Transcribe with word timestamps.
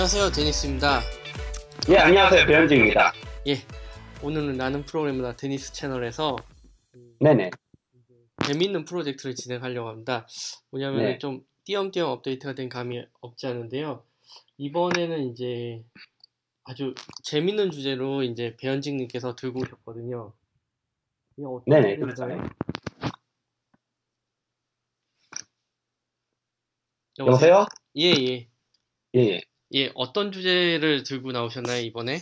안녕하세요 0.00 0.30
데니스입니다. 0.30 1.02
예 1.90 1.98
안녕하세요 1.98 2.46
배현진입니다. 2.46 3.12
예 3.48 3.56
오늘은 4.22 4.56
나는 4.56 4.82
프로그래머다 4.86 5.36
데니스 5.36 5.74
채널에서 5.74 6.36
네네 7.20 7.50
재밌는 8.46 8.86
프로젝트를 8.86 9.34
진행하려고 9.34 9.90
합니다. 9.90 10.26
뭐냐면 10.70 11.02
네. 11.02 11.18
좀 11.18 11.44
띄엄띄엄 11.64 12.08
업데이트가 12.08 12.54
된 12.54 12.70
감이 12.70 13.04
없지 13.20 13.46
않은데요. 13.46 14.02
이번에는 14.56 15.32
이제 15.32 15.84
아주 16.64 16.94
재밌는 17.22 17.70
주제로 17.70 18.22
이제 18.22 18.56
배현직님께서 18.58 19.36
들고 19.36 19.60
오셨거든요. 19.60 20.32
이게 21.36 21.46
어떤 21.46 21.62
네네, 21.66 21.98
주제인가요? 21.98 22.48
여보세요? 27.18 27.66
예예 27.94 28.14
예. 28.14 28.48
예. 29.16 29.20
예. 29.34 29.49
예, 29.74 29.90
어떤 29.94 30.32
주제를 30.32 31.04
들고 31.04 31.32
나오셨나요 31.32 31.82
이번에? 31.82 32.18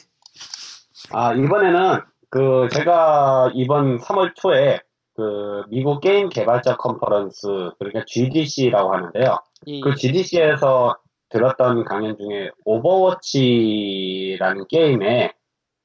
아 1.13 1.33
이번에는 1.35 2.01
그 2.31 2.69
제가 2.73 3.53
이번 3.55 3.99
3월 3.99 4.35
초에 4.35 4.81
그 5.15 5.63
미국 5.69 6.01
게임 6.01 6.29
개발자 6.29 6.77
컨퍼런스 6.77 7.71
그러니까 7.79 8.05
GDC라고 8.07 8.93
하는데요. 8.93 9.39
예, 9.67 9.81
그 9.81 9.95
GDC에서 9.95 10.97
들었던 11.31 11.85
강연 11.85 12.17
중에 12.17 12.51
오버워치라는 12.65 14.67
게임의 14.69 15.33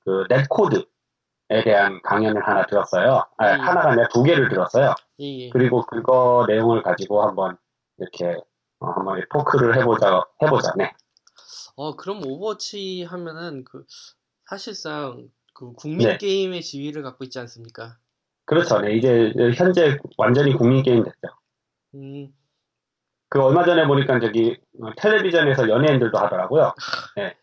그 0.05 0.25
netcode에 0.29 0.83
대한 1.63 2.01
강연을 2.03 2.45
하나 2.45 2.65
들었어요. 2.65 3.23
아, 3.37 3.53
음. 3.53 3.61
하나가 3.61 3.91
아니라 3.91 4.07
두 4.09 4.23
개를 4.23 4.49
들었어요. 4.49 4.93
예, 5.19 5.45
예. 5.45 5.49
그리고 5.49 5.85
그거 5.85 6.45
내용을 6.47 6.83
가지고 6.83 7.23
한번 7.23 7.57
이렇게 7.97 8.35
어, 8.79 8.87
한번 8.87 9.23
토크를 9.31 9.77
해보자 9.77 10.23
해보자. 10.41 10.73
네. 10.75 10.91
어, 11.75 11.95
그럼 11.95 12.25
오버워치 12.25 13.03
하면은 13.03 13.63
그 13.63 13.85
사실상 14.45 15.29
그 15.53 15.73
국민 15.73 16.07
네. 16.07 16.17
게임의 16.17 16.61
지위를 16.61 17.03
갖고 17.03 17.23
있지 17.23 17.39
않습니까? 17.39 17.97
그렇죠. 18.45 18.79
네. 18.81 18.95
이제 18.95 19.31
현재 19.55 19.97
완전히 20.17 20.53
국민 20.53 20.83
게임 20.83 21.03
됐죠. 21.03 21.27
음, 21.95 22.33
그 23.29 23.41
얼마 23.41 23.65
전에 23.65 23.87
보니까 23.87 24.19
저기 24.19 24.57
어, 24.81 24.93
텔레비전에서 24.97 25.69
연예인들도 25.69 26.17
하더라고요. 26.17 26.73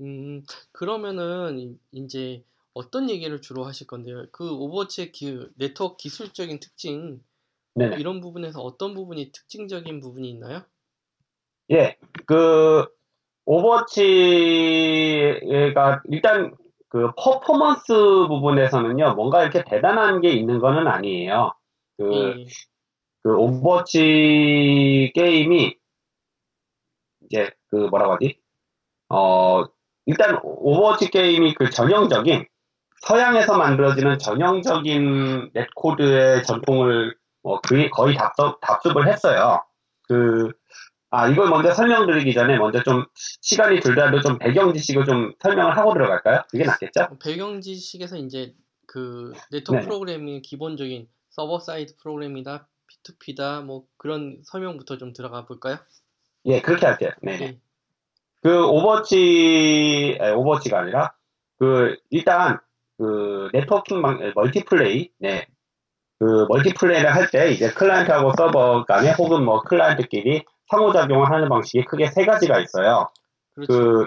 음, 0.00 0.42
그러면은 0.72 1.58
이- 1.58 1.78
이제 1.92 2.44
어떤 2.74 3.10
얘기를 3.10 3.40
주로 3.40 3.64
하실 3.64 3.86
건데요? 3.86 4.26
그 4.32 4.50
오버워치의 4.50 5.12
그 5.12 5.52
네트워크 5.56 5.96
기술적인 5.96 6.60
특징 6.60 7.22
네네. 7.74 7.96
이런 7.98 8.20
부분에서 8.20 8.60
어떤 8.60 8.94
부분이 8.94 9.32
특징적인 9.32 10.00
부분이 10.00 10.28
있나요? 10.30 10.64
예, 11.70 11.96
그 12.26 12.86
오버워치가 13.44 14.02
일단 16.10 16.54
그 16.88 17.10
퍼포먼스 17.16 17.92
부분에서는요, 18.28 19.14
뭔가 19.14 19.42
이렇게 19.42 19.64
대단한 19.64 20.20
게 20.20 20.30
있는 20.30 20.58
거는 20.58 20.86
아니에요. 20.86 21.54
그, 21.96 22.14
예, 22.14 22.44
그 23.22 23.34
오버워치 23.34 25.12
게임이 25.14 25.76
이제 27.24 27.50
그 27.70 27.76
뭐라고 27.76 28.14
하지? 28.14 28.38
어, 29.08 29.64
일단 30.06 30.38
오버워치 30.42 31.10
게임이 31.10 31.54
그 31.54 31.70
전형적인 31.70 32.46
서양에서 33.00 33.56
만들어지는 33.58 34.18
전형적인 34.18 35.50
netcode의 35.54 36.44
전통을 36.44 37.16
뭐 37.42 37.60
거의, 37.60 37.90
거의 37.90 38.14
답습, 38.16 38.60
답습을 38.60 39.08
했어요. 39.08 39.64
그, 40.08 40.52
아, 41.14 41.28
이걸 41.28 41.50
먼저 41.50 41.72
설명드리기 41.74 42.32
전에 42.32 42.56
먼저 42.56 42.82
좀 42.82 43.04
시간이 43.42 43.80
들더라도 43.80 44.20
좀 44.22 44.38
배경 44.38 44.72
지식을 44.72 45.04
좀 45.04 45.34
설명을 45.40 45.76
하고 45.76 45.92
들어갈까요? 45.92 46.42
그게 46.50 46.64
낫겠죠? 46.64 47.18
배경 47.22 47.60
지식에서 47.60 48.16
이제 48.16 48.54
그 48.86 49.32
네트워크 49.50 49.72
네네. 49.80 49.86
프로그래밍의 49.86 50.40
기본적인 50.42 51.06
server 51.28 51.58
side 51.60 51.96
프로그램이다, 51.98 52.66
P2P다, 53.04 53.62
뭐 53.62 53.84
그런 53.98 54.40
설명부터 54.44 54.96
좀 54.96 55.12
들어가 55.12 55.44
볼까요? 55.44 55.76
예, 56.46 56.62
그렇게 56.62 56.86
할게요. 56.86 57.10
네. 57.22 57.38
예, 57.42 57.58
그 58.42 58.66
오버워치 58.66 60.18
아니, 60.18 60.32
오버워치가 60.32 60.80
아니라 60.80 61.12
그 61.58 61.96
일단 62.10 62.58
그 62.98 63.50
네트워킹 63.52 64.00
방 64.00 64.32
multiplay 64.34 65.10
네. 65.18 65.46
그 66.18 66.46
multiplay를 66.48 67.14
할 67.14 67.30
때 67.30 67.50
이제 67.50 67.70
클라이언트하고 67.70 68.32
서버 68.36 68.84
간에 68.84 69.12
혹은 69.12 69.44
뭐 69.44 69.60
클라이언트끼리 69.62 70.44
상호작용을 70.72 71.30
하는 71.30 71.48
방식이 71.50 71.84
크게 71.84 72.06
세 72.08 72.24
가지가 72.24 72.58
있어요. 72.60 73.08
그렇죠. 73.54 73.72
그 73.72 74.06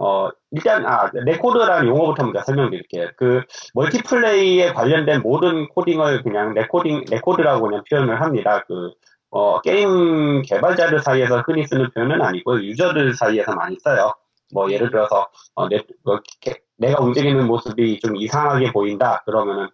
어, 0.00 0.30
일단, 0.52 0.86
아, 0.86 1.10
netcode라는 1.12 1.88
용어부터 1.88 2.22
먼저 2.22 2.40
설명드릴게요. 2.42 3.08
그, 3.16 3.42
multiplay에 3.74 4.72
관련된 4.72 5.22
모든 5.22 5.66
코딩을 5.70 6.22
그냥 6.22 6.54
net 6.54 6.70
coding, 6.70 7.06
netcode라고 7.10 7.64
그냥 7.66 7.82
표현을 7.90 8.20
합니다. 8.20 8.62
그, 8.68 8.92
어, 9.30 9.60
게임 9.60 10.42
개발자들 10.42 11.00
사이에서 11.00 11.40
흔히 11.40 11.66
쓰는 11.66 11.90
표현은 11.90 12.22
아니고, 12.22 12.62
유저들 12.62 13.14
사이에서 13.14 13.56
많이 13.56 13.76
써요. 13.82 14.12
뭐, 14.54 14.70
예를 14.70 14.90
들어서, 14.90 15.26
어, 15.56 15.68
내, 15.68 15.78
어, 16.04 16.20
게- 16.40 16.60
내가 16.76 17.02
움직이는 17.02 17.44
모습이 17.48 17.98
좀 17.98 18.14
이상하게 18.14 18.70
보인다. 18.72 19.22
그러면은, 19.26 19.68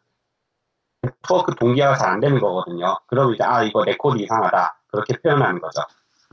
네트워크 1.02 1.54
동기화가 1.54 1.96
잘 1.96 2.08
안 2.08 2.20
되는 2.20 2.40
거거든요. 2.40 2.96
그러면 3.08 3.34
이제, 3.34 3.44
아, 3.44 3.62
이거 3.62 3.84
netcode 3.84 4.16
이상하다. 4.22 4.80
그렇게 4.86 5.18
표현하는 5.22 5.60
거죠. 5.60 5.82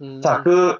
음, 0.01 0.19
자, 0.21 0.41
그, 0.43 0.79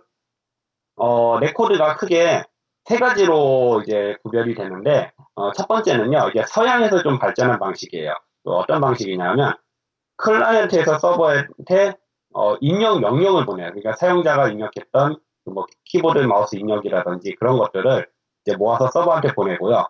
어, 0.95 1.39
netcode가 1.39 1.95
크게 1.97 2.43
세 2.85 2.97
가지로 2.97 3.81
이제 3.85 4.17
구별이 4.23 4.55
되는데, 4.55 5.11
어, 5.35 5.51
첫 5.53 5.67
번째는요, 5.67 6.29
이제 6.29 6.43
서양에서 6.47 7.03
좀 7.03 7.19
발전한 7.19 7.59
방식이에요. 7.59 8.13
그 8.43 8.51
어떤 8.51 8.81
방식이냐면, 8.81 9.53
클라이언트에서 10.17 10.97
서버한테, 10.97 11.95
어, 12.33 12.55
입력 12.61 12.99
명령을 12.99 13.45
보내요. 13.45 13.67
그러니까 13.69 13.93
사용자가 13.93 14.49
입력했던, 14.49 15.19
그 15.45 15.49
뭐, 15.51 15.65
키보드, 15.85 16.19
마우스 16.19 16.55
입력이라든지 16.55 17.35
그런 17.35 17.57
것들을 17.57 18.07
이제 18.45 18.57
모아서 18.57 18.87
서버한테 18.87 19.33
보내고요. 19.33 19.85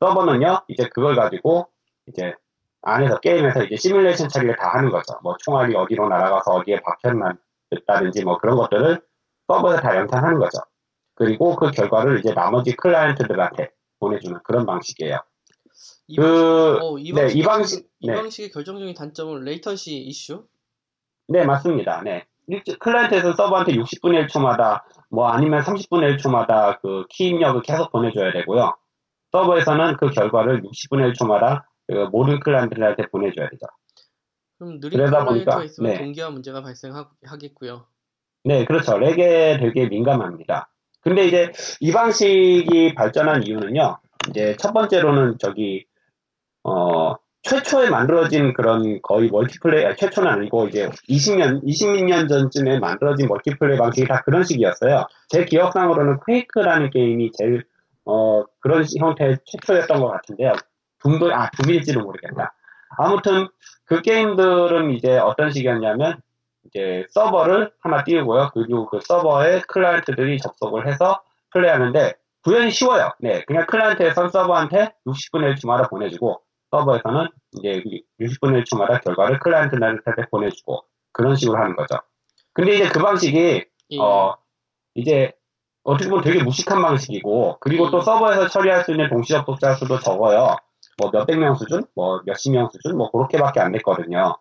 서버는요, 0.00 0.62
이제 0.68 0.88
그걸 0.92 1.14
가지고, 1.14 1.68
이제, 2.08 2.34
안에서 2.82 3.20
게임에서 3.20 3.62
이제 3.64 3.76
시뮬레이션 3.76 4.28
처리를 4.28 4.56
다 4.56 4.70
하는 4.74 4.90
거죠. 4.90 5.18
뭐, 5.22 5.36
총알이 5.38 5.76
어디로 5.76 6.08
날아가서 6.08 6.50
어디에 6.50 6.80
박혔다든지 6.80 8.24
뭐 8.24 8.38
그런 8.38 8.56
것들을 8.56 9.00
서버에 9.48 9.76
다 9.80 9.96
연산하는 9.96 10.38
거죠. 10.38 10.58
그리고 11.14 11.56
그 11.56 11.70
결과를 11.70 12.18
이제 12.20 12.32
나머지 12.34 12.74
클라이언트들한테 12.76 13.70
보내주는 14.00 14.38
그런 14.44 14.66
방식이에요. 14.66 15.18
이 16.08 16.16
그, 16.16 16.78
어, 16.80 16.98
이 16.98 17.12
네, 17.12 17.22
방식, 17.22 17.36
이 17.38 17.42
방식, 17.42 17.88
이 18.00 18.06
네. 18.08 18.14
방식의 18.14 18.50
결정적인 18.50 18.94
단점은 18.94 19.44
latency 19.44 19.96
이슈? 19.96 20.46
네, 21.28 21.44
맞습니다. 21.44 22.02
네. 22.02 22.26
일- 22.48 22.62
클라이언트에서 22.78 23.34
서버한테 23.34 23.72
60분의 23.74 24.26
1초마다, 24.28 24.82
뭐 25.10 25.28
아니면 25.28 25.60
30분의 25.62 26.16
1초마다 26.18 26.80
그 26.80 27.04
키 27.08 27.28
입력을 27.28 27.60
계속 27.62 27.90
보내줘야 27.92 28.32
되고요. 28.32 28.74
서버에서는 29.32 29.96
그 29.96 30.10
결과를 30.10 30.62
60분의 30.62 31.14
1초마다 31.14 31.64
그 31.88 32.08
모든 32.10 32.40
클라이언트들한테 32.40 33.06
보내줘야 33.08 33.48
되죠. 33.48 33.66
그럼 34.62 34.78
느린 34.78 34.96
그러다 34.96 35.24
보니까, 35.24 35.64
있으면 35.64 35.90
네. 35.92 35.98
동기화 35.98 36.30
문제가 36.30 36.62
발생하겠고요. 36.62 37.84
네, 38.44 38.64
그렇죠. 38.64 38.96
lag에 38.96 39.58
되게 39.58 39.88
민감합니다. 39.88 40.68
근데 41.00 41.26
이제 41.26 41.50
이 41.80 41.90
방식이 41.90 42.94
발전한 42.94 43.42
이유는요, 43.44 43.98
이제 44.28 44.56
첫 44.58 44.72
번째로는 44.72 45.38
저기, 45.40 45.84
어, 46.62 47.16
최초에 47.42 47.90
만들어진 47.90 48.52
그런 48.52 49.00
거의 49.02 49.30
멀티플레이, 49.30 49.96
최초는 49.96 50.30
아니고 50.30 50.68
이제 50.68 50.88
20년, 51.08 51.60
20년 51.64 52.28
전쯤에 52.28 52.78
만들어진 52.78 53.26
멀티플레이 53.26 53.78
방식이 53.78 54.06
다 54.06 54.22
그런 54.24 54.44
식이었어요. 54.44 55.06
제 55.28 55.44
기억상으로는 55.44 56.18
퀘이크라는 56.24 56.90
게임이 56.90 57.32
제일, 57.36 57.64
어, 58.04 58.44
그런 58.60 58.84
시- 58.84 59.00
형태의 59.00 59.38
최초였던 59.44 60.00
것 60.00 60.06
같은데요. 60.08 60.52
둠도, 61.00 61.34
아, 61.34 61.50
둠일지도 61.50 62.00
모르겠다. 62.00 62.54
아무튼 62.96 63.48
그 63.92 64.00
게임들은 64.00 64.92
이제 64.92 65.18
어떤 65.18 65.50
식이었냐면, 65.50 66.20
이제 66.64 67.06
서버를 67.10 67.72
하나 67.80 68.04
띄우고요. 68.04 68.52
그리고 68.54 68.86
그 68.86 69.00
서버에 69.02 69.60
클라이언트들이 69.68 70.38
접속을 70.38 70.88
해서 70.88 71.20
플레이하는데 71.50 72.14
구현이 72.44 72.70
쉬워요. 72.70 73.10
네, 73.18 73.42
그냥 73.46 73.66
클라이언트에서 73.66 74.28
서버한테 74.28 74.94
60분의 75.06 75.56
1초마다 75.56 75.90
보내주고 75.90 76.40
서버에서는 76.70 77.28
이제 77.58 77.82
60분의 78.18 78.64
1초마다 78.64 79.04
결과를 79.04 79.38
클라이언트한테 79.40 80.26
보내주고 80.30 80.84
그런 81.12 81.36
식으로 81.36 81.58
하는 81.58 81.76
거죠. 81.76 81.96
근데 82.54 82.76
이제 82.76 82.88
그 82.88 83.00
방식이 83.00 83.64
예. 83.90 83.98
어 84.00 84.36
이제 84.94 85.32
어떻게 85.84 86.08
보면 86.08 86.24
되게 86.24 86.42
무식한 86.42 86.80
방식이고 86.80 87.58
그리고 87.60 87.90
또 87.90 87.98
음. 87.98 88.00
서버에서 88.00 88.48
처리할 88.48 88.84
수 88.84 88.92
있는 88.92 89.10
동시 89.10 89.32
접속자 89.32 89.74
수도 89.74 89.98
적어요. 89.98 90.56
뭐 91.02 91.10
몇백 91.12 91.38
명 91.38 91.54
수준, 91.56 91.84
뭐 91.94 92.22
몇십 92.24 92.52
명 92.52 92.68
수준, 92.70 92.96
뭐 92.96 93.10
그렇게밖에 93.10 93.60
안 93.60 93.72
됐거든요. 93.72 94.36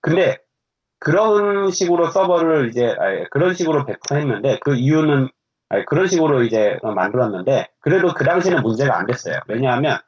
근데 0.00 0.38
그런 0.98 1.70
식으로 1.70 2.10
서버를 2.10 2.68
이제 2.68 2.94
아예 2.98 3.24
그런 3.30 3.54
식으로 3.54 3.86
배포했는데 3.86 4.58
그 4.62 4.74
이유는 4.74 5.28
아니, 5.70 5.84
그런 5.86 6.08
식으로 6.08 6.42
이제 6.42 6.78
만들었는데 6.82 7.68
그래도 7.80 8.12
그 8.12 8.24
당시에는 8.24 8.62
문제가 8.62 8.98
안 8.98 9.06
됐어요. 9.06 9.38
왜냐하면 9.46 9.98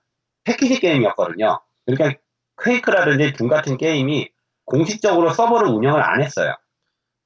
패키지 0.45 0.81
게임이었거든요. 0.81 1.61
그러니까 1.87 2.19
퀘이크라든지 2.63 3.33
둠 3.35 3.49
같은 3.49 3.77
게임이 3.77 4.29
공식적으로 4.65 5.31
서버를 5.31 5.69
운영을 5.69 6.03
안 6.03 6.23
했어요. 6.23 6.55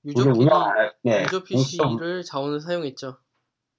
유저, 0.05 0.25
PD, 0.33 0.39
운영 0.39 0.63
안 0.63 0.91
네, 1.03 1.23
유저 1.25 1.43
공식적- 1.43 1.99
PC를 1.99 2.23
자원을 2.23 2.61
사용했죠. 2.61 3.17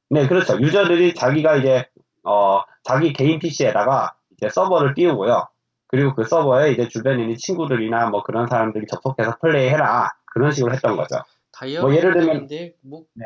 네, 0.10 0.28
그렇죠. 0.28 0.60
유저들이 0.60 1.14
자기가 1.16 1.58
이제 1.58 1.86
어 2.24 2.62
자기 2.84 3.14
개인 3.14 3.40
PC에다가 3.40 4.16
이제 4.38 4.50
서버를 4.50 4.94
띄우고요. 4.94 5.48
그리고 5.88 6.14
그 6.14 6.24
서버에 6.24 6.72
이제 6.72 6.88
주변에 6.88 7.22
있는 7.24 7.36
친구들이나 7.38 8.10
뭐 8.10 8.24
그런 8.24 8.48
사람들이 8.48 8.86
접속해서 8.88 9.38
플레이해라 9.42 10.12
그런 10.26 10.52
식으로 10.52 10.74
했던 10.74 10.96
거죠. 10.98 11.22
다이얼 11.52 11.82
뭐 11.82 11.96
예를 11.96 12.14
들면- 12.14 12.74
뭐 12.82 13.04
네. 13.14 13.26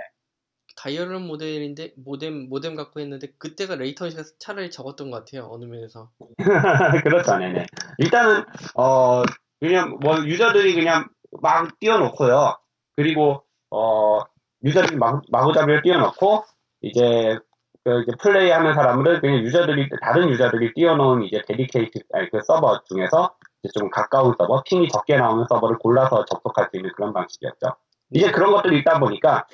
다이얼 0.78 1.19
모뎀인데 1.19 1.94
모뎀 1.98 2.48
모뎀 2.48 2.75
갖고 2.75 3.00
했는데 3.02 3.28
그때가 3.38 3.75
latency가 3.75 4.24
차라리 4.40 4.72
적었던 4.72 5.12
것 5.12 5.25
같아요. 5.25 5.48
어느 5.52 5.66
면에서. 5.66 6.10
그렇죠, 7.04 7.38
네네. 7.38 7.66
일단은 7.98 8.46
어 8.75 9.24
그냥 9.60 9.98
뭐 10.02 10.18
유저들이 10.25 10.74
그냥 10.75 11.10
막 11.42 11.78
띄워놓고요. 11.80 12.58
그리고 12.96 13.44
어 13.69 14.22
유저들이 14.63 14.96
마, 14.98 15.19
마구잡이를 15.30 15.81
띄워놓고 15.81 16.44
이제 16.81 17.38
그 17.38 17.40
이제 17.86 18.12
플레이하는 18.22 18.74
사람들은 18.75 19.22
그냥 19.22 19.38
유저들이 19.39 19.89
다른 20.01 20.30
유저들이 20.30 20.74
띄워놓은 20.75 21.24
이제 21.24 21.42
dedicate 21.48 22.00
아니 22.13 22.30
그 22.30 22.39
서버 22.45 22.81
중에서 22.83 23.36
이제 23.63 23.72
좀 23.80 23.89
가까운 23.89 24.36
서버, 24.38 24.62
ping이 24.63 24.88
적게 24.89 25.18
나오는 25.18 25.45
서버를 25.50 25.78
골라서 25.80 26.25
접속할 26.25 26.69
수 26.72 26.78
있는 26.78 26.92
그런 26.95 27.12
방식이었죠. 27.13 27.75
이제 28.12 28.31
그런 28.31 28.51
것들이 28.51 28.80
있다 28.80 29.00
보니까 29.00 29.48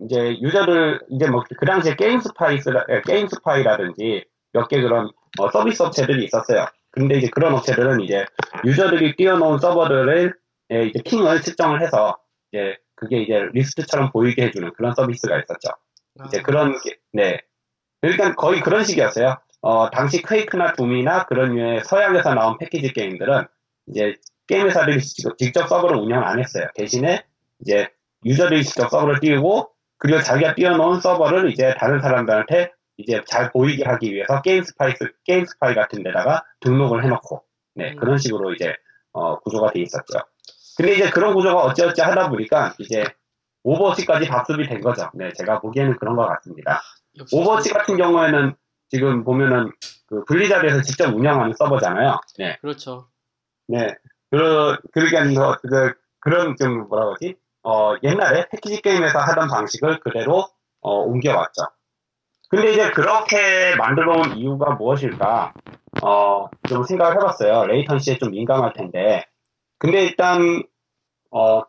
이제 0.00 0.38
유저들 0.40 1.00
이제 1.10 1.28
뭐 1.28 1.42
그 1.58 1.66
당시에 1.66 1.96
게임 1.96 2.20
스파이스 2.20 2.70
게임 3.06 3.26
스파이라든지 3.28 4.24
몇 4.52 4.68
개 4.68 4.80
그런 4.80 5.10
어, 5.40 5.50
서비스 5.50 5.82
업체들이 5.82 6.24
있었어요. 6.26 6.66
근데 6.92 7.16
이제 7.18 7.28
그런 7.28 7.54
업체들은 7.54 8.00
이제 8.02 8.24
유저들이 8.64 9.16
띄워놓은 9.16 9.58
서버들을 9.58 10.34
예, 10.72 10.84
이제 10.86 11.02
ping을 11.02 11.42
측정을 11.42 11.82
해서 11.82 12.16
이제 12.52 12.76
그게 12.94 13.20
이제 13.22 13.48
리스트처럼 13.52 14.12
보이게 14.12 14.44
해주는 14.44 14.72
그런 14.74 14.94
서비스가 14.94 15.38
있었죠. 15.40 15.70
아, 16.20 16.24
이제 16.26 16.40
그런 16.42 16.78
게, 16.82 16.98
네. 17.12 17.40
그러니까 18.04 18.34
거의 18.34 18.60
그런 18.60 18.84
식이었어요. 18.84 19.36
어, 19.62 19.90
당시 19.90 20.20
퀘이크나 20.22 20.74
둠이나 20.74 21.24
그런 21.24 21.54
류의 21.54 21.84
서양에서 21.84 22.34
나온 22.34 22.58
패키지 22.58 22.92
게임들은 22.92 23.46
이제 23.88 24.14
게임 24.46 24.66
회사들이 24.66 25.00
직접, 25.00 25.68
서버를 25.68 25.96
운영 25.96 26.22
안 26.22 26.38
했어요. 26.38 26.66
대신에 26.74 27.24
이제 27.60 27.88
유저들이 28.26 28.62
직접 28.64 28.90
서버를 28.90 29.20
띄우고 29.20 29.70
그리고 29.96 30.20
자기가 30.20 30.54
띄워놓은 30.54 31.00
서버를 31.00 31.50
이제 31.50 31.74
다른 31.78 32.00
사람들한테 32.00 32.72
이제 32.98 33.22
잘 33.26 33.50
보이게 33.50 33.84
하기 33.84 34.12
위해서 34.12 34.42
게임 34.42 34.62
스파이스, 34.62 35.12
게임 35.24 35.46
스파이 35.46 35.74
같은 35.74 36.02
데다가 36.02 36.44
등록을 36.60 37.04
해놓고 37.04 37.42
네, 37.76 37.92
음. 37.92 37.96
그런 37.96 38.18
식으로 38.18 38.52
이제 38.52 38.74
어, 39.12 39.38
구조가 39.40 39.72
돼 39.72 39.80
있었죠. 39.80 40.18
근데 40.76 40.92
이제 40.92 41.10
그런 41.10 41.34
구조가 41.34 41.62
어찌어찌 41.62 42.02
하다 42.02 42.28
보니까 42.28 42.74
이제 42.78 43.04
오버워치까지 43.62 44.26
답습이 44.26 44.66
된 44.68 44.80
거죠. 44.82 45.08
네, 45.14 45.32
제가 45.32 45.60
보기에는 45.60 45.96
그런 45.96 46.16
것 46.16 46.26
같습니다. 46.26 46.82
오버워치 47.32 47.70
같은 47.70 47.96
경우에는 47.96 48.54
지금 48.88 49.24
보면은 49.24 49.72
그 50.06 50.24
블리자드에서 50.24 50.82
직접 50.82 51.14
운영하는 51.14 51.54
서버잖아요. 51.54 52.20
네, 52.38 52.58
그렇죠. 52.60 53.08
네. 53.66 53.94
그, 54.30 54.76
그러니까 54.92 55.56
그, 55.62 55.68
그, 55.68 55.94
그런 56.20 56.56
좀 56.56 56.88
뭐라 56.88 57.06
그러지? 57.06 57.36
어, 57.62 57.94
옛날에 58.02 58.46
패키지 58.50 58.82
게임에서 58.82 59.18
하던 59.18 59.48
방식을 59.48 60.00
그대로 60.00 60.46
어, 60.80 61.00
옮겨왔죠. 61.00 61.62
근데 62.50 62.72
이제 62.72 62.90
그렇게 62.90 63.74
만들어 63.76 64.18
온 64.18 64.36
이유가 64.36 64.74
무엇일까? 64.74 65.54
어, 66.02 66.48
좀 66.68 66.84
생각을 66.84 67.16
해봤어요. 67.16 67.66
latency에 67.66 68.18
좀 68.18 68.30
민감할 68.30 68.72
텐데. 68.74 69.24
근데 69.78 70.04
일단, 70.04 70.62
어, 71.30 71.62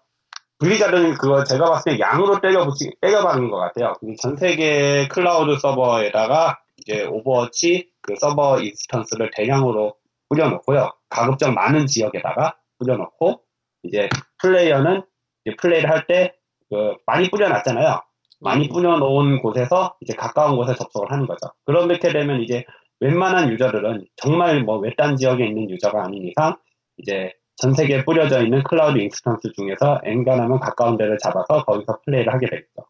블리자드는 0.60 1.16
그거 1.16 1.44
제가 1.44 1.70
봤을 1.70 1.94
때 1.94 2.00
양으로 2.00 2.40
때려 2.40 2.66
붙이, 2.66 2.92
때려 3.02 3.24
박은 3.24 3.50
것 3.50 3.58
같아요. 3.58 3.94
그전 4.00 4.38
세계 4.38 5.08
클라우드 5.10 5.60
서버에다가 5.60 6.60
이제 6.78 7.04
오버워치 7.06 7.90
그 8.02 8.16
서버 8.20 8.60
instance를 8.62 9.32
대량으로 9.36 9.96
뿌려놓고요. 10.30 10.92
가급적 11.10 11.54
많은 11.54 11.88
지역에다가 11.88 12.58
뿌려놓고, 12.80 13.42
이제 13.84 14.10
플레이어는 14.42 15.04
이제 15.46 15.56
플레이를 15.58 15.90
할 15.90 16.08
때, 16.08 16.34
그, 16.70 16.96
많이 17.06 17.30
뿌려놨잖아요. 17.30 18.02
많이 18.40 18.68
뿌려놓은 18.68 19.42
곳에서 19.42 19.96
이제 20.02 20.14
가까운 20.14 20.56
곳에 20.58 20.76
접속을 20.76 21.12
하는 21.12 21.26
거죠. 21.26 21.52
그렇게 21.66 22.12
되면 22.12 22.42
이제 22.42 22.66
웬만한 23.00 23.52
유저들은 23.52 24.06
정말 24.16 24.64
뭐 24.64 24.78
외딴 24.78 25.18
지역에 25.18 25.46
있는 25.46 25.70
유저가 25.70 26.06
아닌 26.06 26.28
이상 26.28 26.58
이제 26.98 27.34
전 27.58 27.74
세계에 27.74 28.04
뿌려져 28.04 28.44
있는 28.44 28.64
클라우드 28.64 28.98
instance 29.00 29.54
중에서 29.54 30.02
엔간하면 30.04 30.60
가까운 30.60 30.98
데를 30.98 31.18
잡아서 31.18 31.64
거기서 31.64 32.02
플레이를 32.06 32.34
하게 32.34 32.48
되겠죠. 32.50 32.86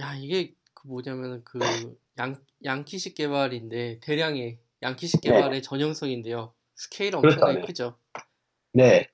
야 0.00 0.14
이게 0.14 0.54
그 0.74 0.86
뭐냐면 0.86 1.42
그 1.44 1.58
양, 2.18 2.36
양키식 2.64 3.14
개발인데 3.14 4.00
대량의 4.00 4.58
양키식 4.82 5.20
네. 5.22 5.30
개발의 5.32 5.62
전형성인데요. 5.62 6.52
스케일 6.74 7.16
엄청나게 7.16 7.60
네. 7.60 7.66
크죠. 7.66 7.96
네. 8.72 9.08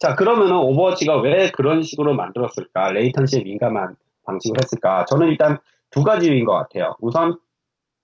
자, 0.00 0.16
그러면은 0.16 0.56
오버워치가 0.56 1.20
왜 1.20 1.50
그런 1.50 1.82
식으로 1.82 2.14
만들었을까? 2.14 2.92
latency에 2.92 3.42
민감한 3.44 3.96
방식을 4.24 4.56
했을까? 4.62 5.04
저는 5.04 5.28
일단 5.28 5.58
두 5.90 6.02
가지인 6.02 6.44
것 6.44 6.52
같아요. 6.52 6.96
우선 7.00 7.38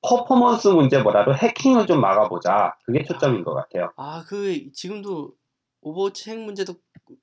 퍼포먼스 0.03 0.69
문제보다도 0.69 1.35
해킹을 1.35 1.87
좀 1.87 2.01
막아보자. 2.01 2.77
그게 2.85 3.03
초점인 3.03 3.45
것 3.45 3.55
같아요. 3.55 3.91
아 3.97 4.25
그 4.27 4.71
지금도 4.73 5.33
오버워치 5.83 6.31
핵 6.31 6.39
문제도 6.41 6.75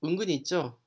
은근히 0.03 0.33
있죠. 0.35 0.77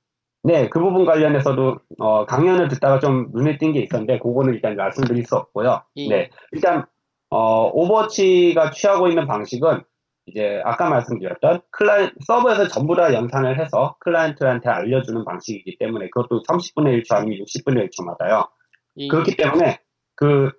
네, 0.43 0.69
그 0.69 0.81
부분 0.81 1.05
관련해서도 1.05 1.79
어, 1.99 2.25
강연을 2.27 2.69
듣다가 2.69 2.99
좀 2.99 3.29
눈에 3.33 3.59
띈 3.59 3.73
게 3.73 3.81
있었는데 3.81 4.19
그거는 4.21 4.55
일단 4.55 4.75
말씀드릴 4.77 5.25
수 5.27 5.37
없고요. 5.37 5.83
예. 5.97 6.09
네, 6.09 6.31
일단 6.53 6.87
어, 7.29 7.67
오버워치가 7.73 8.71
취하고 8.71 9.09
있는 9.09 9.27
방식은 9.27 9.83
이제 10.27 10.61
아까 10.65 10.89
말씀드렸던 10.89 11.61
클라이 11.71 12.11
서버에서 12.27 12.69
전부 12.69 12.95
다 12.97 13.13
연산을 13.13 13.61
해서 13.61 13.97
클라이언트한테 14.01 14.69
알려주는 14.69 15.25
방식이기 15.25 15.77
때문에 15.79 16.09
그것도 16.11 16.43
30분의 16.45 17.03
1초 17.03 17.15
아니면 17.17 17.39
60분의 17.45 17.89
1초마다요. 17.91 18.49
이- 18.97 19.09
그렇기 19.09 19.37
때문에 19.37 19.81
그 20.15 20.51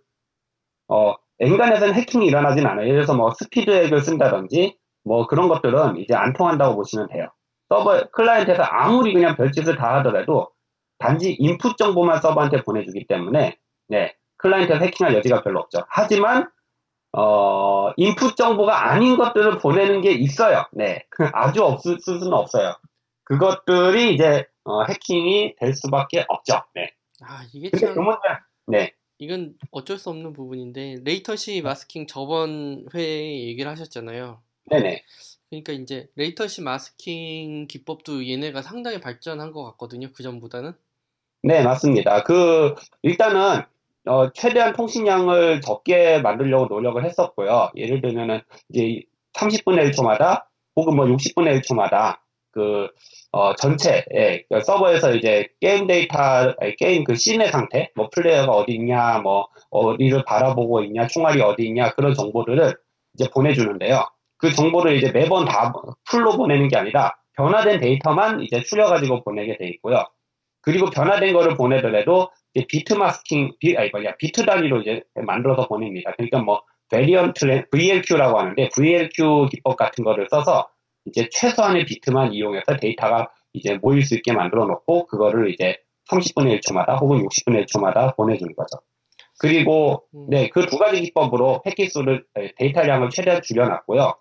어, 0.87 1.15
엔간해서는 1.39 1.93
해킹이 1.93 2.25
일어나진 2.27 2.65
않아요. 2.67 2.85
예를 2.85 2.97
들어서 3.01 3.15
뭐 3.15 3.31
스피드 3.31 3.69
핵을 3.71 4.01
쓴다든지 4.01 4.77
뭐 5.03 5.27
그런 5.27 5.49
것들은 5.49 5.97
이제 5.97 6.13
안 6.15 6.33
통한다고 6.33 6.75
보시면 6.75 7.07
돼요. 7.09 7.27
서버 7.69 8.09
클라이언트에서 8.11 8.63
아무리 8.63 9.13
그냥 9.13 9.35
별짓을 9.35 9.75
다 9.77 9.95
하더라도 9.97 10.49
단지 10.99 11.33
input 11.39 11.77
정보만 11.77 12.21
서버한테 12.21 12.63
보내주기 12.63 13.07
때문에 13.07 13.57
네 13.87 14.15
클라이언트에서 14.37 14.83
해킹할 14.85 15.15
여지가 15.15 15.43
별로 15.43 15.59
없죠. 15.61 15.85
하지만 15.89 16.49
어 17.13 17.91
input 17.97 18.35
정보가 18.37 18.89
아닌 18.91 19.17
것들을 19.17 19.57
보내는 19.59 20.01
게 20.01 20.11
있어요. 20.11 20.65
네 20.73 21.05
아주 21.33 21.63
없을 21.63 21.97
수는 21.99 22.33
없어요. 22.33 22.75
그것들이 23.25 24.13
이제 24.13 24.45
어, 24.65 24.83
해킹이 24.83 25.55
될 25.59 25.73
수밖에 25.73 26.25
없죠. 26.27 26.61
네. 26.75 26.91
아 27.21 27.43
이게 27.53 27.69
참 27.77 27.93
그 27.95 27.99
문제 27.99 28.19
네. 28.67 28.93
이건 29.19 29.53
어쩔 29.71 29.97
수 29.97 30.09
없는 30.09 30.33
부분인데 30.33 30.97
latency 31.03 31.61
masking 31.61 32.07
저번 32.07 32.85
회에 32.93 33.45
얘기를 33.47 33.69
하셨잖아요. 33.71 34.41
네네. 34.71 35.03
그러니까 35.49 35.73
이제 35.73 36.07
latency 36.15 36.61
masking 36.61 37.67
기법도 37.67 38.27
얘네가 38.27 38.61
상당히 38.61 39.01
발전한 39.01 39.51
것 39.51 39.63
같거든요. 39.71 40.07
그 40.13 40.23
전보다는. 40.23 40.73
네, 41.43 41.61
맞습니다. 41.63 42.23
그, 42.23 42.75
일단은, 43.01 43.63
어, 44.05 44.31
최대한 44.31 44.73
통신량을 44.73 45.59
적게 45.61 46.19
만들려고 46.19 46.73
노력을 46.73 47.03
했었고요. 47.03 47.71
예를 47.75 48.01
들면은, 48.01 48.41
이제 48.69 49.01
30분의 49.33 49.91
1초마다, 49.91 50.45
혹은 50.75 50.95
뭐 50.95 51.05
60분의 51.05 51.61
1초마다, 51.61 52.19
그, 52.51 52.87
어, 53.31 53.55
전체, 53.55 54.05
예, 54.13 54.45
그 54.49 54.61
서버에서 54.61 55.15
이제 55.15 55.47
게임 55.59 55.87
데이터, 55.87 56.17
아니, 56.59 56.75
게임 56.77 57.03
그 57.03 57.15
씬의 57.15 57.51
상태, 57.51 57.89
뭐 57.95 58.09
플레이어가 58.13 58.51
어디 58.51 58.73
있냐, 58.73 59.19
뭐, 59.19 59.47
어디를 59.69 60.23
바라보고 60.25 60.83
있냐, 60.83 61.07
총알이 61.07 61.41
어디 61.41 61.63
있냐, 61.65 61.91
그런 61.93 62.13
정보들을 62.13 62.75
이제 63.15 63.29
보내주는데요. 63.33 64.05
그 64.41 64.53
정보를 64.53 64.97
이제 64.97 65.11
매번 65.11 65.45
다 65.45 65.71
풀로 66.09 66.37
보내는 66.37 66.67
게 66.67 66.77
아니라, 66.77 67.13
변화된 67.37 67.79
데이터만 67.79 68.41
이제 68.41 68.61
추려가지고 68.63 69.23
보내게 69.23 69.57
돼 69.57 69.67
있고요. 69.69 70.03
그리고 70.61 70.89
변화된 70.89 71.33
거를 71.33 71.55
보내더라도 71.57 72.29
이제 72.53 72.65
bit 72.67 72.93
masking, 72.95 73.53
비, 73.59 73.77
아니 73.77 73.89
뭐냐 73.91 74.15
비트 74.17 74.45
단위로 74.45 74.81
이제 74.81 75.03
만들어서 75.15 75.67
보냅니다. 75.67 76.11
그러니까 76.17 76.39
뭐 76.39 76.63
varint 76.91 77.65
VLQ라고 77.71 78.39
하는데 78.39 78.69
VLQ 78.75 79.47
기법 79.51 79.77
같은 79.77 80.03
거를 80.03 80.27
써서 80.29 80.67
이제 81.05 81.29
최소한의 81.31 81.85
비트만 81.85 82.33
이용해서 82.33 82.77
데이터가 82.77 83.29
이제 83.53 83.79
모일 83.81 84.03
수 84.03 84.15
있게 84.15 84.33
만들어 84.33 84.65
놓고 84.65 85.07
그거를 85.07 85.51
이제 85.51 85.77
30분의 86.11 86.59
1초마다 86.61 86.99
혹은 87.01 87.25
60분의 87.25 87.65
1초마다 87.67 88.15
보내주는 88.17 88.53
거죠. 88.55 88.77
그리고 89.39 90.03
음. 90.13 90.27
네, 90.29 90.49
그 90.49 90.67
두 90.67 90.77
가지 90.77 91.01
기법으로 91.01 91.61
패킷 91.63 91.91
수를 91.91 92.25
에, 92.37 92.53
데이터량을 92.57 93.09
최대한 93.09 93.41
줄여놨고요. 93.41 94.13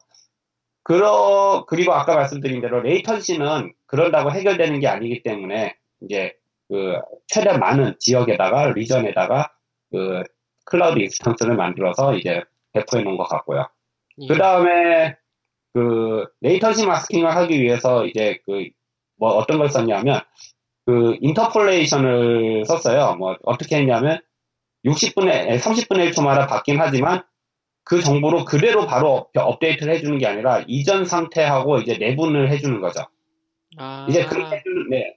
그러 0.82 1.64
그리고 1.68 1.92
아까 1.92 2.14
말씀드린 2.16 2.60
대로 2.60 2.80
latency는 2.80 3.72
그런다고 3.86 4.32
해결되는 4.32 4.80
게 4.80 4.88
아니기 4.88 5.22
때문에 5.22 5.76
이제 6.02 6.34
그 6.68 6.98
최대한 7.26 7.60
많은 7.60 7.96
지역에다가 7.98 8.72
region에다가 8.72 9.52
그 9.90 10.22
클라우드 10.64 11.00
instance를 11.00 11.56
만들어서 11.56 12.14
이제 12.14 12.42
배포해 12.72 13.02
놓은 13.02 13.16
것 13.16 13.24
같고요. 13.24 13.68
예. 14.22 14.26
그 14.28 14.36
다음에 14.36 15.16
그 15.74 16.26
latency 16.40 16.86
masking을 16.86 17.34
하기 17.36 17.60
위해서 17.60 18.06
이제 18.06 18.38
그 18.46 18.70
뭐 19.20 19.34
어떤 19.34 19.58
걸 19.58 19.68
썼냐면 19.68 20.22
그 20.86 21.16
interpolation을 21.20 22.64
썼어요. 22.64 23.16
뭐 23.16 23.36
어떻게 23.44 23.76
했냐면 23.76 24.18
60분의 24.86 25.60
30분의 25.60 26.10
1초마다 26.10 26.48
바뀐 26.48 26.80
하지만 26.80 27.22
그 27.84 28.00
정보로 28.00 28.44
그대로 28.44 28.86
바로 28.86 29.28
업데이트를 29.34 29.94
해주는 29.94 30.18
게 30.18 30.26
아니라 30.26 30.64
이전 30.66 31.04
상태하고 31.04 31.78
이제 31.78 31.96
내분을 31.98 32.50
해주는 32.50 32.80
거죠. 32.80 33.06
아, 33.76 34.06
이제 34.08 34.24
그렇게 34.26 34.56
해주는 34.56 34.90
네. 34.90 35.16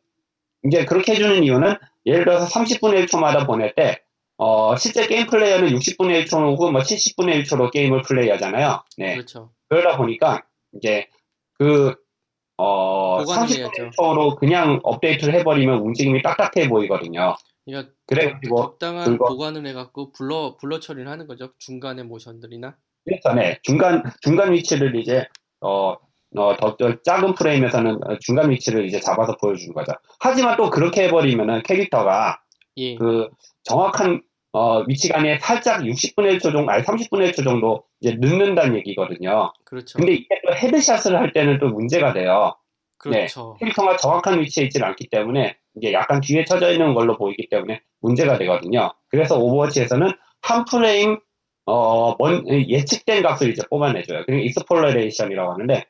이제 0.66 0.86
그렇게 0.86 1.14
해주는 1.14 1.44
이유는 1.44 1.76
예를 2.06 2.26
들어서 2.26 2.48
30분의 2.48 3.06
1초마다 3.06 3.46
보낼 3.46 3.74
때 3.76 4.00
어, 4.38 4.76
실제 4.76 5.08
게임 5.08 5.28
플레이어는 5.28 5.70
60분의 5.70 6.26
1초 6.26 6.34
혹은 6.52 6.74
뭐 6.74 6.82
70분의 6.82 7.44
1초로 7.44 7.72
게임을 7.72 8.02
플레이하잖아요. 8.02 8.84
네. 8.98 9.16
그렇죠. 9.16 9.52
그러다 9.70 9.98
보니까 9.98 10.44
이제 10.74 11.08
그 11.58 11.96
어, 12.58 13.20
보관을 13.20 13.48
30분의 13.48 13.58
해야죠. 13.60 13.90
1초로 13.92 14.36
그냥 14.38 14.80
업데이트를 14.84 15.34
해버리면 15.36 15.80
움직임이 15.80 16.22
딱딱해 16.22 16.70
보이거든요. 16.70 17.36
그러니까 17.66 17.94
그래가지고 18.16 18.56
적당한 18.62 19.06
그거- 19.06 19.28
보관을 19.30 19.66
해갖고 19.68 20.12
불러 20.12 20.56
불러 20.60 20.80
처리를 20.80 21.10
하는 21.10 21.28
거죠. 21.28 21.52
중간에 21.60 22.04
모션들이나. 22.04 22.76
전에 23.24 23.60
중간 23.64 24.04
중간 24.22 24.54
위치를 24.54 24.96
이제 24.96 25.26
어, 25.62 25.96
어, 26.36 26.56
더, 26.58 26.76
더 26.78 27.02
작은 27.04 27.36
프레임에서는 27.36 27.96
어, 27.96 28.18
중간 28.20 28.50
위치를 28.50 28.86
이제 28.86 29.00
잡아서 29.00 29.36
보여주는 29.38 29.74
거죠. 29.74 29.92
하지만 30.20 30.58
또 30.58 30.70
그렇게 30.70 31.04
해버리면은 31.04 31.64
캐릭터가 31.64 32.40
예. 32.78 32.96
그 32.96 33.30
정확한 33.64 34.22
어, 34.54 34.82
위치가 34.88 35.18
아니라 35.20 35.38
살짝 35.40 35.82
60분의 35.82 36.38
1초 36.38 36.52
정도, 36.52 36.70
아니 36.72 36.84
30분의 36.84 37.32
1초 37.32 37.44
정도 37.44 37.84
이제 38.02 38.16
늦는다는 38.20 38.76
얘기거든요. 38.78 39.52
그렇죠. 39.66 39.98
근데 39.98 40.14
이게 40.14 40.28
또 40.46 40.54
headshot을 40.54 41.16
할 41.18 41.34
때는 41.34 41.60
또 41.60 41.70
문제가 41.70 42.14
돼요. 42.14 42.56
그렇죠. 42.98 43.58
캐릭터가 43.60 43.98
정확한 43.98 44.40
위치에 44.40 44.66
있지는 44.66 44.88
않기 44.88 45.10
때문에 45.10 45.58
이게 45.76 45.94
약간 45.94 46.22
뒤에 46.22 46.46
쳐져 46.46 46.72
있는 46.72 46.94
걸로 46.94 47.18
보이기 47.18 47.48
때문에 47.50 47.82
문제가 48.02 48.38
되거든요. 48.40 48.94
그래서 49.10 49.38
오버워치에서는 49.40 50.12
한 50.42 50.66
프레임 50.66 51.20
어, 51.66 52.16
먼- 52.18 52.46
예측된 52.48 53.24
값을 53.24 53.50
이제 53.52 53.64
뽑아내줘요. 53.70 54.26
그게 54.26 54.42
익스폴레이션이라고 54.44 55.54
하는데 55.54 55.86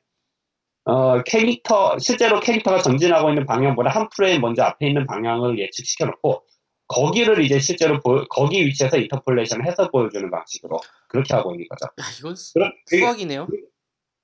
어, 0.85 1.21
캐릭터 1.23 1.97
실제로 1.97 2.39
캐릭터가 2.39 2.79
전진하고 2.79 3.29
있는 3.29 3.45
방향보다 3.45 3.89
한 3.89 4.09
프레임 4.09 4.41
먼저 4.41 4.63
앞에 4.63 4.87
있는 4.87 5.07
방향을 5.07 5.57
예측시켜 5.57 6.05
놓고 6.05 6.43
거기를 6.87 7.41
이제 7.43 7.57
실제로 7.59 7.99
보- 8.01 8.25
거기 8.29 8.63
위치에서 8.65 8.97
인터폴레이션을 8.97 9.65
해서 9.65 9.89
보여주는 9.89 10.29
방식으로 10.29 10.79
그렇게 11.07 11.33
하고 11.33 11.53
있는 11.53 11.65
거죠. 11.69 11.85
야, 11.85 12.05
이건 12.19 12.35
수- 12.35 12.53
그럼 12.53 12.71
그게- 12.85 12.99
수학이네요. 12.99 13.47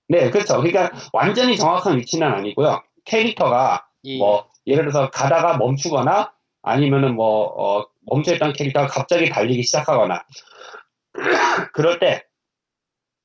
네, 0.09 0.29
그렇죠. 0.29 0.57
그러니까 0.57 0.91
완전히 1.13 1.55
정확한 1.57 1.97
위치는 1.97 2.27
아니고요. 2.27 2.83
캐릭터가 3.05 3.87
예. 4.03 4.17
뭐 4.17 4.47
예를 4.69 4.85
들어서 4.85 5.09
가다가 5.09 5.57
멈추거나 5.57 6.31
아니면은 6.61 7.15
뭐 7.15 7.45
어, 7.57 7.85
멈춰있던 8.07 8.53
캐릭터가 8.53 8.87
갑자기 8.87 9.29
달리기 9.29 9.63
시작하거나 9.63 10.23
그럴 11.73 11.99
때 11.99 12.23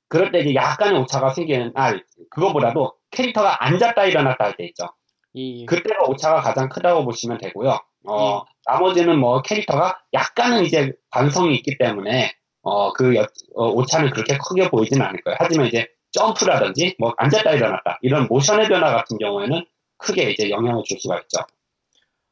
그럴 0.08 0.30
때 0.30 0.40
이제 0.40 0.54
약간의 0.54 1.00
오차가 1.00 1.30
생기는 1.30 1.72
아 1.74 1.92
그거보다도 2.30 2.94
캐릭터가 3.10 3.64
앉았다 3.64 4.04
일어났다 4.04 4.44
할 4.44 4.56
때 4.56 4.64
있죠. 4.66 4.88
예. 5.36 5.64
그때가 5.66 6.04
오차가 6.04 6.40
가장 6.40 6.68
크다고 6.68 7.04
보시면 7.04 7.38
되고요. 7.38 7.78
어, 8.06 8.42
나머지는 8.66 9.18
뭐 9.18 9.42
캐릭터가 9.42 9.98
약간은 10.12 10.64
이제 10.64 10.92
관성이 11.10 11.56
있기 11.56 11.78
때문에 11.78 12.32
어, 12.62 12.92
그 12.92 13.16
여- 13.16 13.26
어, 13.56 13.68
오차는 13.70 14.10
그렇게 14.10 14.38
크게 14.38 14.68
보이지는 14.70 15.04
않을 15.04 15.22
거예요. 15.22 15.36
하지만 15.40 15.66
이제 15.66 15.86
점프라든지 16.12 16.94
뭐 16.98 17.12
앉았다 17.16 17.50
일어났다 17.52 17.98
이런 18.02 18.26
모션의 18.28 18.68
변화 18.68 18.92
같은 18.92 19.18
경우에는 19.18 19.64
크게 19.98 20.30
이제 20.30 20.50
영향을 20.50 20.82
줄 20.84 20.98
수가 20.98 21.18
있죠. 21.20 21.40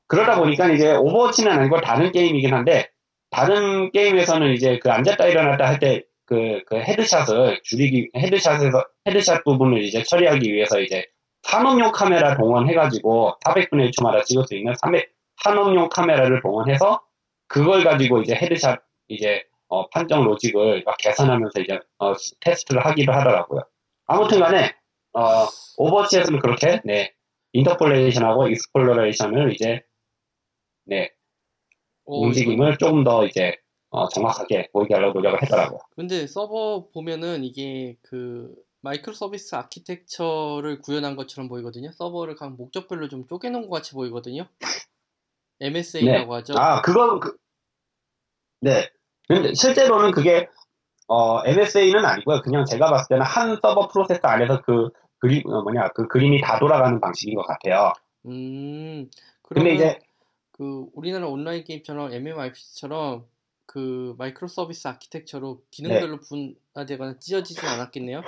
그러다 0.06 0.38
보니까 0.38 0.70
이제 0.70 0.94
오버워치는 0.94 1.50
아니고 1.50 1.80
다른 1.80 2.12
게임이긴 2.12 2.52
한데 2.52 2.90
다른 3.30 3.90
게임에서는 3.92 4.52
이제 4.52 4.78
그 4.78 4.90
앉았다 4.90 5.26
일어났다 5.26 5.66
할 5.66 5.78
때 5.78 6.02
그, 6.32 6.62
그 6.66 6.76
headshot을 6.76 7.60
줄이기, 7.62 8.08
headshot에서, 8.16 8.84
headshot 9.06 9.44
부분을 9.44 9.82
이제 9.82 10.02
처리하기 10.02 10.50
위해서 10.50 10.80
이제 10.80 11.04
산업용 11.42 11.92
카메라 11.92 12.36
동원해가지고 12.36 13.34
400분의 13.44 13.90
1초마다 13.90 14.24
찍을 14.24 14.44
수 14.46 14.54
있는 14.54 14.72
300, 14.80 15.10
산업용 15.42 15.90
카메라를 15.90 16.40
동원해서 16.40 17.02
그걸 17.48 17.84
가지고 17.84 18.22
이제 18.22 18.34
headshot 18.34 18.80
이제 19.08 19.44
어, 19.68 19.88
판정 19.90 20.24
로직을 20.24 20.84
막 20.86 20.96
계산하면서 20.98 21.60
이제 21.60 21.78
어, 21.98 22.14
테스트를 22.40 22.84
하기도 22.86 23.12
하더라고요. 23.12 23.60
아무튼 24.06 24.40
간에 24.40 24.74
어, 25.12 25.46
오버워치에서는 25.76 26.38
그렇게 26.38 26.80
네 26.84 27.12
interpolation하고 27.52 28.48
extrapolation을 28.48 29.52
이제 29.54 29.82
네 30.84 31.10
어, 32.04 32.16
이거- 32.16 32.26
움직임을 32.26 32.78
조금 32.78 33.04
더 33.04 33.26
이제 33.26 33.56
어, 33.90 34.08
정확하게 34.08 34.70
보이게 34.72 34.94
하려고 34.94 35.18
노력을 35.20 35.42
했더라고요. 35.42 35.78
근데 35.94 36.26
서버 36.26 36.88
보면은 36.94 37.44
이게 37.44 37.96
그 38.02 38.54
microservice 38.80 39.54
architecture를 39.54 40.80
구현한 40.80 41.14
것처럼 41.14 41.48
보이거든요. 41.48 41.92
서버를 41.92 42.34
각 42.36 42.56
목적별로 42.56 43.08
좀 43.08 43.26
쪼개놓은 43.26 43.68
것 43.68 43.76
같이 43.76 43.92
보이거든요. 43.92 44.46
MSA라고 45.60 46.34
하죠. 46.36 46.54
아, 46.58 46.82
그건, 46.82 47.20
그, 47.20 47.36
네. 48.60 48.90
근데 49.28 49.52
실제로는 49.54 50.10
그게, 50.10 50.48
어, 51.06 51.44
MSA는 51.46 52.04
아니고요. 52.04 52.40
그냥 52.42 52.64
제가 52.64 52.90
봤을 52.90 53.06
때는 53.10 53.22
한 53.24 53.56
서버 53.62 53.86
프로세서 53.88 54.20
안에서 54.26 54.62
그 54.62 54.88
그림, 55.22 55.40
어, 55.46 55.62
뭐냐, 55.62 55.90
그 55.90 56.08
그림이 56.08 56.40
다 56.40 56.58
돌아가는 56.58 57.00
방식인 57.00 57.36
것 57.36 57.46
같아요. 57.46 57.92
음, 58.26 59.08
근데 59.42 59.72
이제, 59.74 59.98
그 60.50 60.86
우리나라 60.94 61.28
온라인 61.28 61.62
게임처럼 61.62 62.12
MMORPG처럼 62.12 63.24
그 63.64 64.16
microservice 64.18 64.88
architecture로 64.88 65.62
기능별로 65.70 66.18
분화되거나 66.18 67.20
찢어지진 67.20 67.68
않았겠네요. 67.68 68.22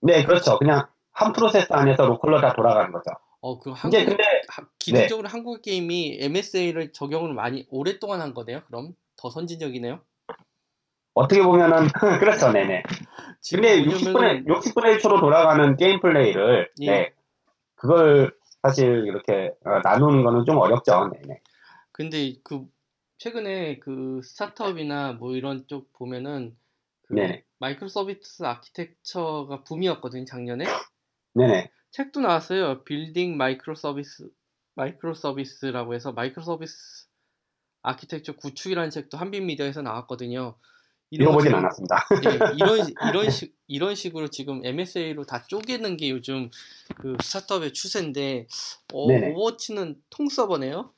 네, 0.00 0.22
그렇죠. 0.22 0.58
그냥 0.58 0.86
한 1.10 1.32
프로세서 1.32 1.74
안에서 1.74 2.06
로컬로 2.06 2.40
다 2.40 2.52
돌아가는 2.52 2.92
거죠. 2.92 3.10
어, 3.40 3.58
그 3.58 3.70
이제 3.70 3.78
한국 3.78 4.08
근데, 4.10 4.22
하- 4.48 4.68
기능적으로 4.78 5.28
한국 5.28 5.60
게임이 5.60 6.18
MSA를 6.20 6.92
적용을 6.92 7.34
많이 7.34 7.66
오랫동안 7.68 8.20
한 8.20 8.32
거네요. 8.32 8.62
그럼 8.66 8.94
더 9.16 9.28
선진적이네요. 9.28 10.00
어떻게 11.14 11.42
보면은, 11.42 11.88
그렇죠, 12.20 12.52
네네. 12.52 12.82
지금 13.40 13.62
근데 13.62 13.84
뭐냐면은 13.84 14.44
60분의, 14.44 14.46
60분의 14.46 14.98
1초로 14.98 15.20
돌아가는 15.20 15.76
게임 15.76 16.00
플레이를, 16.00 16.70
예. 16.80 16.86
네. 16.86 17.14
그걸 17.74 18.32
사실 18.62 19.04
이렇게 19.06 19.52
어, 19.64 19.80
나누는 19.82 20.22
거는 20.22 20.44
좀 20.44 20.58
어렵죠. 20.58 21.10
네네. 21.12 21.40
근데 21.90 22.34
그 22.44 22.64
최근에 23.18 23.78
그 23.80 24.20
스타트업이나 24.22 25.12
뭐 25.14 25.34
이런 25.34 25.66
쪽 25.66 25.92
보면은 25.92 26.56
그 27.02 27.14
네네. 27.14 27.44
microservice 27.58 28.44
architecture가 28.44 29.64
붐이었거든요, 29.64 30.24
작년에. 30.24 30.64
네네. 31.34 31.70
책도 31.90 32.20
나왔어요. 32.20 32.84
Building 32.84 33.36
Microservices 33.36 34.28
microservice라고 34.74 35.94
해서 35.94 36.12
microservice 36.12 37.08
architecture 37.82 38.36
구축이라는 38.36 38.90
책도 38.90 39.18
한빛 39.18 39.42
미디어에서 39.42 39.82
나왔거든요. 39.82 40.56
이런 41.12 41.28
읽어보진 41.28 41.54
않았습니다. 41.54 42.06
예, 42.24 42.54
이런 42.56 42.78
이런 43.14 43.30
식 43.30 43.54
이런 43.68 43.94
식으로 43.94 44.28
지금 44.28 44.64
MSA로 44.64 45.24
다 45.24 45.44
쪼개는 45.46 45.98
게 45.98 46.08
요즘 46.08 46.50
그 46.96 47.16
스타트업의 47.22 47.74
추세인데 47.74 48.46
어, 48.94 49.06
네네. 49.08 49.30
Overwatch는 49.32 49.96
통 50.08 50.28
서버네요. 50.30 50.90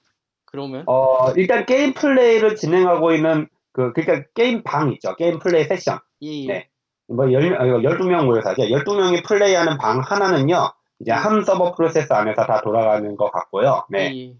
그러면 0.44 0.84
어, 0.86 1.32
일단 1.32 1.66
게임 1.66 1.94
플레이를 1.94 2.54
진행하고 2.54 3.12
있는 3.12 3.48
그, 3.72 3.92
그러니까 3.92 4.28
게임 4.34 4.62
방 4.62 4.92
있죠. 4.92 5.16
게임 5.16 5.40
플레이 5.40 5.64
세션. 5.64 5.98
예, 6.22 6.42
예. 6.42 6.46
네. 6.46 6.68
뭐, 7.08 7.30
열, 7.32 7.52
어, 7.54 7.64
12명 7.80 8.24
모여서 8.24 8.50
하죠. 8.50 8.62
12명이 8.62 9.26
플레이하는 9.26 9.76
방 9.78 10.00
하나는요, 10.00 10.72
이제 11.00 11.10
한 11.10 11.42
서버 11.44 11.74
프로세스 11.74 12.12
안에서 12.12 12.46
다 12.46 12.62
돌아가는 12.62 13.16
것 13.16 13.32
같고요. 13.32 13.84
네. 13.90 14.12
예, 14.14 14.28
예. 14.28 14.34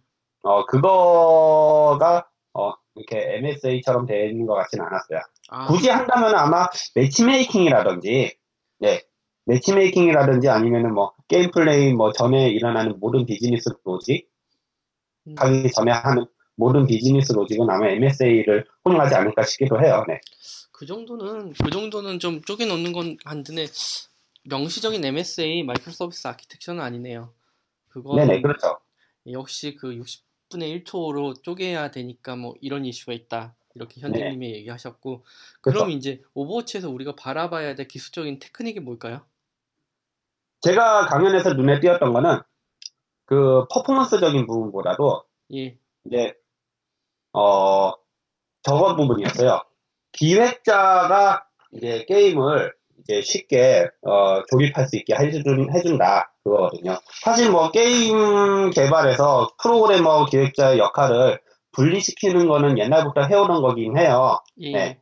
어, 0.45 0.65
그거가, 0.67 2.27
어, 2.55 2.73
이렇게 2.95 3.37
MSA처럼 3.39 4.07
되어 4.07 4.27
있는 4.27 4.47
것 4.47 4.55
같지는 4.55 4.85
않았어요. 4.87 5.21
아, 5.49 5.67
굳이 5.67 5.89
한다면 5.89 6.35
아마 6.35 6.69
matchmaking이라든지, 6.95 8.37
네. 8.81 9.03
matchmaking이라든지 9.47 10.49
아니면은 10.49 10.95
뭐, 10.95 11.13
게임 11.29 11.51
플레이 11.51 11.93
뭐 11.93 12.13
전에 12.13 12.49
일어나는 12.49 12.99
모든 13.01 13.27
business 13.27 13.71
logic, 13.85 14.31
음, 15.27 15.35
하기 15.39 15.71
전에 15.73 15.91
하는 15.91 16.27
모든 16.57 16.87
business 16.87 17.33
logic은 17.33 17.69
아마 17.69 17.89
MSA를 17.89 18.65
혼용하지 18.85 19.15
않을까 19.15 19.43
싶기도 19.43 19.81
해요. 19.83 20.05
네. 20.09 20.21
그 20.71 20.87
정도는 20.87 21.53
그 21.53 21.71
정도는 21.71 22.19
좀 22.19 22.41
쪼개 22.43 22.67
놓는 22.67 22.93
건 22.93 23.17
한데 23.25 23.67
명시적인 24.45 25.05
MSA 25.05 25.63
microservice 25.65 26.27
architecture는 26.29 26.83
아니네요. 26.83 27.33
그건 27.89 28.17
네네, 28.17 28.43
그렇죠. 28.43 28.79
역시 29.31 29.75
그 29.75 29.95
60 29.95 30.25
분의 30.55 30.85
1초로 30.85 31.43
쪼개야 31.43 31.91
되니까 31.91 32.37
뭐 32.37 32.55
이런 32.61 32.85
이슈가 32.85 33.13
있다. 33.13 33.57
이렇게 33.75 34.01
현직님이 34.01 34.53
얘기하셨고 34.55 35.25
그렇죠. 35.61 35.81
그럼 35.81 35.91
이제 35.91 36.23
오버워치에서 36.35 36.89
우리가 36.91 37.17
바라봐야 37.17 37.75
될 37.75 37.89
기술적인 37.89 38.39
테크닉이 38.39 38.79
뭘까요? 38.81 39.23
제가 40.61 41.07
강연에서 41.07 41.55
눈에 41.55 41.81
띄었던 41.81 42.13
거는 42.13 42.41
그 43.27 43.67
퍼포먼스적인 43.73 44.47
부분보다도 44.47 45.25
예. 45.55 45.77
이제 46.07 46.35
어 47.33 47.93
저건 48.63 48.97
부분이었어요. 48.97 49.61
기획자가 50.13 51.49
이제 51.73 52.05
게임을 52.07 52.73
이제 53.05 53.21
쉽게 53.23 53.89
어, 54.03 54.43
조립할 54.51 54.89
수 54.89 54.97
있게 54.97 55.15
해준, 55.15 55.69
해준다 55.75 56.33
그거거든요. 56.43 56.99
사실 57.23 57.51
뭐 57.51 57.71
게임 57.71 58.71
개발에서 58.71 59.51
프로그래머 59.63 60.27
기획자의 60.27 60.79
역할을 60.79 61.41
분리시키는 61.73 62.49
거는 62.49 62.79
옛날부터 62.79 63.23
해오던 63.23 63.61
거긴 63.63 63.99
해요. 63.99 64.39
예. 64.61 64.73
네. 64.73 64.99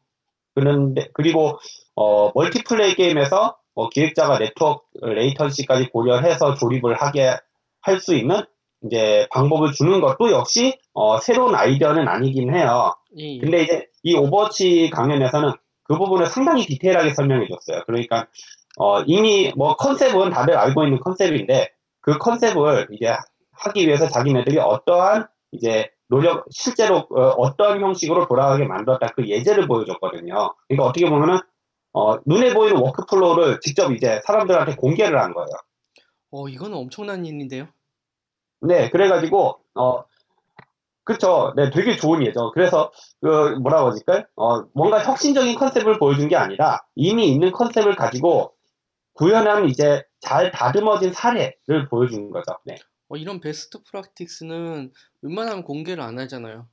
그런데 0.54 1.08
그리고 1.14 1.58
어, 1.94 2.30
multiplay 2.34 2.94
게임에서 2.94 3.56
어, 3.74 3.88
기획자가 3.88 4.38
network 4.38 4.84
latency까지 5.00 5.88
고려해서 5.90 6.54
조립을 6.54 6.94
하게 7.00 7.36
할 7.80 8.00
수 8.00 8.14
있는 8.14 8.42
이제 8.84 9.26
방법을 9.30 9.72
주는 9.72 10.00
것도 10.00 10.30
역시 10.32 10.78
어, 10.92 11.18
새로운 11.18 11.54
아이디어는 11.54 12.08
아니긴 12.08 12.54
해요. 12.54 12.94
예. 13.18 13.34
예. 13.36 13.38
근데 13.38 13.62
이제 13.62 13.86
이 14.02 14.14
Overwatch 14.16 14.90
강연에서는 14.90 15.52
그 15.84 15.96
부분을 15.98 16.26
상당히 16.26 16.64
detail하게 16.64 17.14
설명해 17.14 17.48
줬어요. 17.48 17.82
그러니까 17.86 18.26
어, 18.78 19.02
이미 19.02 19.52
뭐 19.56 19.76
concept은 19.76 20.30
다들 20.30 20.56
알고 20.56 20.84
있는 20.84 21.00
concept인데 21.00 21.70
그 22.00 22.18
concept을 22.18 22.88
이제 22.92 23.14
하기 23.52 23.86
위해서 23.86 24.08
자기네들이 24.08 24.58
어떠한 24.58 25.26
이제 25.52 25.90
노력 26.08 26.44
실제로 26.50 27.06
어, 27.10 27.56
떤 27.56 27.80
형식으로 27.80 28.26
돌아가게 28.26 28.64
만들었다 28.66 29.08
그 29.14 29.28
예제를 29.28 29.66
보여줬거든요. 29.66 30.54
그러니까 30.68 30.86
어떻게 30.86 31.08
보면은 31.08 31.38
어, 31.92 32.16
눈에 32.26 32.54
보이는 32.54 32.80
workflow를 32.80 33.60
직접 33.60 33.92
이제 33.92 34.20
사람들한테 34.24 34.76
공개를 34.76 35.18
한 35.20 35.34
거예요. 35.34 35.48
어, 36.30 36.48
이거는 36.48 36.76
엄청난 36.76 37.24
일인데요. 37.26 37.68
네, 38.60 38.88
그래가지고 38.90 39.58
어 39.74 40.04
그쵸, 41.12 41.52
네, 41.56 41.70
되게 41.70 41.96
좋은 41.96 42.24
예죠. 42.26 42.50
그래서 42.52 42.90
그 43.20 43.56
뭐라고 43.60 43.90
하실까요? 43.90 44.24
어 44.36 44.62
뭔가 44.74 45.02
혁신적인 45.02 45.56
concept을 45.56 45.98
보여준 45.98 46.28
게 46.28 46.36
아니라 46.36 46.80
이미 46.94 47.30
있는 47.32 47.52
concept을 47.52 47.96
가지고 47.96 48.54
구현한 49.14 49.68
이제 49.68 50.02
잘 50.20 50.50
다듬어진 50.50 51.12
사례를 51.12 51.88
보여주는 51.90 52.30
거죠. 52.30 52.56
네. 52.64 52.76
어, 53.08 53.16
이런 53.16 53.40
best 53.40 53.82
practice는 53.82 54.90
웬만하면 55.20 55.64
공개를 55.64 56.02
안 56.02 56.18
하잖아요. 56.18 56.66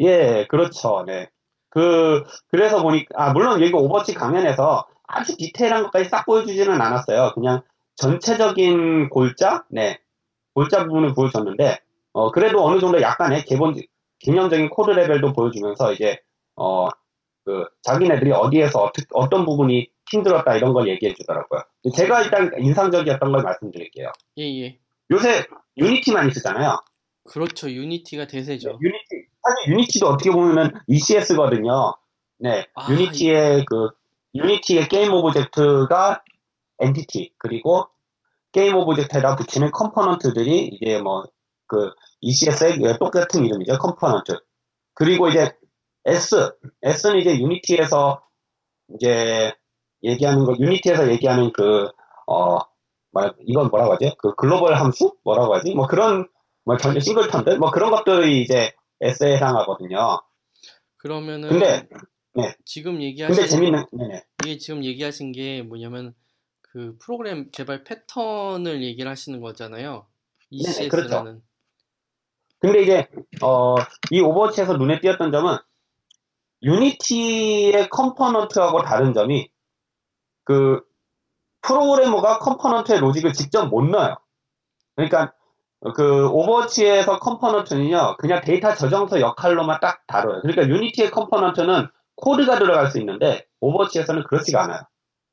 예, 0.00 0.46
그렇죠. 0.48 1.04
네. 1.06 1.28
그 1.68 2.24
그래서 2.48 2.82
보니까 2.82 3.08
아 3.16 3.32
물론 3.32 3.60
여기 3.60 3.72
Overwatch 3.72 4.14
강연에서 4.14 4.86
아주 5.06 5.36
detail한 5.36 5.84
것까지 5.84 6.08
싹 6.08 6.24
보여주지는 6.24 6.80
않았어요. 6.80 7.32
그냥 7.34 7.62
전체적인 7.96 9.10
골자, 9.10 9.64
네, 9.68 10.00
골자 10.54 10.84
부분을 10.84 11.14
보여줬는데 11.14 11.80
어, 12.12 12.30
그래도 12.30 12.64
어느 12.64 12.80
정도 12.80 13.00
약간의 13.00 13.44
기본, 13.44 13.74
개념적인 14.18 14.70
코드 14.70 14.90
레벨도 14.90 15.32
보여주면서 15.32 15.92
이제, 15.92 16.18
어, 16.56 16.88
그, 17.44 17.64
자기네들이 17.82 18.32
어디에서 18.32 18.80
어떻게, 18.80 19.06
어떤 19.12 19.44
부분이 19.44 19.88
힘들었다 20.10 20.56
이런 20.56 20.72
걸 20.72 20.88
얘기해 20.88 21.14
주더라고요. 21.14 21.62
제가 21.96 22.22
일단 22.22 22.50
인상적이었던 22.58 23.32
걸 23.32 23.42
말씀드릴게요. 23.42 24.12
예, 24.38 24.62
예. 24.62 24.78
요새 25.10 25.44
Unity만 25.76 26.28
있었잖아요. 26.28 26.78
그렇죠. 27.24 27.70
Unity가 27.70 28.26
대세죠. 28.26 28.78
Unity, 28.80 29.28
사실 29.42 29.72
Unity도 29.72 30.06
어떻게 30.06 30.30
보면은 30.30 30.70
ECS거든요. 30.86 31.94
네. 32.38 32.66
아, 32.74 32.90
Unity의 32.90 33.64
그, 33.64 33.90
Unity의 34.34 34.88
game 34.88 35.12
object가 35.12 36.22
entity, 36.80 37.34
그리고 37.38 37.86
game 38.50 38.76
object에다 38.76 39.36
붙이는 39.36 39.70
component들이 39.70 40.68
이제 40.72 41.00
뭐, 41.00 41.24
그 41.72 41.90
ECS의 42.20 42.98
똑같은 42.98 43.46
이름이죠. 43.46 43.78
component. 43.78 44.38
그리고 44.92 45.28
이제 45.28 45.56
S. 46.04 46.52
S는 46.82 47.18
이제 47.18 47.38
Unity에서 47.40 48.22
이제 48.94 49.54
얘기하는 50.02 50.44
거, 50.44 50.54
Unity에서 50.58 51.10
얘기하는 51.12 51.50
그, 51.54 51.88
어, 52.26 52.58
뭐, 53.12 53.34
이건 53.46 53.68
뭐라고 53.68 53.94
하지? 53.94 54.14
그 54.18 54.34
글로벌 54.34 54.74
함수? 54.74 55.16
뭐라고 55.24 55.54
하지? 55.54 55.74
뭐 55.74 55.86
그런, 55.86 56.28
뭐 56.66 56.76
전체 56.76 57.00
singleton들? 57.00 57.58
뭐 57.58 57.70
그런 57.70 57.90
것들이 57.90 58.42
이제 58.42 58.72
S에 59.00 59.36
해당하거든요. 59.36 60.20
그러면은 60.98 61.48
근데, 61.48 61.88
네. 62.34 62.54
지금 62.66 63.00
얘기하신 63.00 63.34
근데 63.34 63.48
재밌는, 63.48 63.86
네네. 63.92 64.24
이게 64.44 64.58
지금 64.58 64.84
얘기하신 64.84 65.32
게 65.32 65.62
뭐냐면 65.62 66.14
그 66.60 66.96
프로그램 67.00 67.50
개발 67.50 67.84
패턴을 67.84 68.82
얘기를 68.82 69.10
하시는 69.10 69.40
거잖아요. 69.40 70.06
네네, 70.50 70.88
그렇죠. 70.88 71.40
근데 72.62 72.82
이제 72.82 73.08
어, 73.42 73.74
이 74.12 74.20
Overwatch에서 74.20 74.76
눈에 74.76 75.00
띄었던 75.00 75.32
점은 75.32 75.56
Unity의 76.62 77.88
component하고 77.90 78.82
다른 78.82 79.12
점이 79.12 79.50
그 80.44 80.80
프로그래머가 81.62 82.38
component의 82.38 83.00
logic을 83.00 83.32
직접 83.32 83.66
못 83.66 83.82
넣어요. 83.84 84.14
그러니까 84.94 85.32
그 85.96 86.28
Overwatch에서 86.28 87.18
component는요 87.18 88.16
그냥 88.18 88.40
데이터 88.42 88.74
저장소 88.74 89.20
역할로만 89.20 89.80
딱 89.80 90.06
다뤄요. 90.06 90.42
그러니까 90.42 90.68
Unity의 90.68 91.10
component는 91.10 91.88
코드가 92.14 92.60
들어갈 92.60 92.86
수 92.92 93.00
있는데 93.00 93.44
Overwatch에서는 93.60 94.22
그렇지가 94.24 94.62
않아요. 94.62 94.80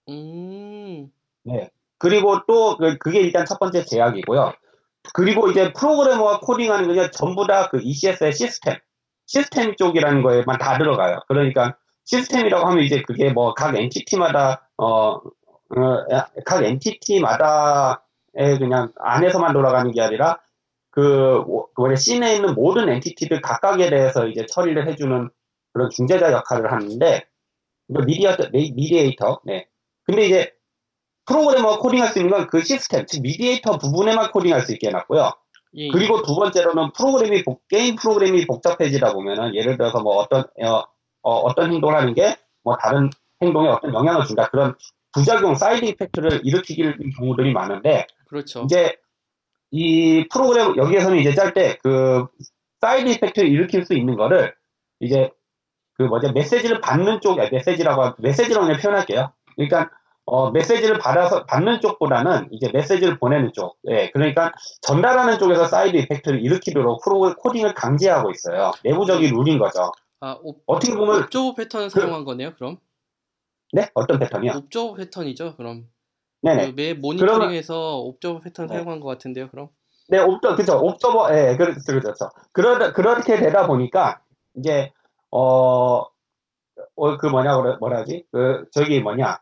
음. 0.09 1.11
네. 1.43 1.69
그리고 1.99 2.39
또 2.47 2.75
그- 2.77 2.97
그게 2.97 3.19
일단 3.19 3.45
첫 3.45 3.59
번째 3.59 3.85
제약이고요. 3.85 4.53
그리고 5.13 5.49
이제 5.49 5.73
프로그래머가 5.73 6.39
코딩하는 6.41 6.87
거는 6.87 7.11
전부 7.11 7.47
다 7.47 7.69
그 7.71 7.79
ECS의 7.81 8.33
시스템, 8.33 8.75
시스템 9.27 9.75
쪽이라는 9.75 10.21
거에만 10.23 10.57
다 10.59 10.77
들어가요. 10.77 11.19
그러니까 11.27 11.77
시스템이라고 12.05 12.67
하면 12.67 12.83
이제 12.83 13.01
그게 13.03 13.31
뭐 13.31 13.53
각 13.53 13.75
엔티티마다 13.77 14.69
어, 14.77 15.11
어, 15.15 15.21
각 16.45 16.63
엔티티마다의 16.63 18.59
그냥 18.59 18.91
안에서만 18.99 19.53
돌아가는 19.53 19.91
게 19.91 20.01
아니라 20.01 20.39
그 20.91 21.43
원래 21.75 21.95
씬에 21.95 22.35
있는 22.35 22.55
모든 22.55 22.89
엔티티들 22.89 23.41
각각에 23.41 23.89
대해서 23.89 24.27
이제 24.27 24.45
처리를 24.47 24.87
해주는 24.87 25.29
그런 25.73 25.89
중재자 25.91 26.31
역할을 26.31 26.71
하는데 26.71 27.25
이거 27.89 28.03
미디어 28.05 28.35
mediator. 28.51 29.41
네. 29.45 29.67
근데 30.03 30.25
이제 30.25 30.51
프로그래머가 31.29 31.77
코딩할 31.79 32.09
수 32.09 32.19
있는 32.19 32.31
건 32.31 32.47
그 32.47 32.61
시스템, 32.61 33.05
즉 33.05 33.21
mediator 33.21 33.77
부분에만 33.77 34.31
코딩할 34.31 34.61
수 34.61 34.73
있게 34.73 34.87
해놨고요. 34.87 35.31
예, 35.77 35.85
예. 35.85 35.89
그리고 35.91 36.21
두 36.23 36.35
번째로는 36.35 36.91
프로그램이 36.93 37.43
복- 37.43 37.67
게임 37.67 37.95
프로그램이 37.95 38.45
복잡해지다 38.47 39.13
보면은 39.13 39.53
예를 39.55 39.77
들어서 39.77 40.01
뭐 40.01 40.15
어떤 40.17 40.43
어, 41.21 41.53
떤 41.55 41.71
행동을 41.71 41.95
하는 41.95 42.13
게 42.13 42.35
뭐 42.63 42.75
다른 42.75 43.09
행동에 43.41 43.69
어떤 43.69 43.93
영향을 43.93 44.25
준다 44.25 44.49
그런 44.49 44.75
부작용 45.13 45.55
side 45.55 45.85
effect를 45.85 46.41
일으키는 46.43 46.93
경우들이 47.17 47.53
많은데 47.53 48.05
그렇죠. 48.27 48.63
이제 48.65 48.95
이 49.71 50.27
프로그램 50.29 50.75
여기에서는 50.75 51.17
이제 51.19 51.33
짤 51.33 51.53
때 51.53 51.77
그 51.81 52.27
side 52.81 53.09
effect를 53.11 53.47
일으킬 53.49 53.85
수 53.85 53.93
있는 53.93 54.15
거를 54.17 54.53
이제 54.99 55.29
그 55.93 56.03
뭐죠 56.03 56.31
메시지를 56.33 56.81
받는 56.81 57.21
쪽 57.21 57.39
아, 57.39 57.47
메시지라고 57.51 58.01
하- 58.03 58.15
메시지라고 58.19 58.65
그냥 58.67 58.81
표현할게요. 58.81 59.31
그러니까 59.55 59.89
어, 60.31 60.51
메시지를 60.51 60.99
받아서 60.99 61.45
받는 61.45 61.81
쪽보다는 61.81 62.49
이제 62.51 62.69
메시지를 62.71 63.17
보내는 63.17 63.51
쪽. 63.53 63.77
예, 63.89 64.11
그러니까 64.11 64.51
전달하는 64.81 65.39
쪽에서 65.39 65.65
side 65.65 65.97
effect를 65.97 66.43
일으키도록 66.43 67.01
프로 67.03 67.33
코딩을 67.35 67.73
강제하고 67.73 68.29
있어요. 68.31 68.71
내부적인 68.83 69.33
룰인 69.33 69.57
거죠. 69.57 69.91
아, 70.21 70.37
옵, 70.43 70.61
어떻게 70.67 70.95
보면 70.95 71.23
observer 71.23 71.55
pattern을 71.55 71.89
사용한 71.89 72.25
거네요, 72.25 72.53
그럼? 72.55 72.77
네 73.73 73.89
어떤 73.93 74.19
패턴이요? 74.19 74.51
observer 74.55 74.95
pattern이죠, 74.95 75.55
그럼. 75.55 75.87
네네. 76.41 76.71
그매 76.71 76.93
모니터링에서 76.93 77.99
observer 77.99 78.41
pattern 78.41 78.67
네. 78.67 78.75
사용한 78.75 78.99
것 78.99 79.07
같은데요, 79.07 79.49
그럼? 79.49 79.69
네, 80.09 80.19
옵저, 80.19 80.55
그죠. 80.55 80.79
옵저버, 80.79 81.29
예, 81.35 81.55
그렇죠, 81.55 81.79
그렇죠. 81.85 82.29
그러, 82.51 82.93
그렇게 82.93 83.37
되다 83.37 83.67
보니까, 83.67 84.21
이제, 84.55 84.91
어, 85.31 86.01
어, 86.95 87.17
그 87.19 87.27
뭐냐, 87.27 87.55
뭐라, 87.55 87.77
뭐라지? 87.79 88.25
그, 88.31 88.65
저기 88.71 89.01
뭐냐. 89.01 89.39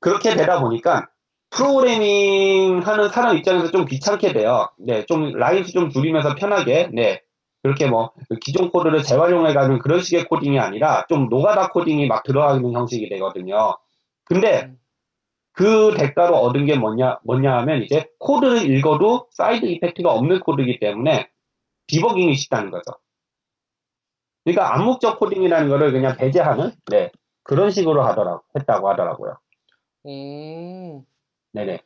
그렇게 0.00 0.34
되다 0.34 0.60
보니까, 0.60 1.08
프로그래밍 1.50 2.80
하는 2.80 3.08
사람 3.08 3.36
입장에서 3.36 3.70
좀 3.70 3.86
귀찮게 3.86 4.32
돼요. 4.32 4.68
네, 4.78 5.04
좀, 5.06 5.32
라인수 5.32 5.72
좀 5.72 5.90
줄이면서 5.90 6.34
편하게, 6.34 6.90
네. 6.92 7.22
그렇게 7.62 7.86
뭐 7.86 8.12
기존 8.40 8.70
코드를 8.70 9.02
재활용해가는 9.02 9.80
그런 9.80 10.00
식의 10.00 10.26
코딩이 10.26 10.60
아니라 10.60 11.04
좀 11.08 11.28
노가다 11.28 11.70
코딩이 11.70 12.06
막 12.06 12.22
들어가는 12.22 12.72
형식이 12.72 13.08
되거든요. 13.08 13.76
근데 14.24 14.66
음. 14.66 14.78
그 15.52 15.92
대가로 15.96 16.36
얻은 16.36 16.66
게 16.66 16.76
뭐냐, 16.76 17.18
뭐냐 17.24 17.58
하면 17.58 17.82
이제 17.82 18.06
코드를 18.20 18.70
읽어도 18.70 19.26
side 19.32 19.66
effect가 19.66 20.12
없는 20.12 20.40
코드이기 20.40 20.78
때문에 20.78 21.28
디버깅이 21.88 22.36
쉽다는 22.36 22.70
거죠. 22.70 22.92
그러니까 24.44 24.74
암묵적 24.74 25.18
코딩이라는 25.18 25.68
거를 25.68 25.90
그냥 25.90 26.16
배제하는, 26.16 26.72
네. 26.86 27.10
그런 27.42 27.70
식으로 27.70 28.04
하더라고, 28.04 28.42
했다고 28.56 28.88
하더라고요. 28.90 29.36
오, 30.08 31.04
네네. 31.52 31.82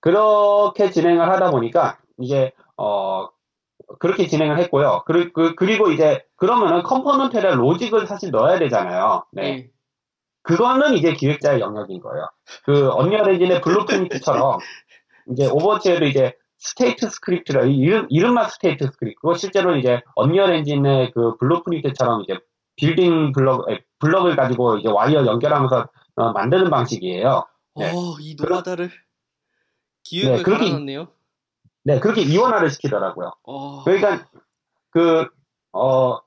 그렇게 0.00 0.90
진행을 0.90 1.28
하다 1.28 1.50
보니까, 1.50 1.98
이제, 2.18 2.52
어, 2.76 3.28
그렇게 3.98 4.26
진행을 4.26 4.58
했고요. 4.58 5.02
그, 5.06 5.32
그, 5.32 5.54
그리고 5.54 5.90
이제, 5.90 6.24
그러면은 6.36 6.82
component에 6.82 7.54
logic을 7.54 8.06
사실 8.06 8.30
넣어야 8.30 8.58
되잖아요. 8.58 9.24
네. 9.32 9.42
예. 9.42 9.70
그거는 10.42 10.94
이제 10.94 11.12
기획자의 11.12 11.60
영역인 11.60 12.00
거예요. 12.00 12.26
그 12.64 12.90
Unreal 12.90 13.28
Engine의 13.34 13.60
Blueprint처럼 13.60 14.58
이제 15.32 15.46
Overwatch에도 15.46 16.06
이제 16.06 16.32
state 16.56 17.06
script라 17.10 17.64
이름 17.64 18.06
이름만 18.08 18.48
state 18.48 18.86
script. 18.86 19.20
그거 19.20 19.34
실제로는 19.34 19.78
이제 19.78 20.00
Unreal 20.14 20.52
Engine의 20.54 21.10
그 21.12 21.36
Blueprint처럼 21.36 22.22
이제 22.22 22.38
building 22.76 23.32
block 23.32 23.70
에, 23.70 23.80
block을 23.98 24.36
가지고 24.36 24.78
이제 24.78 24.88
와이어 24.88 25.26
연결하면서 25.26 25.88
어, 26.16 26.32
만드는 26.32 26.70
방식이에요. 26.70 27.44
네. 27.78 27.90
어, 27.92 28.16
이 28.20 28.34
노가다를 28.38 28.90
기획을 30.04 30.36
네, 30.38 30.42
그렇게- 30.42 30.64
갈아놨네요. 30.64 31.08
네, 31.84 32.00
그렇게 32.00 32.22
이원화를 32.22 32.70
시키더라고요. 32.70 33.32
어, 33.44 33.84
그러니까 33.84 34.28
그 34.90 35.28
어 35.72 36.18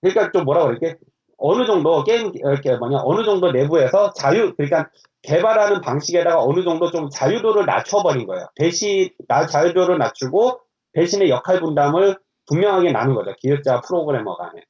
그러니까 0.00 0.30
좀 0.32 0.44
뭐라 0.44 0.64
그럴게 0.64 0.96
어느 1.38 1.66
정도 1.66 2.02
게임 2.04 2.32
이렇게 2.34 2.76
뭐냐 2.76 2.98
어느 3.04 3.24
정도 3.24 3.52
내부에서 3.52 4.12
자유 4.12 4.54
그러니까 4.56 4.90
개발하는 5.22 5.80
방식에다가 5.82 6.42
어느 6.42 6.62
정도 6.64 6.90
좀 6.90 7.08
자유도를 7.10 7.64
낮춰버린 7.66 8.26
거예요. 8.26 8.46
대신 8.56 9.08
나 9.28 9.46
자유도를 9.46 9.98
낮추고 9.98 10.60
대신에 10.92 11.28
역할 11.28 11.60
분담을 11.60 12.18
분명하게 12.46 12.92
나눈 12.92 13.14
거죠. 13.14 13.34
기획자 13.38 13.80
프로그래머 13.82 14.36
간에. 14.36 14.62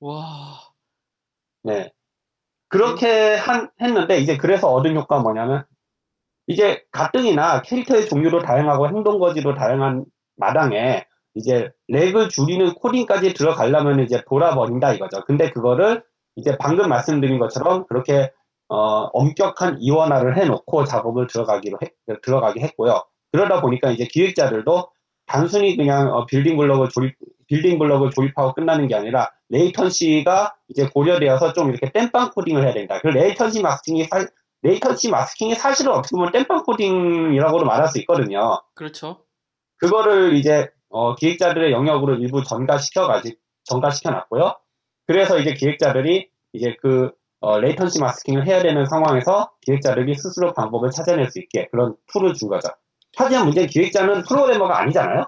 와, 0.00 0.60
네. 1.62 1.92
그렇게 2.68 3.34
한, 3.34 3.70
했는데, 3.80 4.18
이제 4.18 4.36
그래서 4.36 4.68
얻은 4.68 4.96
효과가 4.96 5.22
뭐냐면, 5.22 5.64
이제 6.46 6.82
가뜩이나 6.92 7.62
캐릭터의 7.62 8.08
종류도 8.08 8.40
다양하고 8.40 8.88
행동 8.88 9.18
거지도 9.18 9.54
다양한 9.54 10.04
마당에, 10.36 11.06
이제 11.34 11.70
lag을 11.88 12.28
줄이는 12.30 12.74
코딩까지 12.74 13.34
들어가려면 13.34 14.00
이제 14.00 14.22
돌아버린다 14.28 14.94
이거죠. 14.94 15.24
근데 15.24 15.50
그거를 15.50 16.02
이제 16.36 16.56
방금 16.58 16.88
말씀드린 16.88 17.38
것처럼 17.38 17.86
그렇게, 17.86 18.32
어, 18.68 18.76
엄격한 19.12 19.78
이원화를 19.80 20.36
해놓고 20.36 20.84
작업을 20.84 21.26
들어가기로 21.26 21.78
했, 21.82 21.92
들어가게 22.22 22.60
했고요. 22.60 23.02
그러다 23.32 23.60
보니까 23.60 23.90
이제 23.90 24.06
기획자들도 24.06 24.90
단순히 25.28 25.76
그냥 25.76 26.12
어, 26.12 26.26
building 26.26 26.56
block을 26.56 26.88
조립, 26.88 27.14
building 27.46 27.78
block을 27.78 28.10
조립하고 28.10 28.54
끝나는 28.54 28.88
게 28.88 28.94
아니라 28.94 29.30
latency가 29.50 30.54
이제 30.68 30.88
고려되어서 30.88 31.52
좀 31.52 31.70
이렇게 31.70 31.90
땜빵 31.92 32.30
코딩을 32.30 32.64
해야 32.64 32.72
된다. 32.72 33.00
그 33.00 33.08
latency 33.08 33.62
masking이 33.62 34.04
사, 34.04 34.26
latency 34.62 35.10
masking이 35.10 35.54
사실은 35.54 35.92
어떻게 35.92 36.16
보면 36.16 36.32
땜빵 36.32 36.64
코딩이라고도 36.64 37.64
말할 37.64 37.88
수 37.88 37.98
있거든요. 38.00 38.60
그렇죠. 38.74 39.24
그거를 39.76 40.34
이제 40.34 40.68
어, 40.90 41.14
기획자들의 41.14 41.72
영역으로 41.72 42.16
일부 42.16 42.42
전가시켜 42.42 43.06
가지 43.06 43.36
전가시켜 43.64 44.10
놨고요. 44.10 44.56
그래서 45.06 45.38
이제 45.38 45.54
기획자들이 45.54 46.28
이제 46.52 46.76
그 46.80 47.12
어, 47.40 47.58
latency 47.58 48.00
masking을 48.00 48.46
해야 48.46 48.62
되는 48.62 48.84
상황에서 48.86 49.52
기획자들이 49.62 50.14
스스로 50.14 50.52
방법을 50.54 50.90
찾아낼 50.90 51.30
수 51.30 51.38
있게 51.38 51.68
그런 51.70 51.94
tool을 52.12 52.34
준 52.34 52.48
거죠. 52.48 52.68
하지만 53.16 53.44
문제는 53.46 53.68
기획자는 53.68 54.22
프로그래머가 54.22 54.78
아니잖아요. 54.80 55.24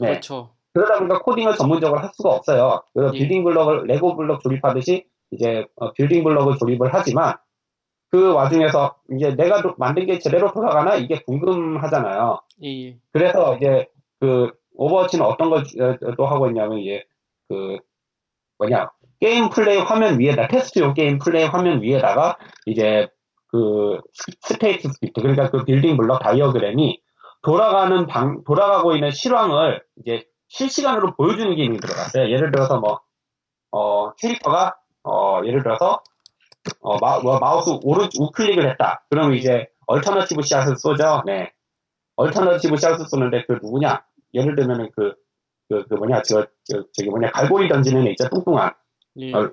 네. 0.00 0.08
그렇죠. 0.08 0.54
그러다 0.74 0.98
보니까 0.98 1.18
코딩을 1.20 1.54
전문적으로 1.56 2.00
할 2.00 2.10
수가 2.14 2.30
없어요. 2.30 2.82
그래서 2.94 3.14
예. 3.14 3.18
building 3.18 3.44
block을 3.44 3.84
레고 3.86 4.16
블럭 4.16 4.40
조립하듯이 4.42 5.06
이제 5.30 5.66
어, 5.76 5.92
building 5.92 6.22
block을 6.24 6.56
조립을 6.58 6.92
하지만 6.92 7.34
그 8.10 8.32
와중에서 8.32 8.96
이제 9.12 9.34
내가 9.34 9.60
도- 9.62 9.74
만든 9.76 10.06
게 10.06 10.18
제대로 10.18 10.52
돌아가나 10.52 10.94
이게 10.96 11.20
궁금하잖아요. 11.24 12.40
예, 12.62 12.86
예. 12.88 12.96
그래서 13.12 13.56
이제 13.56 13.86
그 14.20 14.50
Overwatch는 14.76 15.24
어떤 15.24 15.50
걸 15.50 15.60
어, 15.60 16.14
또 16.16 16.26
하고 16.26 16.46
있냐면 16.48 16.78
이제 16.78 17.04
그 17.48 17.76
뭐냐 18.58 18.90
게임 19.20 19.50
플레이 19.50 19.78
화면 19.78 20.18
위에다 20.20 20.48
테스트용 20.48 20.94
게임 20.94 21.18
플레이 21.18 21.44
화면 21.44 21.82
위에다가 21.82 22.38
이제 22.66 23.08
그 23.48 24.00
스- 24.12 24.32
state 24.42 24.88
script 24.88 25.20
그러니까 25.20 25.50
그 25.50 25.64
building 25.64 25.96
block 25.96 26.20
다이어그램이 26.22 27.00
돌아가는 27.42 28.06
방 28.06 28.42
돌아가고 28.44 28.94
있는 28.94 29.10
실황을 29.10 29.82
이제 29.96 30.26
실시간으로 30.48 31.14
보여주는 31.14 31.54
기능이 31.54 31.78
들어갔어요. 31.78 32.30
예를 32.30 32.50
들어서 32.50 32.80
뭐 32.80 33.00
어, 33.70 34.14
캐릭터가 34.14 34.76
어, 35.04 35.40
예를 35.44 35.62
들어서 35.62 36.02
어, 36.80 36.98
마, 36.98 37.20
뭐 37.20 37.38
마우스 37.38 37.78
오른 37.82 38.08
우클릭을 38.18 38.68
했다. 38.70 39.04
그럼 39.10 39.34
이제 39.34 39.68
alternative 39.86 40.42
shot을 40.42 40.76
쏘죠. 40.76 41.22
네. 41.26 41.52
alternative 42.16 42.76
shot을 42.76 43.06
쏘는데 43.06 43.44
그 43.46 43.58
누구냐? 43.62 44.04
예를 44.34 44.54
들면은 44.56 44.90
그, 44.94 45.14
그, 45.68 45.86
그 45.88 45.94
뭐냐, 45.94 46.22
저, 46.22 46.46
저, 46.64 46.84
저기 46.92 47.08
뭐냐, 47.08 47.30
갈고리 47.30 47.68
던지는 47.68 48.06
애 48.06 48.10
있죠, 48.10 48.28
뚱뚱한. 48.28 48.72
예. 49.20 49.32
어, 49.32 49.50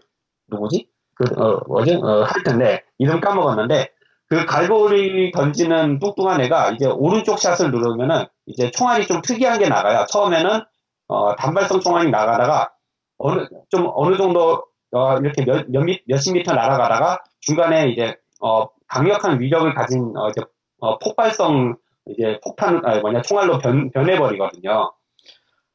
누구지? 0.47 0.89
그, 1.15 1.23
어, 1.41 1.61
뭐지? 1.67 1.95
어, 1.95 2.23
할 2.23 2.43
텐데, 2.43 2.83
이름 2.97 3.21
까먹었는데, 3.21 3.93
그 4.27 4.45
갈고리 4.45 5.31
던지는 5.31 5.99
뚱뚱한 5.99 6.41
애가 6.41 6.71
이제 6.71 6.85
오른쪽 6.88 7.39
shot을 7.39 7.71
누르면은 7.71 8.25
이제 8.47 8.71
총알이 8.71 9.05
좀 9.07 9.21
특이한 9.21 9.59
게 9.59 9.69
나가요. 9.69 10.05
처음에는, 10.09 10.61
어, 11.07 11.35
단발성 11.35 11.79
총알이 11.79 12.09
나가다가, 12.09 12.71
어느, 13.17 13.47
좀 13.69 13.91
어느 13.93 14.17
정도, 14.17 14.65
어, 14.91 15.17
이렇게 15.17 15.45
몇, 15.45 15.65
몇, 15.69 15.81
미- 15.81 16.01
몇십 16.07 16.33
미터 16.33 16.53
날아가다가 16.53 17.19
중간에 17.41 17.89
이제, 17.89 18.17
어, 18.41 18.67
강력한 18.88 19.39
위력을 19.39 19.71
가진, 19.75 20.11
어, 20.17 20.29
이제, 20.29 20.41
어, 20.79 20.97
폭발성, 20.99 21.75
이제 22.07 22.39
폭탄, 22.43 22.81
아니 22.85 23.01
뭐냐, 23.01 23.21
총알로 23.21 23.59
변, 23.59 23.91
변해버리거든요. 23.91 24.91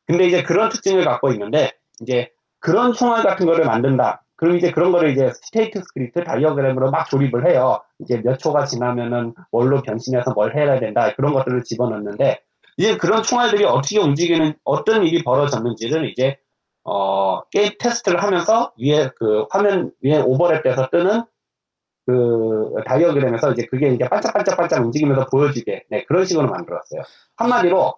근데 0.06 0.26
이제 0.26 0.42
그런 0.42 0.68
특징을 0.70 1.04
갖고 1.04 1.30
있는데, 1.32 1.72
이제 2.00 2.30
그런 2.58 2.92
총알 2.92 3.22
같은 3.22 3.46
거를 3.46 3.64
만든다. 3.64 4.22
그럼 4.40 4.56
이제 4.56 4.70
그런 4.70 4.90
거를 4.90 5.10
이제 5.10 5.30
state 5.34 5.82
script 5.82 6.24
다이어그램으로 6.24 6.90
막 6.90 7.10
조립을 7.10 7.46
해요. 7.46 7.82
이제 7.98 8.22
몇 8.22 8.38
초가 8.38 8.64
지나면은 8.64 9.34
뭘로 9.52 9.82
변신해서 9.82 10.32
뭘 10.32 10.56
해야 10.56 10.80
된다. 10.80 11.14
그런 11.14 11.34
것들을 11.34 11.62
집어넣는데, 11.62 12.40
이제 12.78 12.96
그런 12.96 13.22
총알들이 13.22 13.64
어떻게 13.64 13.98
움직이는, 13.98 14.54
어떤 14.64 15.04
일이 15.04 15.22
벌어졌는지를 15.22 16.08
이제, 16.08 16.38
어, 16.84 17.42
게임 17.50 17.72
테스트를 17.78 18.22
하면서 18.22 18.72
위에 18.80 19.10
그 19.16 19.44
화면 19.50 19.92
위에 20.02 20.22
오버랩돼서 20.22 20.90
뜨는 20.90 21.24
그 22.06 22.72
다이어그램에서 22.86 23.52
이제 23.52 23.66
그게 23.66 23.90
이제 23.90 24.08
반짝반짝반짝 24.08 24.82
움직이면서 24.82 25.26
보여지게, 25.26 25.84
네, 25.90 26.04
그런 26.04 26.24
식으로 26.24 26.48
만들었어요. 26.48 27.02
한마디로 27.36 27.94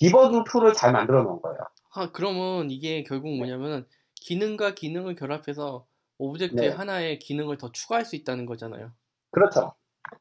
디버깅 0.00 0.42
tool을 0.50 0.72
잘 0.72 0.90
만들어 0.90 1.22
놓은 1.22 1.40
거예요. 1.42 1.58
아, 1.94 2.10
그러면 2.12 2.72
이게 2.72 3.04
결국 3.04 3.36
뭐냐면은 3.36 3.86
기능과 4.26 4.74
기능을 4.74 5.14
결합해서 5.14 5.86
object의 6.18 6.70
네. 6.70 6.74
하나의 6.74 7.18
기능을 7.20 7.58
더 7.58 7.70
추가할 7.70 8.04
수 8.04 8.16
있다는 8.16 8.44
거잖아요. 8.44 8.90
그렇죠. 9.30 9.74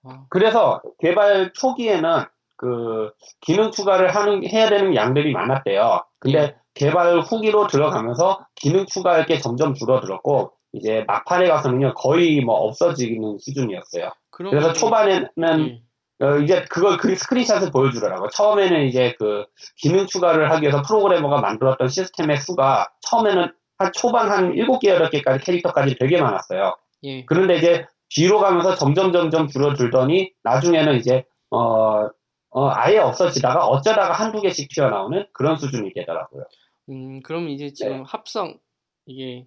아, 0.03 0.25
그래서 0.29 0.81
개발 0.99 1.51
초기에는 1.53 2.25
그 2.55 3.11
기능 3.41 3.71
추가를 3.71 4.13
하는 4.13 4.47
해야 4.47 4.69
되는 4.69 4.95
양들이 4.95 5.33
많았대요. 5.33 6.03
근데 6.19 6.39
예. 6.39 6.55
개발 6.75 7.19
후기로 7.19 7.67
들어가면서 7.67 8.45
기능 8.53 8.85
추가할 8.85 9.25
게 9.25 9.39
점점 9.39 9.73
줄어들었고 9.73 10.51
이제 10.73 11.03
막판에 11.07 11.47
가서는요 11.47 11.95
거의 11.95 12.41
뭐 12.41 12.55
없어지는 12.55 13.39
수준이었어요. 13.39 14.11
그래서 14.29 14.73
초반에는 14.73 15.31
예. 15.59 15.81
어, 16.23 16.37
이제 16.37 16.63
그걸 16.69 16.97
그 16.97 17.15
스크린샷을 17.15 17.71
보여주더라고요. 17.71 18.29
처음에는 18.29 18.85
이제 18.85 19.15
그 19.17 19.45
기능 19.77 20.05
추가를 20.05 20.51
하기 20.51 20.61
위해서 20.61 20.81
프로그래머가 20.83 21.41
만들었던 21.41 21.87
시스템의 21.87 22.37
수가 22.37 22.89
처음에는 23.01 23.51
한 23.77 23.91
초반 23.93 24.29
한 24.31 24.53
7개, 24.53 24.85
8개까지 24.85 25.43
캐릭터까지 25.43 25.95
되게 25.99 26.21
많았어요. 26.21 26.75
예. 27.03 27.25
그런데 27.25 27.57
이제 27.57 27.85
뒤로 28.09 28.39
가면서 28.39 28.75
점점 28.75 29.11
점점 29.11 29.47
줄어들더니 29.47 30.31
나중에는 30.43 30.95
이제 30.95 31.25
어, 31.51 32.07
어, 32.51 32.69
아예 32.69 32.97
없어지다가 32.97 33.65
어쩌다가 33.67 34.13
한두 34.13 34.41
개씩 34.41 34.69
튀어나오는 34.69 35.25
그런 35.33 35.57
수준이 35.57 35.93
되더라고요. 35.93 36.43
음, 36.89 37.21
그럼 37.21 37.49
이제 37.49 37.73
지금 37.73 38.03
합성 38.03 38.57
이게 39.05 39.45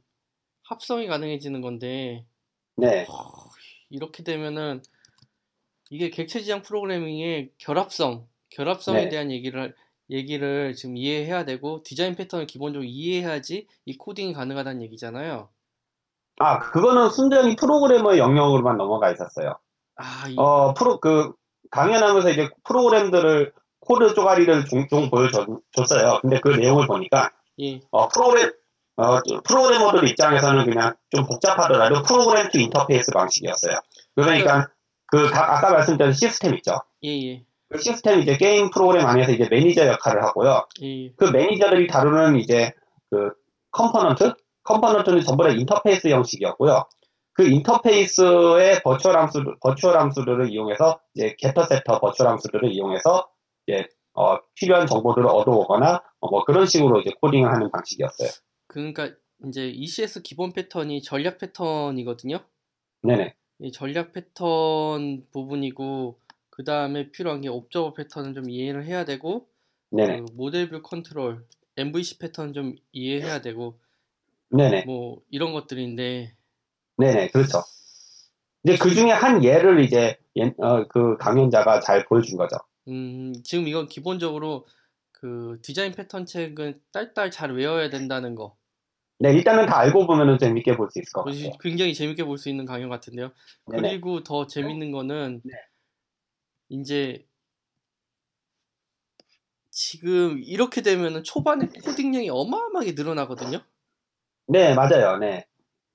합성이 0.64 1.06
가능해지는 1.06 1.60
건데 1.62 2.26
네. 2.76 3.06
어, 3.08 3.30
이렇게 3.88 4.22
되면은 4.22 4.82
이게 5.90 6.10
객체 6.10 6.40
지향 6.42 6.60
프로그래밍의 6.60 7.52
결합성, 7.56 8.26
결합성에 8.50 9.04
네. 9.04 9.08
대한 9.08 9.30
얘기를 9.30 9.60
할- 9.62 9.74
얘기를 10.10 10.74
지금 10.74 10.96
이해해야 10.96 11.44
되고 11.44 11.82
디자인 11.82 12.14
패턴을 12.16 12.46
기본적으로 12.46 12.84
이해해야지 12.88 13.66
이 13.84 13.96
코딩이 13.96 14.32
가능하다는 14.32 14.82
얘기잖아요. 14.82 15.48
아, 16.40 16.58
그거는 16.60 17.10
순전히 17.10 17.56
프로그래머의 17.56 18.18
영역으로만 18.18 18.76
넘어가 18.76 19.10
있었어요. 19.10 19.58
아, 19.96 20.28
이, 20.28 20.36
어, 20.38 20.72
프로, 20.74 21.00
그, 21.00 21.32
강연하면서 21.70 22.30
이제 22.30 22.48
프로그램들을, 22.64 23.52
코드 23.80 24.14
쪼가리를 24.14 24.64
종종 24.66 25.10
보여줬어요. 25.10 26.20
근데 26.22 26.40
그 26.40 26.50
내용을 26.50 26.86
보니까, 26.86 27.30
예, 27.60 27.80
어, 27.90 28.06
프로그램, 28.08 28.52
어, 28.96 29.18
프로그래머들 29.44 30.06
입장에서는 30.08 30.64
그냥 30.66 30.94
좀 31.10 31.26
복잡하더라도 31.26 32.02
program 32.02 32.48
to 32.50 32.58
interface 32.58 33.10
방식이었어요. 33.12 33.80
그러니까, 34.14 34.68
그, 35.06 35.30
다- 35.30 35.56
아까 35.56 35.72
말씀드린 35.72 36.12
시스템 36.12 36.54
있죠. 36.56 36.78
예, 37.02 37.08
예, 37.08 37.44
그 37.68 37.78
시스템이 37.78 38.22
이제 38.22 38.36
게임 38.36 38.70
프로그램 38.70 39.06
안에서 39.06 39.32
이제 39.32 39.46
매니저 39.50 39.86
역할을 39.86 40.22
하고요. 40.24 40.66
예, 40.82 41.10
그 41.16 41.24
매니저들이 41.24 41.86
다루는 41.86 42.36
이제 42.36 42.72
그 43.10 43.30
component? 43.70 44.34
component는 44.64 45.22
전부 45.22 45.44
다 45.44 45.50
인터페이스 45.50 46.08
형식이었고요. 46.08 46.84
그 47.34 47.46
인터페이스의 47.46 48.82
virtual 48.82 49.16
함수, 49.16 49.44
virtual 49.60 49.96
함수들을 49.96 50.50
이용해서 50.50 51.00
이제 51.14 51.36
getter 51.38 51.64
setter 51.64 52.00
virtual 52.00 52.28
함수들을 52.28 52.72
이용해서 52.72 53.28
이제 53.66 53.86
어, 54.14 54.38
필요한 54.54 54.86
정보들을 54.86 55.26
얻어오거나 55.28 56.02
어, 56.20 56.30
뭐 56.30 56.44
그런 56.44 56.66
식으로 56.66 57.00
이제 57.00 57.10
코딩을 57.20 57.48
하는 57.52 57.70
방식이었어요. 57.70 58.28
그러니까 58.66 59.10
이제 59.46 59.68
ECS 59.68 60.22
기본 60.22 60.52
패턴이 60.52 61.02
전략 61.02 61.38
패턴이거든요. 61.38 62.40
네네. 63.02 63.34
이 63.60 63.72
전략 63.72 64.12
패턴 64.12 65.24
부분이고 65.32 66.18
그 66.58 66.64
다음에 66.64 67.12
필요한 67.12 67.40
게 67.40 67.48
옵저버 67.48 67.94
패턴은 67.94 68.34
좀 68.34 68.50
이해를 68.50 68.84
해야 68.84 69.04
되고 69.04 69.48
네네. 69.92 70.22
그 70.22 70.26
model 70.34 70.61
view 70.61 70.82
control, 70.82 71.46
MVC 71.76 72.18
패턴 72.18 72.52
좀 72.52 72.74
이해해야 72.90 73.40
되고 73.40 73.78
네네. 74.50 74.82
뭐 74.82 75.22
이런 75.30 75.52
것들인데 75.52 76.34
네네. 76.96 77.28
그렇죠. 77.30 77.62
이제 78.64 78.76
그 78.76 78.92
중에 78.92 79.12
한 79.12 79.44
예를 79.44 79.84
이제 79.84 80.18
예- 80.36 80.52
어, 80.58 80.88
그 80.88 81.16
강연자가 81.18 81.78
잘 81.78 82.04
보여준 82.06 82.36
거죠. 82.36 82.56
음, 82.88 83.34
지금 83.44 83.68
이건 83.68 83.86
기본적으로 83.86 84.66
그 85.12 85.60
디자인 85.62 85.92
패턴 85.92 86.26
책은 86.26 86.80
딸딸 86.90 87.30
잘 87.30 87.52
외워야 87.52 87.88
된다는 87.88 88.34
거 88.34 88.56
네, 89.20 89.32
일단은 89.32 89.66
다 89.66 89.78
알고 89.78 90.08
보면은 90.08 90.38
재밌게 90.38 90.76
볼 90.76 90.90
수 90.90 90.98
있을 90.98 91.12
것 91.12 91.24
같아요. 91.24 91.52
굉장히 91.60 91.94
재밌게 91.94 92.24
볼 92.24 92.36
수 92.36 92.48
있는 92.48 92.64
강연 92.66 92.88
같은데요. 92.88 93.30
네네. 93.68 93.90
그리고 93.90 94.24
더 94.24 94.48
재밌는 94.48 94.90
거는 94.90 95.42
네. 95.44 95.52
이제 96.68 97.24
지금 99.70 100.40
이렇게 100.42 100.82
되면은 100.82 101.24
초반에 101.24 101.66
코딩량이 101.84 102.30
어마어마하게 102.30 102.92
늘어나거든요. 102.92 103.60
네, 104.48 104.74
맞아요. 104.74 105.18
네. 105.18 105.46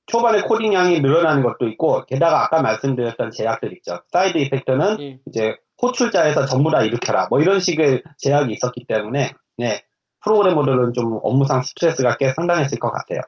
초반에 0.06 0.42
코딩량이 0.42 1.02
늘어나는 1.02 1.44
것도 1.44 1.68
있고, 1.70 2.06
게다가 2.06 2.44
아까 2.44 2.62
말씀드렸던 2.62 3.32
제약들 3.32 3.74
있죠. 3.78 4.02
side 4.12 4.38
effect는 4.38 5.02
예. 5.02 5.20
이제 5.28 5.56
호출자에서 5.82 6.46
전부 6.46 6.72
다 6.72 6.82
일으켜라. 6.84 7.28
뭐 7.30 7.42
이런 7.42 7.60
식의 7.60 8.04
제약이 8.18 8.54
있었기 8.54 8.86
때문에, 8.86 9.34
네. 9.58 9.84
프로그래머들은 10.24 10.94
좀 10.94 11.20
업무상 11.22 11.62
스트레스가 11.62 12.18
꽤 12.18 12.34
상당했을 12.34 12.80
것 12.80 12.92
같아요. 12.92 13.20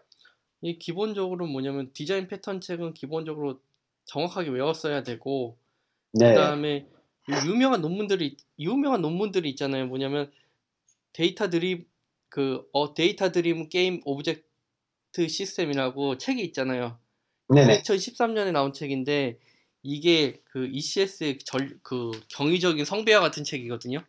이 0.61 0.79
기본적으로 0.79 1.45
뭐냐면 1.47 1.91
디자인 1.93 2.27
패턴 2.27 2.61
책은 2.61 2.93
기본적으로 2.93 3.59
정확하게 4.05 4.49
외웠어야 4.51 5.03
되고 5.03 5.57
네. 6.13 6.29
그다음에 6.29 6.87
유명한 7.47 7.81
논문들이 7.81 8.37
유명한 8.59 9.01
논문들이 9.01 9.49
있잖아요. 9.51 9.87
뭐냐면 9.87 10.31
data 11.13 11.49
driven 11.49 11.87
그 12.29 12.67
어, 12.73 12.93
data 12.93 13.31
driven 13.31 13.69
game 13.69 14.01
object 14.05 15.27
system이라고 15.27 16.17
책이 16.17 16.43
있잖아요. 16.45 16.99
네네. 17.49 17.81
2013년에 17.81 18.51
나온 18.51 18.73
책인데 18.73 19.39
이게 19.83 20.41
그 20.45 20.67
ECS의 20.67 21.39
절, 21.45 21.79
그 21.83 22.11
경이적인 22.29 22.85
성배와 22.85 23.21
같은 23.21 23.43
책이거든요. 23.43 24.03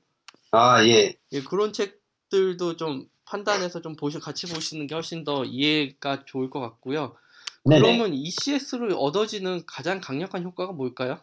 아, 0.52 0.82
예. 0.86 1.14
예, 1.32 1.42
그런 1.42 1.72
책들도 1.72 2.76
좀 2.76 3.08
판단해서 3.26 3.82
좀 3.82 3.94
보시 3.94 4.18
같이 4.18 4.46
보시는 4.46 4.86
게 4.86 4.94
훨씬 4.94 5.22
더 5.22 5.44
이해가 5.44 6.24
좋을 6.24 6.48
것 6.48 6.60
같고요. 6.60 7.16
네네. 7.64 7.82
그러면 7.82 8.14
ECS로 8.14 8.96
얻어지는 8.96 9.66
가장 9.66 10.00
강력한 10.00 10.44
효과가 10.44 10.72
뭘까요? 10.72 11.20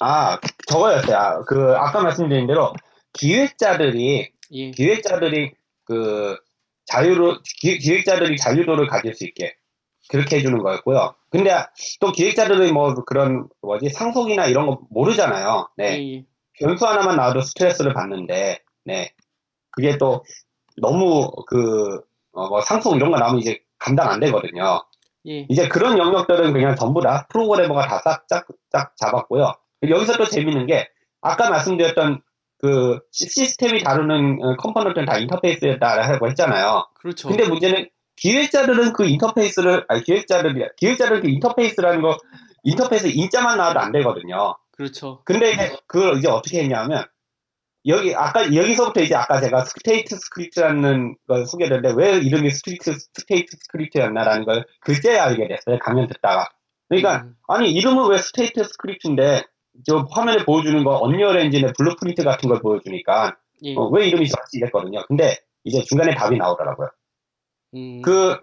아, 0.00 0.38
저거였어요. 0.68 1.16
아, 1.16 1.42
그, 1.44 1.74
아까 1.76 2.02
말씀드린 2.02 2.46
대로, 2.46 2.72
기획자들이, 3.12 4.30
예, 4.52 4.70
기획자들이, 4.70 5.52
그, 5.84 6.36
자유로, 6.86 7.38
기, 7.60 7.78
기획자들이 7.78 8.36
자유도를 8.36 8.86
가질 8.88 9.14
수 9.14 9.24
있게, 9.24 9.56
그렇게 10.08 10.36
해주는 10.36 10.56
거였고요. 10.58 11.14
근데 11.30 11.50
또 12.00 12.12
기획자들이 12.12 12.72
뭐 12.72 12.94
그런, 13.06 13.48
뭐지, 13.62 13.88
상속이나 13.90 14.46
이런 14.46 14.66
거 14.66 14.80
모르잖아요. 14.90 15.68
네. 15.76 15.98
예, 15.98 16.14
예. 16.14 16.24
변수 16.58 16.86
하나만 16.86 17.16
나와도 17.16 17.40
스트레스를 17.40 17.92
받는데, 17.92 18.60
네. 18.84 19.12
그게 19.70 19.98
또 19.98 20.24
너무 20.76 21.30
그, 21.46 22.00
어, 22.32 22.48
뭐 22.48 22.60
상속 22.60 22.96
이런 22.96 23.10
거 23.10 23.18
나오면 23.18 23.40
이제 23.40 23.58
감당 23.78 24.10
안 24.10 24.20
되거든요. 24.20 24.82
예, 25.26 25.46
이제 25.48 25.68
그런 25.68 25.98
영역들은 25.98 26.52
그냥 26.52 26.76
전부 26.76 27.00
다 27.00 27.26
프로그래머가 27.30 27.88
다 27.88 28.00
싹, 28.04 28.28
짝, 28.28 28.46
짝 28.70 28.96
잡았고요. 28.96 29.54
여기서 29.90 30.16
또 30.16 30.24
재밌는 30.26 30.66
게, 30.66 30.88
아까 31.20 31.50
말씀드렸던 31.50 32.20
그 32.58 32.98
시- 33.12 33.28
시스템이 33.28 33.82
다루는 33.82 34.38
어, 34.42 34.56
component는 34.56 35.06
다 35.06 35.18
인터페이스였다라고 35.18 36.28
했잖아요. 36.28 36.86
그렇죠. 36.94 37.28
근데 37.28 37.46
문제는 37.46 37.88
기획자들은 38.16 38.92
그 38.94 39.04
인터페이스를, 39.06 39.84
아니, 39.88 40.02
기획자들이, 40.02 40.66
기획자들은 40.76 41.20
그 41.22 41.28
인터페이스라는 41.28 42.00
거, 42.02 42.16
인터페이스 42.62 43.08
인자만 43.08 43.58
나와도 43.58 43.78
안 43.80 43.92
되거든요. 43.92 44.56
그렇죠. 44.72 45.22
근데 45.24 45.52
이제 45.52 45.76
그걸 45.86 46.18
이제 46.18 46.28
어떻게 46.28 46.62
했냐면 46.62 47.04
여기 47.86 48.14
아까 48.14 48.52
여기서부터 48.52 49.00
이제 49.00 49.14
아까 49.14 49.40
제가 49.40 49.64
state 49.64 50.16
script라는 50.16 51.16
걸 51.28 51.46
소개했는데 51.46 51.92
왜 51.96 52.18
이름이 52.18 52.50
state 52.50 52.92
state 53.14 53.56
script였나라는 53.56 54.44
걸 54.44 54.64
그제야 54.80 55.24
알게 55.26 55.46
됐어요 55.48 55.78
강연 55.78 56.08
듣다가 56.08 56.48
그러니까 56.88 57.22
음, 57.22 57.34
아니 57.48 57.70
이름은 57.72 58.08
왜 58.10 58.18
state 58.18 58.64
script인데 58.64 59.44
저 59.84 60.06
화면에 60.10 60.44
보여주는 60.44 60.82
거 60.84 60.96
Unreal 60.96 61.36
Engine의 61.38 61.72
blueprint 61.76 62.24
같은 62.24 62.48
걸 62.48 62.60
보여주니까 62.60 63.36
예, 63.64 63.74
어, 63.76 63.88
왜 63.88 64.06
이름이 64.08 64.28
저지 64.28 64.58
이랬거든요 64.58 65.04
근데 65.06 65.36
이제 65.64 65.82
중간에 65.82 66.14
답이 66.14 66.36
나오더라고요 66.36 66.88
음, 67.74 68.02
그 68.02 68.38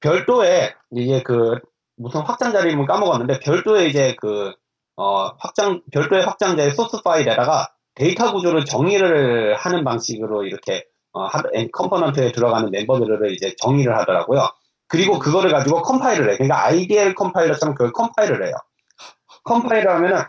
별도의 0.00 0.74
이제 0.92 1.22
그 1.22 1.58
무슨 1.96 2.20
확장자 2.20 2.60
이름을 2.60 2.86
까먹었는데 2.86 3.40
별도의 3.40 3.90
이제 3.90 4.14
그 4.20 4.52
어, 4.96 5.28
확장 5.38 5.82
별도의 5.92 6.22
확장자의 6.24 6.70
소스 6.72 7.02
파일에다가 7.02 7.68
데이터 7.94 8.32
구조를 8.32 8.64
정의를 8.64 9.56
하는 9.56 9.84
방식으로 9.84 10.44
이렇게 10.44 10.84
어, 11.12 11.24
하- 11.24 11.42
component에 11.72 12.32
들어가는 12.32 12.70
멤버들을 12.70 13.32
이제 13.32 13.54
정의를 13.60 13.96
하더라고요. 13.98 14.48
그리고 14.86 15.18
그거를 15.18 15.50
가지고 15.50 15.82
컴파일을 15.82 16.30
해. 16.30 16.36
그러니까 16.36 16.64
IDL 16.66 17.14
컴파일러처럼 17.14 17.74
그걸 17.74 17.92
컴파일을 17.92 18.46
해요. 18.46 18.54
컴파일을 19.44 19.90
하면은 19.90 20.22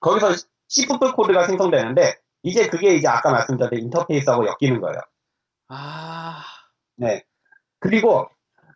거기서 0.00 0.32
C++ 0.68 0.86
코드가 0.86 1.46
생성되는데 1.46 2.16
이제 2.42 2.68
그게 2.68 2.94
이제 2.94 3.08
아까 3.08 3.30
말씀드린 3.32 3.84
인터페이스하고 3.84 4.46
엮이는 4.46 4.80
거예요. 4.80 5.00
아, 5.68 6.42
네. 6.96 7.24
그리고 7.78 8.28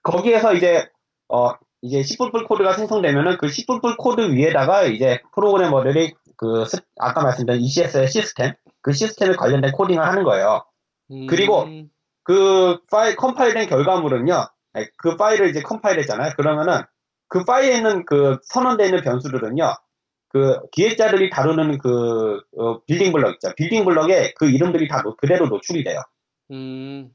거기에서 0.03 0.55
이제 0.55 0.89
어 1.29 1.53
이제 1.83 2.03
C++ 2.03 2.17
코드가 2.17 2.75
생성되면은 2.75 3.39
그 3.39 3.49
C++ 3.49 3.65
코드 3.99 4.33
위에다가 4.33 4.85
이제 4.85 5.21
프로그래머들이 5.35 6.15
그 6.37 6.65
스- 6.67 6.81
아까 6.99 7.23
말씀드린 7.23 7.61
ECS의 7.61 8.09
시스템 8.09 8.55
그 8.83 8.93
시스템에 8.93 9.35
관련된 9.35 9.73
코딩을 9.73 10.05
하는 10.05 10.25
거예요. 10.25 10.65
음, 11.11 11.27
그리고 11.27 11.67
그 12.23 12.79
파일 12.91 13.17
컴파일된 13.17 13.69
결과물은요. 13.69 14.47
아니, 14.73 14.87
그 14.97 15.17
파일을 15.17 15.49
이제 15.49 15.63
컴파일했잖아요. 15.63 16.33
그러면은 16.37 16.83
그 17.29 17.45
파일에 17.45 17.77
있는 17.77 18.05
그 18.07 18.39
선언되어 18.45 18.87
있는 18.87 19.03
변수들은요. 19.03 19.75
그 20.29 20.59
기획자들이 20.73 21.31
다루는 21.31 21.79
그 21.79 22.41
어, 22.59 22.81
building 22.87 23.13
block 23.13 23.35
있죠. 23.35 23.55
building 23.57 23.85
block에 23.85 24.33
그 24.37 24.51
이름들이 24.51 24.89
다 24.89 25.03
노- 25.03 25.17
그대로 25.17 25.47
노출이 25.49 25.85
돼요. 25.85 26.01
음, 26.51 27.11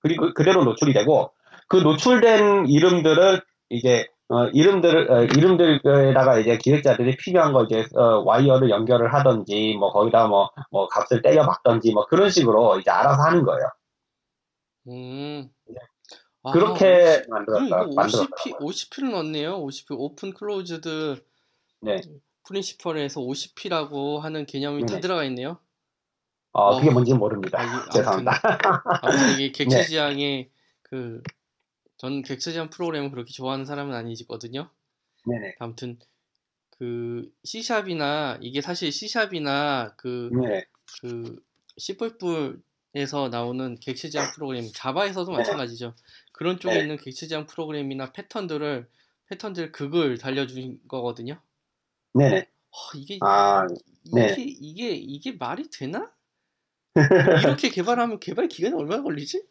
그리고 0.00 0.32
그대로 0.34 0.64
노출이 0.64 0.92
되고 0.92 1.32
그 1.68 1.76
노출된 1.76 2.66
이름들을 2.68 3.42
이제 3.70 4.06
어, 4.28 4.46
이름들을 4.48 5.10
어, 5.10 5.24
이름들에다가 5.24 6.38
이제 6.38 6.58
기획자들이 6.58 7.16
필요한 7.16 7.52
거 7.52 7.64
이제 7.64 7.84
어, 7.96 8.22
와이어를 8.24 8.70
연결을 8.70 9.12
하든지 9.14 9.76
뭐 9.78 9.92
거기다 9.92 10.26
뭐 10.28 10.50
뭐 10.70 10.88
값을 10.88 11.22
때려 11.22 11.46
박던지 11.46 11.92
뭐 11.92 12.06
그런 12.06 12.30
식으로 12.30 12.78
이제 12.80 12.90
알아서 12.90 13.22
하는 13.22 13.42
거예요. 13.44 13.66
음. 14.88 15.50
아, 16.42 16.52
그렇게 16.52 17.24
만들었다 17.28 17.76
만들었다. 17.94 18.30
OCP, 18.36 18.58
OCP를 18.58 19.10
넣었네요. 19.10 19.58
50p 19.64 19.96
오픈 19.98 20.32
클로즈드 20.32 21.22
네. 21.82 22.00
프린시펄에서 22.46 23.20
50p라고 23.20 24.18
하는 24.18 24.46
개념이 24.46 24.86
다 24.86 24.94
네. 24.94 25.00
들어가 25.00 25.24
있네요. 25.24 25.58
어, 26.52 26.74
어. 26.74 26.78
그게 26.78 26.90
뭔지 26.90 27.14
모릅니다. 27.14 27.60
아, 27.60 27.88
죄송합니다. 27.90 28.40
아무튼 29.02 29.30
이게 29.34 29.52
객체 29.52 29.76
네. 29.82 29.86
지향의 29.86 30.50
그, 30.82 31.22
전 31.96 32.22
객체 32.22 32.52
지향 32.52 32.70
프로그램을 32.70 33.10
그렇게 33.10 33.32
좋아하는 33.32 33.64
사람은 33.64 33.94
아니거든요. 33.94 34.68
네네. 35.26 35.56
아무튼 35.58 35.98
그 36.70 37.30
C샵이나 37.44 38.38
이게 38.40 38.60
사실 38.60 38.90
C샵이나 38.90 39.94
그, 39.96 40.30
네. 40.32 40.64
그 41.00 41.36
C++에서 41.76 43.28
나오는 43.28 43.78
객체 43.78 44.08
지향 44.10 44.32
프로그램, 44.34 44.66
자바에서도 44.74 45.30
네. 45.30 45.38
마찬가지죠. 45.38 45.94
그런 46.40 46.58
쪽에 46.58 46.76
네. 46.76 46.80
있는 46.80 46.96
객체 46.96 47.26
지향 47.26 47.46
프로그램이나 47.46 48.12
패턴들을 48.12 48.88
패턴들 49.28 49.72
극을 49.72 50.16
달려준 50.16 50.78
거거든요. 50.88 51.38
네네. 52.14 52.38
어, 52.38 52.96
이게 52.96 53.18
아, 53.20 53.66
네. 54.14 54.32
이게 54.38 54.42
이게 54.48 54.90
이게 54.92 55.32
말이 55.38 55.68
되나? 55.70 56.10
이렇게 57.42 57.68
개발하면 57.68 58.20
개발 58.20 58.48
기간이 58.48 58.74
얼마나 58.74 59.02
걸리지? 59.02 59.44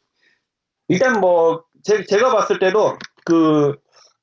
일단 0.88 1.20
뭐, 1.22 1.64
제, 1.84 2.04
제가 2.04 2.32
봤을 2.36 2.58
때도 2.58 2.98
그, 3.24 3.76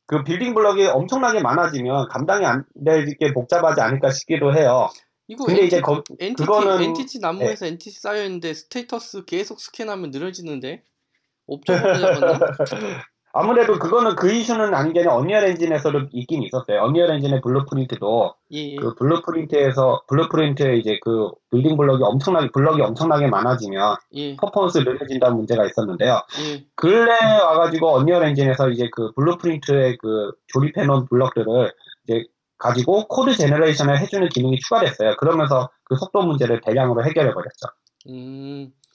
그 0.07 0.25
빌딩 0.25 0.53
블럭이 0.53 0.87
엄청나게 0.87 1.43
많아지면 1.43 2.09
감당이 2.09 2.45
안 2.45 2.65
되게 2.85 3.33
복잡하지 3.33 3.81
않을까 3.81 4.11
싶기도 4.11 4.53
해요. 4.53 4.89
이거 5.29 5.45
근데 5.45 5.61
엔티, 5.61 5.67
이제 5.69 5.81
거, 5.81 6.03
entity 6.19 6.43
그거는- 6.43 6.79
네. 6.79 6.85
entity 6.87 7.21
나무에서 7.21 7.67
entity 7.67 8.01
쌓여 8.01 8.25
있는데 8.25 8.55
status 8.55 9.25
계속 9.25 9.61
스캔하면 9.61 10.11
늘어지는데 10.11 10.83
잡았나? 11.67 12.39
아무래도 13.39 13.79
그거는 13.79 14.17
그 14.17 14.33
이슈는 14.33 14.71
게 14.71 14.77
아니라 14.77 15.15
Unreal 15.15 15.45
Engine에서도 15.45 16.09
있긴 16.11 16.43
있었어요. 16.43 16.81
Unreal 16.81 17.11
Engine의 17.11 17.43
blueprint도 17.43 18.35
예, 18.55 18.73
예. 18.73 18.77
그 18.77 18.95
blueprint에서 18.95 20.05
blueprint에 20.09 20.77
이제 20.77 20.99
그 21.03 21.31
building 21.51 21.77
block이 21.77 22.03
엄청나게 22.03 22.49
block이 22.55 22.81
엄청나게 22.81 23.27
많아지면 23.27 23.97
예, 24.15 24.37
퍼포먼스 24.37 24.79
느려진다는 24.79 25.37
문제가 25.37 25.67
있었는데요. 25.67 26.23
예, 26.41 26.65
근래 26.77 27.13
와가지고 27.13 27.97
Unreal 27.97 28.25
Engine에서 28.25 28.71
이제 28.71 28.89
그 28.91 29.13
blueprint의 29.13 29.99
그 29.99 30.33
조립해놓은 30.47 31.05
block들을 31.05 31.73
이제 32.05 32.25
가지고 32.57 33.07
code 33.07 33.37
generation을 33.37 34.01
해주는 34.01 34.27
기능이 34.31 34.59
추가됐어요. 34.61 35.17
그러면서 35.17 35.69
그 35.85 35.95
속도 35.97 36.23
문제를 36.23 36.63
대량으로 36.63 37.05
해결해 37.05 37.35
버렸죠. 37.35 37.67
음, 38.09 38.73
이게 38.73 38.86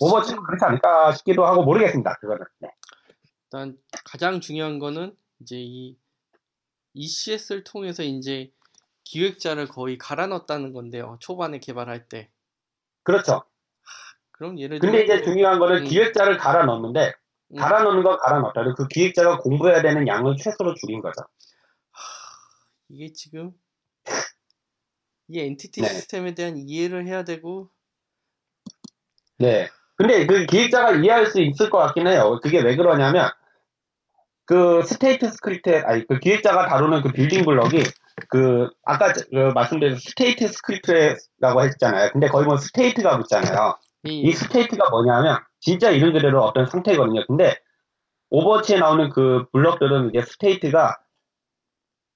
오버워치는 0.00 0.36
지금 0.36 0.42
그렇지 0.44 0.64
않을까 0.64 1.12
싶기도 1.12 1.46
하고 1.46 1.62
모르겠습니다. 1.64 2.16
그거는. 2.20 2.44
네. 2.58 2.68
일단 3.44 3.76
가장 4.04 4.40
중요한 4.40 4.78
거는 4.78 5.16
이제 5.40 5.56
이 5.58 5.96
ECS를 6.94 7.64
통해서 7.64 8.02
이제 8.02 8.52
기획자를 9.04 9.68
거의 9.68 9.98
갈아 9.98 10.26
넣었다는 10.26 10.72
건데요. 10.72 11.16
초반에 11.20 11.58
개발할 11.58 12.08
때. 12.08 12.30
그렇죠. 13.02 13.44
그럼 14.32 14.58
예를 14.58 14.78
근데 14.78 15.04
들어 15.04 15.16
이제 15.16 15.24
중요한 15.24 15.58
거는 15.58 15.82
음. 15.82 15.84
기획자를 15.84 16.38
갈아 16.38 16.64
넣는데 16.64 17.12
음. 17.48 17.56
갈아 17.56 17.82
넣는 17.82 18.02
건 18.02 18.18
갈아 18.18 18.40
넣더라도 18.40 18.74
그 18.74 18.88
기획자가 18.88 19.38
공부해야 19.38 19.82
되는 19.82 20.06
양을 20.06 20.36
최소로 20.36 20.74
줄인 20.74 21.00
거죠. 21.00 21.22
이게 22.88 23.12
지금 23.12 23.52
이 25.28 25.40
entity 25.40 25.82
네. 25.82 25.88
시스템에 25.88 26.34
대한 26.34 26.56
이해를 26.56 27.06
해야 27.06 27.24
되고 27.24 27.70
네. 29.40 29.68
근데 29.96 30.26
그 30.26 30.46
기획자가 30.46 30.92
이해할 30.92 31.26
수 31.26 31.40
있을 31.40 31.70
것 31.70 31.78
같긴 31.78 32.06
해요. 32.06 32.38
그게 32.42 32.60
왜 32.60 32.76
그러냐면 32.76 33.28
그 34.46 34.82
state 34.82 35.28
script 35.30 35.82
아니 35.84 36.06
그 36.06 36.18
기획자가 36.18 36.66
다루는 36.66 37.02
그 37.02 37.12
building 37.12 37.44
block이 37.44 37.82
그 38.28 38.68
아까 38.84 39.12
저- 39.12 39.24
그 39.30 39.52
말씀드린 39.54 39.96
state 39.96 40.48
script라고 40.48 41.62
했잖아요. 41.64 42.10
근데 42.12 42.28
거의 42.28 42.46
뭐 42.46 42.56
state가 42.56 43.18
붙잖아요. 43.18 43.76
이, 44.04 44.20
이 44.22 44.32
state가 44.32 44.90
뭐냐면 44.90 45.38
진짜 45.60 45.90
이름 45.90 46.12
그대로 46.12 46.42
어떤 46.42 46.66
상태거든요. 46.66 47.24
근데 47.26 47.56
오버워치에 48.30 48.78
나오는 48.78 49.08
그 49.10 49.44
블럭들은 49.52 50.10
이제 50.14 50.22
state가 50.24 50.96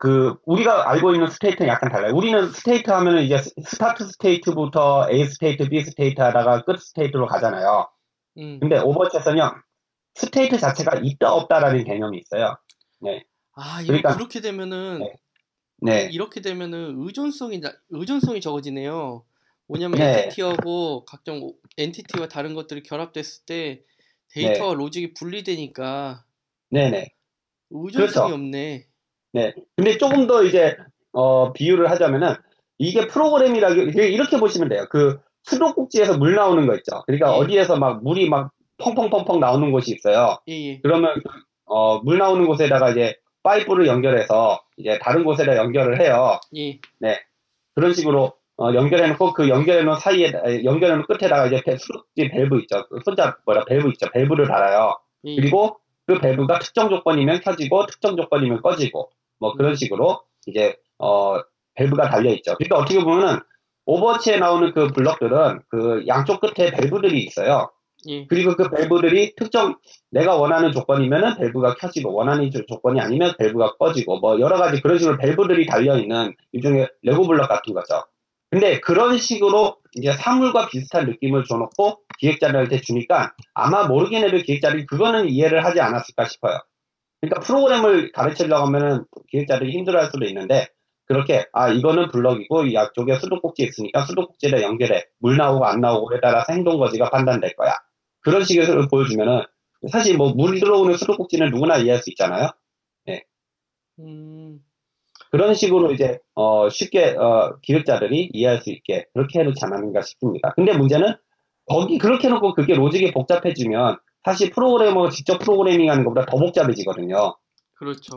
그 0.05 0.37
우리가 0.45 0.90
알고 0.90 1.14
있는 1.14 1.29
state는 1.31 1.66
약간 1.67 1.90
달라요. 1.90 2.12
우리는 2.14 2.51
state 2.51 2.90
하면은 2.90 3.23
이제 3.23 3.38
스- 3.38 3.55
start 3.64 4.05
state부터 4.07 5.09
A 5.11 5.25
state, 5.25 5.66
B 5.71 5.81
state 5.83 6.20
하다가 6.21 6.64
끝 6.64 6.79
state로 6.79 7.27
가잖아요. 7.27 7.88
음. 8.37 8.59
근데 8.61 8.79
오버워치에서는요. 8.81 9.51
state 10.14 10.59
자체가 10.59 11.01
있다 11.03 11.33
없다라는 11.33 11.85
개념이 11.85 12.19
있어요. 12.19 12.55
아 13.55 13.81
이거 13.81 13.87
그러니까- 13.95 14.14
그렇게 14.14 14.43
되면은 14.43 14.99
네. 14.99 15.12
네. 15.79 16.09
이렇게 16.12 16.43
되면은 16.43 16.97
의존성이 16.99 17.62
나- 17.62 17.73
의존성이 17.88 18.43
적어지네요. 18.43 19.25
뭐냐면 19.69 19.99
네. 19.99 20.25
entity하고 20.25 21.07
각종 21.07 21.43
오- 21.43 21.57
entity와 21.79 22.29
다른 22.29 22.53
것들이 22.53 22.83
결합됐을 22.83 23.47
때 23.47 23.81
데이터와 24.33 24.75
로직이 24.75 25.14
분리되니까 25.14 26.25
네네. 26.69 27.09
의존성이 27.71 28.12
그렇죠. 28.29 28.35
없네. 28.35 28.87
근데 29.77 29.99
조금 29.99 30.27
더 30.27 30.42
이제 30.44 30.77
어, 31.12 31.53
비유를 31.53 31.90
하자면은 31.90 32.35
이게 32.79 33.07
프로그램이라기 33.07 33.81
이렇게 34.12 34.38
보시면 34.38 34.68
돼요. 34.68 34.87
그 34.90 35.18
수도꼭지에서 35.44 36.18
물 36.18 36.35
나오는 36.35 36.66
거 36.66 36.75
있죠. 36.77 37.03
그러니까 37.07 37.33
예. 37.35 37.38
어디에서 37.38 37.77
막 37.77 38.03
물이 38.03 38.29
막 38.29 38.51
펑펑펑펑 38.79 39.40
나오는 39.40 39.70
곳이 39.70 39.94
있어요. 39.94 40.38
예예. 40.49 40.81
그러면 40.83 41.14
어, 41.66 41.99
물 42.01 42.18
나오는 42.18 42.47
곳에다가 42.47 42.90
이제 42.90 43.16
파이프를 43.42 43.87
연결해서 43.87 44.61
이제 44.77 44.99
다른 45.03 45.25
곳에다 45.25 45.57
연결을 45.57 46.01
해요. 46.01 46.40
예. 46.57 46.79
그런 47.75 47.92
식으로 47.92 48.33
어, 48.57 48.73
연결해 48.73 49.09
놓고 49.09 49.33
그 49.33 49.49
연결해 49.49 49.83
놓은 49.83 49.99
사이에 49.99 50.29
에, 50.29 50.64
연결해 50.64 50.94
놓은 50.94 51.07
끝에다가 51.07 51.47
이제 51.47 51.61
배- 51.64 51.77
수도꼭지 51.77 52.29
밸브 52.31 52.61
있죠. 52.62 52.87
그 52.88 53.01
손잡 53.05 53.38
뭐라 53.44 53.64
밸브 53.64 53.88
있죠. 53.90 54.07
밸브를 54.12 54.47
달아요. 54.47 54.97
예. 55.25 55.37
그리고 55.37 55.79
그 56.07 56.18
밸브가 56.18 56.59
특정 56.61 56.88
조건이면 56.88 57.40
켜지고 57.40 57.87
특정 57.87 58.16
조건이면 58.16 58.62
꺼지고 58.62 59.11
뭐 59.44 59.52
그런 59.52 59.74
식으로 59.74 60.22
이제 60.46 60.74
어 60.98 61.37
밸브가 61.74 62.09
달려 62.09 62.30
있죠. 62.37 62.54
그러니까 62.57 62.78
어떻게 62.78 62.98
보면은 63.04 63.40
오버워치에 63.85 64.38
나오는 64.38 64.72
그 64.72 64.88
블럭들은 64.88 65.61
그 65.68 66.04
양쪽 66.07 66.40
끝에 66.40 66.70
밸브들이 66.70 67.22
있어요. 67.24 67.70
예. 68.09 68.26
그리고 68.26 68.54
그 68.57 68.70
밸브들이 68.70 69.35
특정 69.37 69.76
내가 70.11 70.37
원하는 70.37 70.72
조건이면은 70.72 71.37
밸브가 71.37 71.74
켜지고 71.74 72.14
원하는 72.14 72.50
조- 72.50 72.64
조건이 72.64 73.00
아니면 73.02 73.35
밸브가 73.38 73.76
꺼지고 73.76 74.20
뭐 74.20 74.40
여러 74.40 74.57
가지 74.57 74.80
그런 74.80 74.96
식으로 74.98 75.18
밸브들이 75.18 75.66
달려 75.66 75.98
있는 75.98 76.35
일종의 76.52 76.88
레고 77.02 77.26
블럭 77.26 77.46
같은 77.48 77.74
거죠. 77.74 78.02
근데 78.50 78.80
그런 78.80 79.18
식으로 79.18 79.76
이제 79.96 80.12
사물과 80.12 80.68
비슷한 80.68 81.04
느낌을 81.07 81.44
줘놓고 81.44 81.98
기획자들한테 82.18 82.80
주니까 82.80 83.35
아마 83.52 83.87
모르긴 83.87 84.24
해도 84.24 84.38
기획자들이 84.38 84.87
그거는 84.87 85.28
이해를 85.28 85.64
하지 85.66 85.80
않았을까 85.80 86.24
싶어요. 86.26 86.59
그러니까 87.25 87.41
프로그램을 87.41 88.13
가르치려고 88.13 88.67
하면은 88.67 89.05
기획자들이 89.29 89.73
힘들어할 89.73 90.11
수도 90.11 90.25
있는데 90.27 90.69
그렇게 91.07 91.47
아 91.53 91.69
이거는 91.69 92.11
블럭이고 92.11 92.65
이 92.67 92.77
앞쪽에 92.77 93.19
수도꼭지 93.19 93.63
있으니까 93.65 94.05
수도꼭지를 94.07 94.63
연결해 94.63 95.05
물 95.19 95.37
나오고 95.37 95.67
안 95.67 95.81
나오고에 95.81 96.21
따라서 96.23 96.53
행동 96.53 96.79
거지가 96.79 97.11
판단될 97.11 97.55
거야. 97.57 97.73
그런 98.21 98.45
식으로 98.45 98.89
보여주면은 98.89 99.43
사실 99.91 100.17
뭐물 100.17 100.59
들어오는 100.61 100.97
수도꼭지는 100.97 101.51
누구나 101.51 101.77
이해할 101.77 102.03
수 102.03 102.11
있잖아요. 102.11 102.49
음. 104.01 104.61
그런 105.31 105.55
식으로 105.55 105.93
이제 105.93 106.19
어, 106.35 106.69
쉽게 106.69 107.17
어, 107.17 107.59
기획자들이 107.61 108.31
이해할 108.33 108.63
수 108.63 108.71
있게 108.71 109.07
그렇게 109.13 109.41
해놓지 109.41 109.65
않았는가 109.65 110.03
싶습니다. 110.03 110.53
근데 110.55 110.77
문제는 110.77 111.15
거기 111.67 111.99
그렇게 111.99 112.29
해놓고 112.29 112.55
그게 112.55 112.75
로직이 112.75 113.13
복잡해지면 113.13 113.99
사실 114.25 114.51
프로그래머가 114.51 115.11
직접 115.11 115.39
프로그래밍 115.39 115.91
하는 115.91 116.05
것보다 116.05 116.27
더 116.27 116.39
복잡해지거든요. 116.39 117.37
그렇죠. 117.75 118.15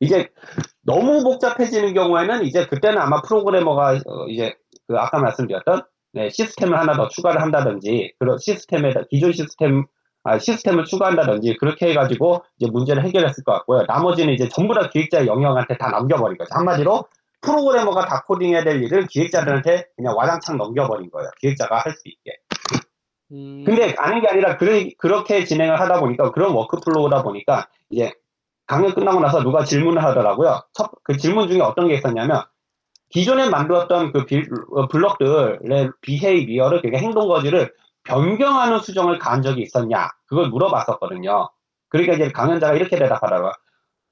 이제 0.00 0.28
너무 0.82 1.22
복잡해지는 1.24 1.94
경우에는 1.94 2.44
이제 2.44 2.66
그때는 2.66 2.98
아마 2.98 3.20
프로그래머가 3.22 3.92
어, 4.06 4.26
이제 4.28 4.54
그 4.86 4.96
아까 4.96 5.18
말씀드렸던 5.18 5.82
네, 6.12 6.30
시스템을 6.30 6.78
하나 6.78 6.96
더 6.96 7.08
추가를 7.08 7.42
한다든지 7.42 8.12
그런 8.18 8.38
시스템에 8.38 8.92
기존 9.10 9.32
시스템 9.32 9.86
아, 10.24 10.38
시스템을 10.38 10.84
추가한다든지 10.84 11.56
그렇게 11.58 11.90
해가지고 11.90 12.44
이제 12.58 12.70
문제를 12.70 13.04
해결했을 13.04 13.44
것 13.44 13.52
같고요. 13.52 13.84
나머지는 13.86 14.34
이제 14.34 14.48
전부 14.48 14.74
다 14.74 14.88
기획자의 14.90 15.26
영역한테 15.26 15.76
다 15.78 15.90
넘겨버린 15.90 16.36
거죠. 16.36 16.50
한마디로 16.52 17.04
프로그래머가 17.40 18.04
다 18.06 18.24
코딩해야 18.26 18.64
될 18.64 18.82
일을 18.82 19.06
기획자들한테 19.06 19.86
그냥 19.96 20.16
와장창 20.16 20.56
넘겨버린 20.56 21.10
거예요. 21.10 21.30
기획자가 21.40 21.78
할 21.78 21.92
수 21.92 22.02
있게. 22.06 22.32
음. 23.32 23.64
근데 23.64 23.94
아닌 23.98 24.22
게 24.22 24.28
아니라 24.28 24.56
그, 24.56 24.88
그렇게 24.98 25.44
진행을 25.44 25.78
하다 25.80 26.00
보니까 26.00 26.30
그런 26.32 26.52
workflow다 26.52 27.22
보니까 27.22 27.68
이제 27.90 28.12
강연 28.66 28.94
끝나고 28.94 29.20
나서 29.20 29.42
누가 29.42 29.64
질문을 29.64 30.02
하더라고요. 30.02 30.62
첫, 30.72 30.90
그 31.02 31.16
질문 31.16 31.48
중에 31.48 31.60
어떤 31.60 31.88
게 31.88 31.94
있었냐면 31.94 32.42
기존에 33.10 33.48
만들었던 33.48 34.12
그 34.12 34.24
빌- 34.26 34.48
어, 34.74 34.88
블럭들의 34.88 35.90
behavior를 36.02 36.82
그러니까 36.82 37.02
행동 37.02 37.28
거지를 37.28 37.72
변경하는 38.04 38.78
수정을 38.80 39.18
가한 39.18 39.42
적이 39.42 39.62
있었냐 39.62 40.10
그걸 40.26 40.48
물어봤었거든요. 40.48 41.48
그러니까 41.88 42.14
이제 42.14 42.28
강연자가 42.32 42.74
이렇게 42.74 42.96
대답하더라고요. 42.98 43.52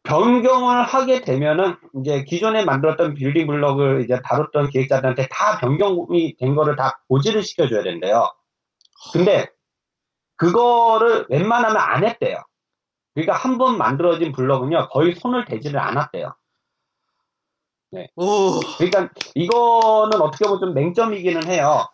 변경을 0.05 0.85
하게 0.85 1.21
되면은 1.23 1.77
이제 2.01 2.25
기존에 2.25 2.65
만들었던 2.65 3.15
building 3.15 3.47
block을 3.47 4.03
이제 4.05 4.21
다뤘던 4.25 4.71
기획자들한테 4.71 5.29
다 5.31 5.59
변경이 5.59 6.37
된 6.39 6.55
거를 6.55 6.77
다 6.77 7.01
고지를 7.09 7.43
시켜줘야 7.43 7.83
된대요. 7.83 8.31
근데 9.13 9.49
그거를 10.37 11.27
웬만하면 11.31 11.77
안 11.77 12.05
했대요. 12.07 12.39
그러니까 13.15 13.35
한 13.37 13.59
번 13.59 13.79
만들어진 13.79 14.33
블럭은요 14.33 14.89
거의 14.91 15.15
손을 15.15 15.45
대지를 15.47 15.81
않았대요. 15.81 16.35
네. 17.93 18.09
오, 18.17 18.61
그러니까 18.79 19.11
이거는 19.35 20.21
어떻게 20.21 20.45
보면 20.45 20.61
좀 20.61 20.75
맹점이기는 20.75 21.47
해요. 21.49 21.87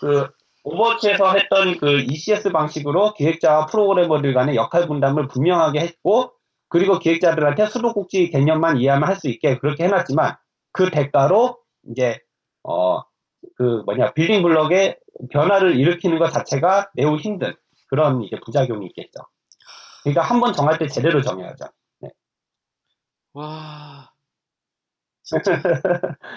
그 0.00 0.28
오버워치에서 0.64 1.32
했던 1.34 1.78
그 1.78 2.00
ECS 2.00 2.52
방식으로 2.52 3.14
기획자와 3.14 3.66
프로그래머들 3.66 4.34
간의 4.34 4.56
역할 4.56 4.86
분담을 4.86 5.28
분명하게 5.28 5.80
했고 5.80 6.32
그리고 6.68 6.98
기획자들한테 6.98 7.66
수도꼭지 7.66 8.30
개념만 8.30 8.78
이해하면 8.78 9.08
할 9.08 9.16
수 9.16 9.28
있게 9.28 9.58
그렇게 9.58 9.84
해놨지만 9.84 10.36
그 10.72 10.90
대가로 10.90 11.58
이제 11.90 12.18
어 12.64 13.02
그 13.56 13.82
뭐냐 13.86 14.12
building 14.14 14.42
block의 14.42 14.98
변화를 15.32 15.76
일으키는 15.76 16.18
것 16.18 16.30
자체가 16.30 16.90
매우 16.94 17.16
힘든 17.16 17.54
그런 17.88 18.22
이제 18.22 18.38
부작용이 18.44 18.86
있겠죠. 18.88 19.20
그러니까 20.02 20.22
한 20.22 20.40
번 20.40 20.52
정할 20.52 20.78
때 20.78 20.86
제대로 20.88 21.22
정해야죠. 21.22 21.66
와, 23.34 24.10
진짜 25.22 25.60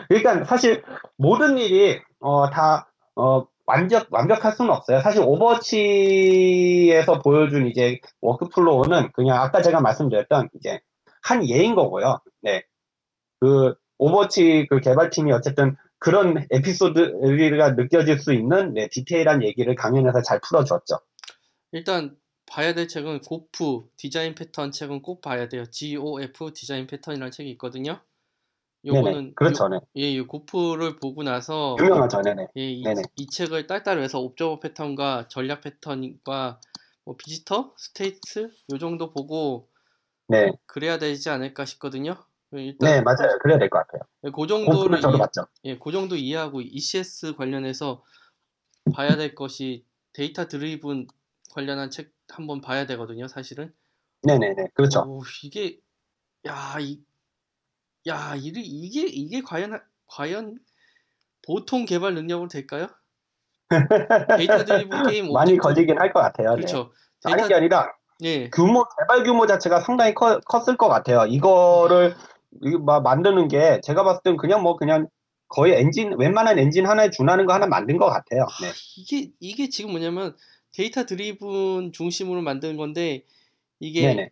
그러니까 0.09 0.43
사실 0.45 0.83
모든 1.17 1.57
일이 1.57 1.99
어, 2.19 2.49
다 2.49 2.91
어, 3.15 3.45
완벽 3.65 4.07
완벽할 4.11 4.51
수는 4.53 4.71
없어요. 4.71 4.99
사실 5.01 5.21
오버워치에서 5.23 7.19
보여준 7.21 7.67
이제 7.67 7.99
workflow는 8.21 9.11
그냥 9.13 9.41
아까 9.41 9.61
제가 9.61 9.81
말씀드렸던 9.81 10.49
이제 10.55 10.79
한 11.23 11.47
예인 11.49 11.75
거고요. 11.75 12.19
네, 12.41 12.63
그 13.39 13.75
오버워치 13.97 14.67
그 14.69 14.79
개발팀이 14.81 15.31
어쨌든 15.31 15.77
그런 16.01 16.47
에피소드가 16.49 17.73
느껴질 17.73 18.17
수 18.17 18.33
있는 18.33 18.73
네, 18.73 18.89
detail한 18.91 19.43
얘기를 19.43 19.75
강연에서 19.75 20.23
잘 20.23 20.41
풀어줬죠. 20.41 20.97
일단 21.73 22.17
봐야 22.47 22.73
될 22.73 22.87
책은 22.87 23.21
GoF 23.21 23.87
design 23.97 24.33
pattern 24.33 24.71
책은 24.71 25.03
꼭 25.03 25.21
봐야 25.21 25.47
돼요. 25.47 25.63
GOF 25.69 26.53
디자인 26.53 26.87
패턴이라는 26.87 27.31
책이 27.31 27.51
있거든요. 27.51 28.01
요거는 28.83 29.35
그렇죠. 29.35 29.65
요, 29.65 29.69
네. 29.69 29.79
예, 29.97 30.11
이 30.11 30.21
GoF를 30.21 30.95
보고 30.95 31.21
나서 31.21 31.77
유명하죠. 31.79 32.21
네네. 32.23 32.47
예, 32.57 32.71
이, 32.71 32.83
네네. 32.83 33.03
이 33.15 33.27
책을 33.27 33.67
따로 33.67 34.01
해서 34.01 34.19
observer 34.19 34.59
pattern과 34.59 35.27
전략 35.29 35.61
패턴과 35.61 36.59
뭐 37.05 37.15
visitor, 37.15 37.75
state 37.77 38.49
요 38.73 38.77
정도 38.79 39.11
보고 39.13 39.69
네. 40.27 40.51
그래야 40.65 40.97
되지 40.97 41.29
않을까 41.29 41.65
싶거든요. 41.65 42.15
일단 42.59 42.89
네, 42.89 43.01
맞아요. 43.01 43.37
그래야 43.41 43.57
될 43.57 43.69
것 43.69 43.79
같아요. 43.79 44.01
그 44.33 44.47
정도를 44.47 44.99
저도 45.01 45.17
이- 45.17 45.19
봤죠. 45.19 45.45
예, 45.63 45.77
그 45.77 45.91
정도 45.91 46.15
이해하고 46.15 46.61
ECS 46.61 47.35
관련해서 47.35 48.03
봐야 48.93 49.15
될 49.15 49.35
것이 49.35 49.85
data 50.13 50.47
driven 50.47 51.07
관련한 51.53 51.89
책 51.91 52.11
한번 52.29 52.61
봐야 52.61 52.85
되거든요, 52.85 53.27
사실은. 53.27 53.73
네 54.23 54.37
네 54.37 54.53
네. 54.53 54.67
그렇죠. 54.73 55.01
오, 55.01 55.21
이게 55.43 55.79
야, 56.47 56.77
이, 56.79 56.99
야, 58.07 58.35
이, 58.35 58.47
이게 58.55 59.01
이게 59.07 59.41
과연 59.41 59.79
과연 60.07 60.57
보통 61.45 61.85
개발 61.85 62.13
능력으로 62.15 62.47
될까요? 62.49 62.87
data 64.37 64.65
driven 64.65 65.03
game 65.07 65.31
많이 65.33 65.53
object- 65.53 65.61
걸리긴 65.61 65.99
할 65.99 66.11
것 66.13 66.19
같아요. 66.19 66.49
네. 66.51 66.55
그렇죠. 66.57 66.91
아닌 67.23 67.37
게 67.47 67.53
데이터 67.53 67.55
아니라 67.57 67.93
예, 68.23 68.49
규모 68.49 68.85
개발 68.99 69.23
규모 69.23 69.47
자체가 69.47 69.81
상당히 69.81 70.13
커, 70.13 70.39
컸을 70.41 70.77
것 70.77 70.87
같아요. 70.89 71.25
이거를 71.27 72.11
이거 72.11 72.30
막 72.85 73.03
만드는 73.03 73.47
게 73.47 73.79
제가 73.83 74.03
봤을 74.03 74.21
땐 74.23 74.37
그냥 74.37 74.61
뭐 74.63 74.75
그냥 74.75 75.07
거의 75.47 75.73
엔진 75.73 76.13
웬만한 76.17 76.59
엔진 76.59 76.85
하나에 76.85 77.09
준하는 77.09 77.45
거 77.45 77.53
하나 77.53 77.67
만든 77.67 77.97
것 77.97 78.05
같아요. 78.07 78.45
네. 78.61 78.71
이게 78.97 79.31
이게 79.39 79.69
지금 79.69 79.91
뭐냐면 79.91 80.35
data 80.73 81.05
driven 81.05 81.91
중심으로 81.91 82.41
만든 82.41 82.77
건데 82.77 83.25
이게 83.79 84.01
네네. 84.07 84.29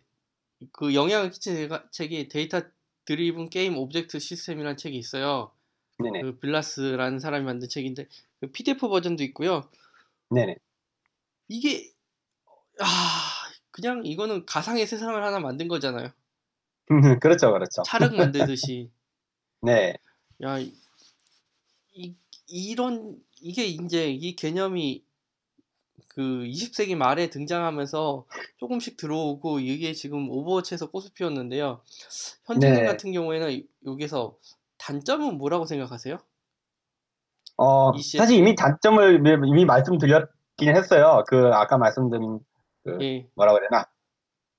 그 0.72 0.94
영향을 0.94 1.30
끼친 1.30 1.68
책이 1.90 2.28
data 2.28 2.62
driven 3.04 3.50
game 3.50 3.76
object 3.76 4.18
system이라는 4.18 4.76
책이 4.76 4.96
있어요. 4.96 5.52
네네. 5.98 6.22
그 6.22 6.38
빌라스라는 6.38 7.18
사람이 7.18 7.44
만든 7.44 7.68
책인데 7.68 8.06
그 8.40 8.50
PDF 8.50 8.88
버전도 8.88 9.22
있고요. 9.24 9.68
네네. 10.30 10.56
이게 11.48 11.90
아 12.80 12.86
그냥 13.70 14.02
이거는 14.04 14.46
가상의 14.46 14.86
세상을 14.86 15.22
하나 15.22 15.38
만든 15.38 15.68
거잖아요. 15.68 16.10
그렇죠, 17.20 17.52
그렇죠. 17.52 17.82
차륵 17.82 18.12
만들듯이 18.16 18.90
네. 19.62 19.94
야 20.42 20.58
이, 20.58 20.72
이- 21.92 22.16
이런 22.48 23.16
이게 23.40 23.64
이제 23.66 24.08
이 24.10 24.34
개념이 24.34 25.04
그 26.08 26.20
20세기 26.20 26.96
말에 26.96 27.30
등장하면서 27.30 28.26
조금씩 28.58 28.96
들어오고 28.96 29.60
이게 29.60 29.92
지금 29.92 30.28
오버워치에서 30.28 30.90
꽃을 30.90 31.10
피웠는데요. 31.14 31.82
현재는 32.46 32.80
네. 32.80 32.84
같은 32.86 33.12
경우에는 33.12 33.62
여기서 33.86 34.36
단점은 34.78 35.38
뭐라고 35.38 35.66
생각하세요? 35.66 36.18
어. 37.58 37.92
사실 38.18 38.38
이미 38.38 38.54
단점을 38.56 39.20
미- 39.20 39.48
이미 39.48 39.64
말씀드렸긴 39.64 40.74
했어요. 40.74 41.22
그 41.28 41.50
아까 41.52 41.78
말씀드린 41.78 42.40
예, 43.02 43.28
뭐라 43.34 43.52
그래나 43.52 43.84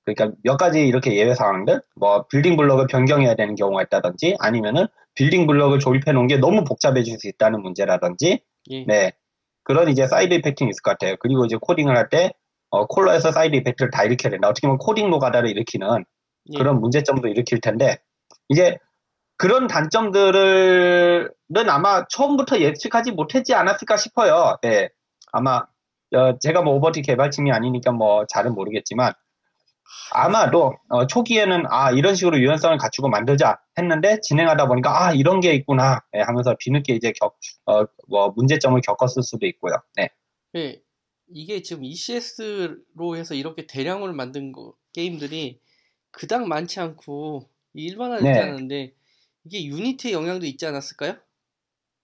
그러니까 0.04 0.36
몇 0.42 0.56
가지 0.56 0.86
이렇게 0.86 1.16
예외 1.16 1.34
상황들 1.34 1.80
뭐 1.96 2.26
building 2.26 2.56
block을 2.56 2.86
변경해야 2.86 3.34
되는 3.34 3.54
경우가 3.54 3.82
있다든지 3.82 4.36
아니면은 4.40 4.86
building 5.14 5.46
block을 5.46 5.78
조립해 5.78 6.12
놓은 6.12 6.26
게 6.26 6.38
너무 6.38 6.64
복잡해질 6.64 7.18
수 7.18 7.28
있다는 7.28 7.62
문제라든지 7.62 8.40
예, 8.70 8.84
네 8.86 9.12
그런 9.62 9.88
이제 9.88 10.06
side 10.06 10.34
effect는 10.34 10.70
있을 10.70 10.82
것 10.82 10.92
같아요 10.92 11.16
그리고 11.20 11.44
이제 11.44 11.56
코딩을 11.60 11.96
할때 11.96 12.32
어, 12.70 12.86
caller에서 12.86 13.32
side 13.32 13.54
effect를 13.56 13.90
다 13.90 14.04
일으켜야 14.04 14.30
된다 14.30 14.48
어떻게 14.48 14.66
보면 14.66 14.78
코딩 14.78 15.10
노가다를 15.10 15.50
일으키는 15.50 16.04
예. 16.52 16.58
그런 16.58 16.80
문제점도 16.80 17.28
일으킬 17.28 17.60
텐데 17.60 17.98
이제 18.48 18.76
그런 19.36 19.66
단점들은 19.66 21.28
아마 21.68 22.06
처음부터 22.08 22.60
예측하지 22.60 23.10
못했지 23.10 23.54
않았을까 23.54 23.96
싶어요. 23.96 24.56
네. 24.62 24.88
아마 25.32 25.64
어, 26.14 26.38
제가 26.38 26.62
뭐 26.62 26.74
오버워치 26.74 27.02
개발팀이 27.02 27.50
아니니까 27.50 27.90
뭐 27.90 28.24
잘은 28.28 28.54
모르겠지만 28.54 29.12
아마도 30.12 30.74
어, 30.88 31.06
초기에는 31.06 31.64
아 31.70 31.90
이런 31.90 32.14
식으로 32.14 32.38
유연성을 32.38 32.76
갖추고 32.78 33.08
만들자 33.08 33.58
했는데 33.78 34.18
진행하다 34.22 34.66
보니까 34.68 35.06
아 35.06 35.12
이런 35.12 35.40
게 35.40 35.54
있구나 35.54 36.00
네, 36.12 36.20
하면서 36.20 36.54
뒤늦게 36.58 36.94
이제 36.94 37.12
겪, 37.12 37.36
어, 37.66 37.84
뭐 38.08 38.30
문제점을 38.36 38.80
겪었을 38.80 39.22
수도 39.22 39.46
있고요. 39.46 39.74
네. 39.96 40.10
예, 40.56 40.82
이게 41.28 41.62
지금 41.62 41.84
ECS로 41.84 43.16
해서 43.16 43.34
이렇게 43.34 43.66
대량으로 43.66 44.12
만든 44.12 44.52
거, 44.52 44.74
게임들이 44.92 45.60
그닥 46.10 46.46
많지 46.46 46.80
않고 46.80 47.48
일반화되지 47.74 48.30
네. 48.30 48.38
않은데 48.40 48.92
이게 49.44 49.64
유니티의 49.64 50.12
영향도 50.12 50.46
있지 50.46 50.66
않았을까요? 50.66 51.14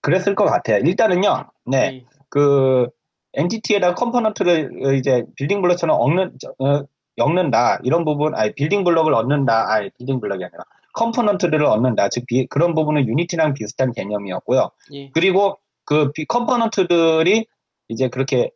그랬을 0.01 0.33
것 0.33 0.45
같아요. 0.45 0.79
일단은요. 0.79 1.51
네. 1.65 1.77
예, 1.77 2.05
그 2.29 2.87
entity에다 3.33 3.93
component를 3.95 4.95
이제 4.97 5.23
building 5.35 5.61
block처럼 5.61 5.95
얽는 5.99 6.37
저- 6.41 6.55
어, 6.57 6.83
엮는다. 7.19 7.79
이런 7.83 8.03
부분 8.05 8.33
아니 8.33 8.53
building 8.55 8.83
block을 8.83 9.13
얹는다. 9.13 9.71
아니 9.71 9.91
building 9.91 10.19
block이 10.19 10.43
아니라 10.43 10.63
component들을 10.93 11.63
얹는다. 11.63 12.09
즉 12.09 12.25
비- 12.25 12.47
그런 12.47 12.73
부분은 12.73 13.07
유니티랑 13.07 13.53
비슷한 13.53 13.91
개념이었고요. 13.91 14.71
예, 14.93 15.11
그리고 15.11 15.59
그 15.85 16.11
비- 16.13 16.25
component들이 16.25 17.45
이제 17.89 18.09
그렇게 18.09 18.49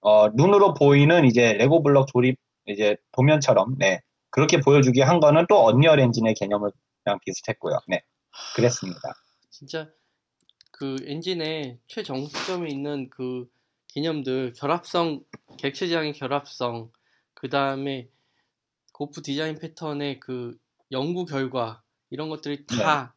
어, 0.00 0.28
눈으로 0.28 0.74
보이는 0.74 1.24
이제 1.26 1.52
레고 1.54 1.82
블럭 1.82 2.06
조립 2.06 2.38
이제 2.66 2.96
도면처럼 3.12 3.76
네. 3.78 4.00
그렇게 4.30 4.60
보여주게 4.60 5.02
한 5.02 5.18
거는 5.18 5.46
또 5.48 5.64
언리얼 5.64 5.98
엔진의 5.98 6.34
개념이랑 6.34 6.70
비슷했고요. 7.24 7.78
네. 7.88 8.02
그랬습니다. 8.54 9.00
진짜 9.50 9.88
그 10.70 10.96
엔진의 11.04 11.78
최정점에 11.88 12.70
있는 12.70 13.10
그 13.10 13.46
개념들 13.88 14.52
결합성, 14.56 15.20
객체지향의 15.58 16.12
결합성, 16.14 16.90
그 17.40 17.48
다음에 17.48 18.08
GoF 18.92 19.22
디자인 19.22 19.58
패턴의 19.58 20.20
그 20.20 20.58
연구 20.92 21.24
결과 21.24 21.82
이런 22.10 22.28
것들이 22.28 22.66
다 22.66 23.14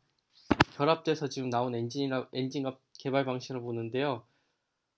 결합돼서 0.78 1.30
지금 1.30 1.50
나온 1.50 1.76
엔진이라 1.76 2.30
엔진과 2.34 2.78
개발 3.00 3.26
방식을 3.26 3.62
보는데요. 3.62 4.24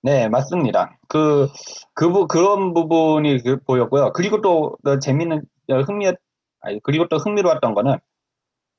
네, 0.02 0.30
맞습니다. 0.30 0.98
그, 1.08 1.48
그, 1.94 2.12
부- 2.12 2.28
그런 2.28 2.74
부분이 2.74 3.42
그- 3.44 3.60
보였고요. 3.64 4.14
그리고 4.14 4.42
또, 4.42 4.78
어, 4.86 5.00
재밌는, 5.00 5.42
어, 5.70 5.80
흥미, 5.82 6.08
아니, 6.62 6.80
그리고 6.84 7.08
또 7.08 7.18
흥미로웠던 7.18 7.74
거는 7.74 7.98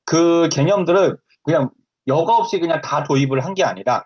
그 0.05 0.49
개념들을 0.49 1.17
그냥 1.43 1.71
여과 2.07 2.37
없이 2.37 2.59
그냥 2.59 2.81
다 2.81 3.03
도입을 3.03 3.45
한 3.45 3.53
게 3.55 3.63
아니라 3.63 4.05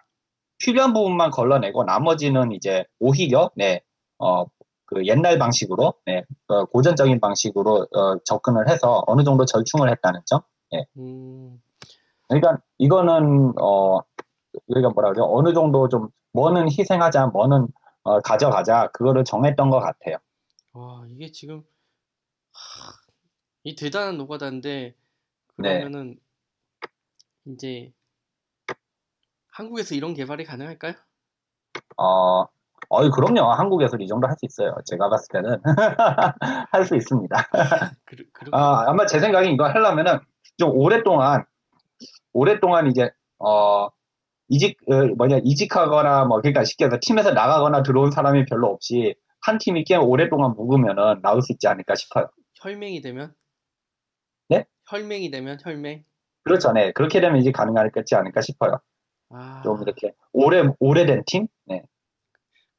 필요한 0.59 0.93
부분만 0.93 1.31
걸러내고 1.31 1.83
나머지는 1.85 2.51
이제 2.53 2.85
오히려, 2.99 3.51
네, 3.55 3.81
어, 4.19 4.45
그 4.93 5.05
옛날 5.07 5.39
방식으로 5.39 5.93
네, 6.05 6.25
어, 6.47 6.65
고전적인 6.65 7.21
방식으로 7.21 7.87
어, 7.93 8.17
접근을 8.25 8.69
해서 8.69 9.03
어느 9.07 9.23
정도 9.23 9.45
절충을 9.45 9.89
했다는 9.89 10.21
점. 10.25 10.41
네. 10.71 10.85
음, 10.97 11.61
그러니까 12.27 12.61
이거는 12.77 13.53
어 13.59 13.99
여기가 14.69 14.89
뭐라 14.89 15.13
그래요? 15.13 15.25
어느 15.29 15.53
정도 15.53 15.87
좀 15.87 16.09
뭐는 16.33 16.67
희생하자, 16.69 17.27
뭐는 17.27 17.67
어, 18.03 18.19
가져가자 18.19 18.89
그거를 18.91 19.23
정했던 19.23 19.69
것 19.69 19.79
같아요. 19.79 20.17
와, 20.73 21.05
이게 21.07 21.31
지금 21.31 21.63
하, 22.53 22.91
이 23.63 23.75
대단한 23.75 24.17
노가다인데 24.17 24.95
네. 25.57 25.79
그러면은 25.79 26.19
이제 27.45 27.93
한국에서 29.47 29.95
이런 29.95 30.13
개발이 30.13 30.43
가능할까요? 30.43 30.93
어, 31.97 32.45
어이 32.93 33.09
그럼요. 33.09 33.51
한국에서 33.53 33.97
이 33.97 34.07
정도 34.07 34.27
할 34.27 34.35
수 34.37 34.45
있어요. 34.45 34.75
제가 34.85 35.09
봤을 35.09 35.27
때는 35.31 35.61
할 36.71 36.85
수 36.85 36.95
있습니다. 36.95 37.35
그, 38.05 38.15
그, 38.33 38.45
아, 38.51 38.85
아마 38.89 39.05
제 39.05 39.19
생각에 39.19 39.49
이거 39.49 39.65
하려면은 39.65 40.19
좀 40.57 40.71
오랫동안 40.75 41.45
오랫동안 42.33 42.87
이제 42.87 43.09
어 43.39 43.87
이직 44.49 44.77
어, 44.91 45.05
뭐냐 45.17 45.39
이직하거나 45.43 46.25
뭐 46.25 46.41
그러니까 46.41 46.63
쉽게 46.65 46.85
해서 46.85 46.97
팀에서 47.01 47.31
나가거나 47.31 47.83
들어온 47.83 48.11
사람이 48.11 48.45
별로 48.45 48.67
없이 48.67 49.15
한 49.41 49.57
팀이 49.57 49.85
꽤 49.85 49.95
오랫동안 49.95 50.51
묵으면은 50.55 51.21
나올 51.21 51.41
수 51.41 51.53
있지 51.53 51.67
않을까 51.67 51.95
싶어요. 51.95 52.27
혈맹이 52.61 53.01
되면? 53.01 53.33
네? 54.49 54.65
혈맹이 54.89 55.31
되면 55.31 55.57
혈맹? 55.63 56.03
그렇죠, 56.43 56.71
네 56.73 56.91
그렇게 56.91 57.21
되면 57.21 57.39
이제 57.39 57.51
가능하겠지 57.51 58.15
않을까 58.15 58.41
싶어요. 58.41 58.79
아, 59.29 59.61
좀 59.63 59.81
이렇게 59.81 60.11
오래 60.33 60.61
오래된 60.79 61.23
팀, 61.25 61.47
네, 61.65 61.83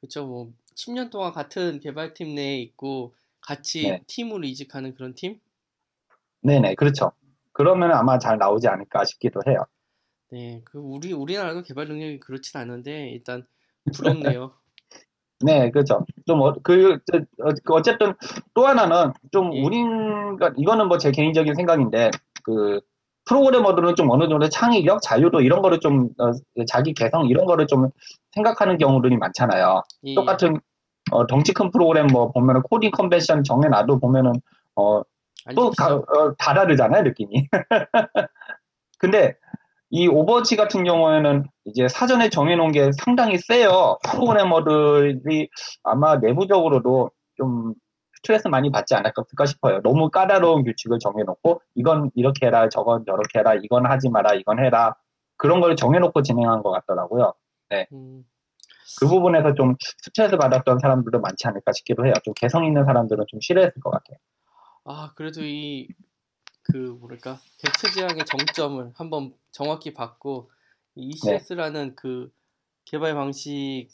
그쵸. 0.02 0.26
뭐 0.26 0.52
10년 0.74 1.08
동안 1.08 1.32
같은 1.32 1.80
개발팀 1.80 2.34
내에 2.34 2.58
있고 2.60 3.14
같이 3.40 3.88
네. 3.88 4.00
팀으로 4.06 4.44
이직하는 4.44 4.94
그런 4.94 5.14
팀? 5.14 5.40
네네 6.42 6.74
그렇죠. 6.76 7.12
그러면 7.52 7.92
아마 7.92 8.18
잘 8.18 8.38
나오지 8.38 8.68
않을까 8.68 9.04
싶기도 9.04 9.40
해요. 9.46 9.64
네, 10.30 10.62
그 10.64 10.78
우리 10.78 11.12
우리나라도 11.12 11.62
개발 11.62 11.86
능력이 11.88 12.18
그렇진 12.20 12.58
않은데 12.58 13.10
일단 13.10 13.46
부럽네요. 13.92 14.58
네, 15.44 15.70
그렇죠. 15.70 16.06
좀, 16.26 16.40
어, 16.42 16.52
그, 16.62 16.98
저, 17.10 17.18
어, 17.18 17.52
그 17.64 17.74
어쨌든 17.74 18.14
또 18.54 18.66
하나는 18.66 19.12
좀 19.32 19.52
예. 19.52 19.62
우리가, 19.64 20.52
이거는 20.56 20.86
뭐 20.88 20.98
제 20.98 21.10
개인적인 21.10 21.54
생각인데, 21.56 22.10
그, 22.44 22.80
프로그래머들은 23.24 23.94
좀 23.96 24.10
어느 24.10 24.28
정도 24.28 24.48
창의력, 24.48 25.00
자유도 25.02 25.40
이런 25.40 25.62
거를 25.62 25.78
좀, 25.80 26.08
어, 26.18 26.32
자기 26.66 26.92
개성 26.92 27.26
이런 27.26 27.46
거를 27.46 27.66
좀 27.66 27.88
생각하는 28.32 28.78
경우들이 28.78 29.16
많잖아요. 29.16 29.82
예, 30.04 30.14
똑같은, 30.14 30.60
어, 31.10 31.26
덩치 31.26 31.52
큰 31.52 31.70
프로그램 31.70 32.06
뭐 32.08 32.30
보면은 32.32 32.62
coding 32.62 32.90
convention 32.90 33.44
정해놔도 33.44 34.00
보면은, 34.00 34.32
어, 34.76 35.02
아니, 35.46 35.54
또 35.56 35.70
가- 35.70 35.94
어, 35.94 36.34
다 36.38 36.54
다르잖아요, 36.54 37.02
느낌이. 37.02 37.48
근데 38.98 39.34
이 39.90 40.08
오버워치 40.08 40.56
같은 40.56 40.84
경우에는 40.84 41.44
이제 41.66 41.86
사전에 41.88 42.28
정해놓은 42.30 42.72
게 42.72 42.90
상당히 42.92 43.36
세요. 43.38 43.98
프로그래머들이 44.04 45.48
아마 45.82 46.16
내부적으로도 46.16 47.10
좀 47.36 47.74
스트레스 48.22 48.46
많이 48.46 48.70
받지 48.70 48.94
않을까 48.94 49.24
싶어요. 49.46 49.82
너무 49.82 50.08
까다로운 50.08 50.62
규칙을 50.62 51.00
정해놓고 51.00 51.60
이건 51.74 52.12
이렇게 52.14 52.46
해라, 52.46 52.68
저건 52.68 53.04
저렇게 53.04 53.40
해라, 53.40 53.54
이건 53.54 53.84
하지 53.86 54.08
마라, 54.08 54.34
이건 54.34 54.64
해라. 54.64 54.94
그런 55.36 55.60
걸 55.60 55.74
정해놓고 55.74 56.22
진행한 56.22 56.62
것 56.62 56.70
같더라고요. 56.70 57.34
음, 57.92 58.24
그 59.00 59.08
부분에서 59.08 59.54
좀 59.54 59.74
스트레스 59.80 60.36
받았던 60.36 60.78
사람들도 60.78 61.20
많지 61.20 61.48
않을까 61.48 61.72
싶기도 61.72 62.06
해요. 62.06 62.12
좀 62.22 62.32
개성 62.34 62.64
있는 62.64 62.84
사람들은 62.84 63.24
좀 63.26 63.40
싫어했을 63.40 63.82
것 63.82 63.90
같아요. 63.90 64.18
아, 64.84 65.12
그래도 65.16 65.42
이, 65.42 65.88
그, 66.62 66.76
뭐랄까, 66.76 67.38
객체 67.58 67.90
지향의 67.90 68.24
정점을 68.24 68.92
한번 68.94 69.32
정확히 69.50 69.94
받고, 69.94 70.50
이 70.94 71.08
ECS라는 71.08 71.96
그 71.96 72.30
개발 72.84 73.14
방식, 73.14 73.88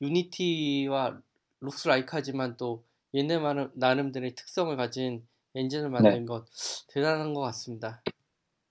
유니티와 0.00 1.18
록스 1.60 1.88
라이크하지만 1.88 2.56
또 2.56 2.84
얘네 3.14 3.38
나름- 3.38 3.70
나름대로의 3.74 4.34
특성을 4.34 4.74
가진 4.76 5.22
엔진을 5.54 5.90
만든 5.90 6.26
것, 6.26 6.44
대단한 6.92 7.34
것 7.34 7.40
같습니다. 7.42 8.02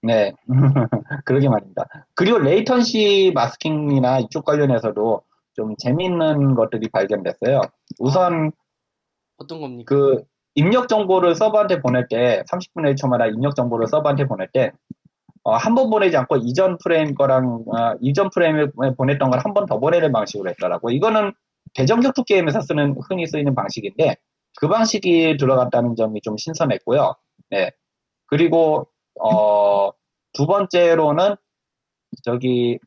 네, 0.01 0.31
그러게 1.25 1.49
말입니다. 1.49 1.85
그리고 2.15 2.37
latency 2.39 3.33
masking이나 3.35 4.19
이쪽 4.19 4.45
관련해서도 4.45 5.23
좀 5.53 5.75
재미있는 5.77 6.55
것들이 6.55 6.87
발견됐어요. 6.89 7.61
우선 7.99 8.51
어떤 9.37 9.59
겁니까? 9.59 9.93
그 9.93 10.23
입력 10.55 10.87
정보를 10.87 11.35
서버한테 11.35 11.81
보낼 11.81 12.07
때 12.07 12.43
30분의 12.49 12.95
1초마다 12.95 13.33
입력 13.33 13.55
정보를 13.55 13.87
서버한테 13.87 14.25
보낼 14.27 14.47
때 14.53 14.71
어, 15.43 15.55
한 15.55 15.73
번 15.75 15.89
보내지 15.89 16.15
않고 16.17 16.37
이전 16.37 16.77
프레임 16.83 17.13
거랑 17.15 17.63
어, 17.67 17.93
이전 18.01 18.29
프레임에 18.29 18.67
보냈던 18.97 19.29
걸 19.31 19.39
한 19.39 19.53
번 19.53 19.65
더 19.65 19.79
보내는 19.79 20.11
방식으로 20.13 20.49
했더라고. 20.51 20.91
이거는 20.91 21.33
대전 21.73 21.99
격투 22.01 22.23
게임에서 22.23 22.61
쓰는 22.61 22.95
흔히 23.09 23.25
쓰이는 23.27 23.53
방식인데 23.55 24.15
그 24.57 24.67
방식이 24.67 25.37
들어갔다는 25.37 25.95
점이 25.95 26.21
좀 26.21 26.37
신선했고요. 26.37 27.15
네. 27.51 27.71
그리고 28.27 28.87
어, 29.21 29.91
두 30.33 30.47
번째로는 30.47 31.35
저기 32.23 32.79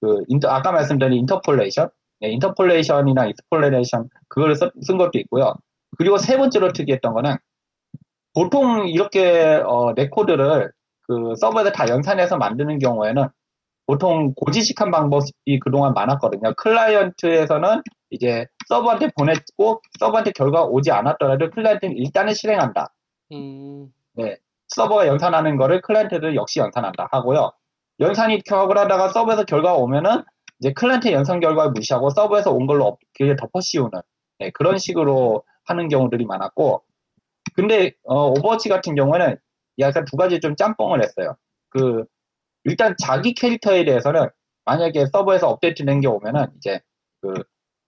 그 0.00 0.22
인터, 0.28 0.48
아까 0.50 0.72
말씀드린 0.72 1.14
interpolation, 1.20 1.90
네, 2.20 2.30
interpolation이나 2.30 3.26
extrapolation 3.26 4.08
그걸 4.28 4.54
쓰- 4.54 4.70
쓴 4.82 4.98
것도 4.98 5.18
있고요. 5.20 5.54
그리고 5.98 6.18
세 6.18 6.36
번째로 6.36 6.72
특이했던 6.72 7.14
거는 7.14 7.36
보통 8.34 8.88
이렇게 8.88 9.62
어, 9.66 9.94
내 9.94 10.08
코드를 10.08 10.72
그 11.02 11.34
서버에서 11.36 11.72
다 11.72 11.88
연산해서 11.88 12.36
만드는 12.36 12.78
경우에는 12.78 13.28
보통 13.86 14.34
고지식한 14.34 14.90
방법이 14.90 15.60
그동안 15.62 15.94
많았거든요. 15.94 16.54
클라이언트에서는 16.56 17.82
이제 18.10 18.46
서버한테 18.68 19.10
보냈고 19.16 19.80
서버한테 19.98 20.32
결과가 20.32 20.66
오지 20.66 20.90
않았더라도 20.92 21.50
클라이언트는 21.50 21.96
일단은 21.96 22.34
실행한다. 22.34 22.92
음, 23.32 23.92
서버가 24.68 25.06
연산하는 25.08 25.56
거를 25.56 25.80
클라이언트도 25.82 26.34
역시 26.34 26.60
연산한다 26.60 27.08
하고요. 27.12 27.52
연산이 28.00 28.42
작업을 28.42 28.76
하다가 28.78 29.08
서버에서 29.10 29.44
결과가 29.44 29.76
오면은 29.76 30.22
이제 30.60 30.72
클라이언트 30.72 31.12
연산 31.12 31.40
결과를 31.40 31.72
무시하고 31.72 32.10
서버에서 32.10 32.52
온 32.52 32.66
걸로 32.66 32.86
업- 32.86 32.98
그게 33.16 33.36
덮어 33.36 33.60
씌우는 33.60 33.90
네, 34.38 34.50
그런 34.50 34.78
식으로 34.78 35.44
하는 35.64 35.88
경우들이 35.88 36.24
많았고 36.26 36.82
근데 37.54 37.92
어, 38.04 38.28
오버워치 38.30 38.68
같은 38.68 38.94
경우에는 38.94 39.36
약간 39.78 40.04
두 40.04 40.16
가지 40.16 40.40
좀 40.40 40.56
짬뽕을 40.56 41.02
했어요. 41.02 41.36
그 41.70 42.04
일단 42.64 42.94
자기 43.02 43.34
캐릭터에 43.34 43.84
대해서는 43.84 44.28
만약에 44.64 45.06
서버에서 45.06 45.48
업데이트 45.48 45.84
된 45.84 46.00
게 46.00 46.08
오면은 46.08 46.46
이제 46.56 46.80
그 47.22 47.34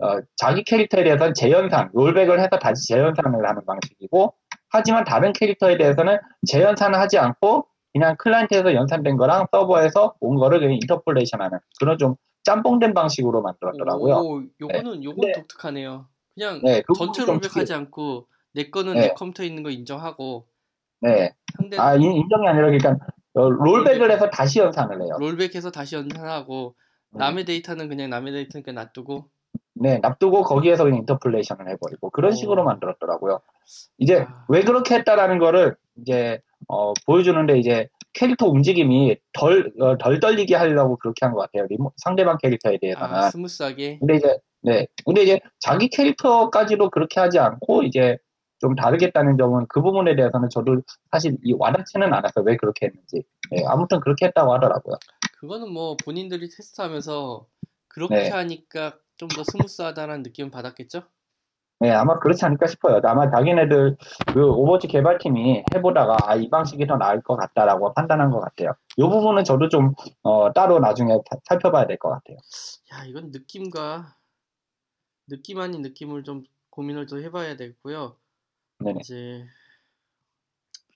어, 0.00 0.20
자기 0.36 0.62
캐릭터에 0.64 1.02
대해서는 1.04 1.34
재연산, 1.34 1.90
rollback을 1.92 2.38
해서 2.38 2.50
다시 2.58 2.86
재연산을 2.88 3.46
하는 3.48 3.64
방식이고 3.66 4.34
하지만 4.70 5.04
다른 5.04 5.32
캐릭터에 5.32 5.76
대해서는 5.76 6.18
재연산을 6.46 6.98
하지 6.98 7.18
않고 7.18 7.66
그냥 7.92 8.16
클라이언트에서 8.18 8.74
연산된 8.74 9.16
거랑 9.16 9.46
서버에서 9.50 10.14
온 10.20 10.36
거를 10.36 10.60
그냥 10.60 10.74
interpolation 10.74 11.40
하는 11.40 11.58
그런 11.80 11.98
좀 11.98 12.14
짬뽕된 12.44 12.94
방식으로 12.94 13.42
만들었더라고요. 13.42 14.14
오, 14.14 14.42
요거는, 14.60 15.02
요건 15.04 15.20
근데- 15.20 15.32
독특하네요. 15.40 16.06
그냥 16.34 16.60
네, 16.62 16.82
그 16.86 16.92
전체 16.94 17.24
rollback하지 17.24 17.74
않고 17.74 18.28
내 18.54 18.70
거는 18.70 18.94
네. 18.94 19.00
내 19.00 19.08
컴퓨터에 19.14 19.46
있는 19.46 19.64
거 19.64 19.70
인정하고 19.70 20.46
네, 21.00 21.34
상대 21.56 21.76
아 21.78 21.94
인- 21.96 22.12
인정이 22.12 22.46
아니라 22.46 22.66
그러니까 22.66 22.96
어, 23.34 23.50
rollback을 23.50 24.10
해서 24.12 24.30
다시 24.30 24.60
연산을 24.60 25.02
해요. 25.02 25.16
rollback해서 25.18 25.70
다시 25.72 25.96
연산하고 25.96 26.76
음. 27.14 27.18
남의 27.18 27.44
데이터는 27.44 27.88
그냥 27.88 28.10
남의 28.10 28.32
데이터는 28.32 28.62
그냥 28.62 28.84
놔두고 28.84 29.28
네, 29.80 29.98
납두고 29.98 30.42
거기에서 30.42 30.84
그냥 30.84 30.98
interpolation을 31.00 31.68
해버리고 31.68 32.10
그런 32.10 32.32
오. 32.32 32.34
식으로 32.34 32.64
만들었더라고요. 32.64 33.40
이제 33.98 34.24
아. 34.28 34.44
왜 34.48 34.62
그렇게 34.62 34.94
했다라는 34.96 35.38
거를 35.38 35.76
이제 36.00 36.40
어, 36.68 36.92
보여주는데 37.06 37.58
이제 37.58 37.88
캐릭터 38.12 38.46
움직임이 38.46 39.16
덜, 39.32 39.72
어, 39.80 39.96
덜 39.98 40.18
떨리게 40.20 40.56
하려고 40.56 40.96
그렇게 40.96 41.24
한 41.24 41.34
것 41.34 41.40
같아요. 41.42 41.66
remo- 41.68 41.92
상대방 41.98 42.36
캐릭터에 42.42 42.78
대해서는. 42.78 43.14
아, 43.14 43.30
smooth하게 43.30 43.98
근데 44.00 44.16
이제 44.16 44.38
네, 44.62 44.86
근데 45.04 45.22
이제 45.22 45.40
자기 45.60 45.88
캐릭터까지도 45.88 46.90
그렇게 46.90 47.20
하지 47.20 47.38
않고 47.38 47.84
이제 47.84 48.18
좀 48.60 48.74
다르겠다는 48.74 49.36
점은 49.38 49.66
그 49.68 49.80
부분에 49.82 50.16
대해서는 50.16 50.48
저도 50.50 50.82
사실 51.12 51.36
이 51.44 51.52
와닿지는 51.56 52.12
않았어요. 52.12 52.44
왜 52.44 52.56
그렇게 52.56 52.86
했는지. 52.86 53.22
네, 53.52 53.64
아무튼 53.68 54.00
그렇게 54.00 54.26
했다고 54.26 54.52
하더라고요. 54.54 54.96
그거는 55.38 55.72
뭐 55.72 55.96
본인들이 56.04 56.48
테스트하면서 56.50 57.46
그렇게 57.86 58.14
네. 58.16 58.28
하니까 58.30 58.96
좀 59.18 59.28
더 59.28 59.44
smooth하다는 59.44 60.22
느낌을 60.22 60.50
받았겠죠? 60.50 61.02
네, 61.80 61.90
아마 61.92 62.18
그렇지 62.18 62.44
않을까 62.44 62.66
싶어요. 62.66 63.00
아마 63.04 63.30
자기네들 63.30 63.96
그 64.34 64.44
오버워치 64.50 64.88
개발팀이 64.88 65.64
해보다가 65.74 66.16
아, 66.24 66.34
이 66.34 66.48
방식이 66.50 66.86
더 66.88 66.96
나을 66.96 67.22
것 67.22 67.36
같다라고 67.36 67.94
판단한 67.94 68.30
것 68.30 68.40
같아요. 68.40 68.72
이 68.96 69.02
부분은 69.02 69.44
저도 69.44 69.68
좀 69.68 69.94
어, 70.22 70.52
따로 70.52 70.80
나중에 70.80 71.12
사- 71.30 71.38
살펴봐야 71.44 71.86
될 71.86 71.98
것 71.98 72.08
같아요. 72.10 72.36
야, 72.92 73.04
이건 73.04 73.30
느낌과 73.30 74.16
느낌 75.28 75.60
아닌 75.60 75.82
느낌을 75.82 76.24
좀 76.24 76.44
고민을 76.70 77.06
또 77.06 77.20
해봐야 77.20 77.56
되고요. 77.56 78.16
네네. 78.80 78.98
이제 79.00 79.44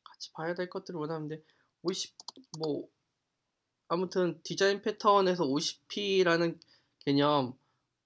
같이 0.05 0.33
봐야 0.33 0.55
될 0.55 0.69
것들을 0.71 0.99
원하는데 0.99 1.43
50 1.83 2.15
뭐 2.59 2.89
아무튼 3.89 4.41
디자인 4.43 4.81
패턴에서 4.83 5.45
OCP라는 5.45 6.59
개념 7.05 7.55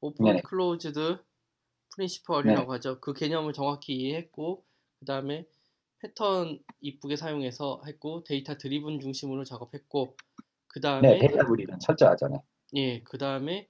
Open. 0.06 0.40
Closed 0.42 1.18
Principle이라고 1.94 2.72
하죠. 2.74 3.00
그 3.00 3.12
개념을 3.12 3.52
정확히 3.52 3.94
이해했고 3.94 4.64
그 4.98 5.04
다음에 5.04 5.46
패턴 5.98 6.62
이쁘게 6.80 7.16
사용해서 7.16 7.82
했고 7.86 8.22
data 8.24 8.56
driven 8.56 9.00
중심으로 9.00 9.44
작업했고 9.44 10.16
그 10.66 10.80
네, 10.80 10.88
다음에 10.88 11.18
데이터 11.18 11.44
분리는 11.46 11.78
철저하죠. 11.78 12.28
네. 12.28 12.38
예, 12.74 13.02
그 13.02 13.18
다음에 13.18 13.68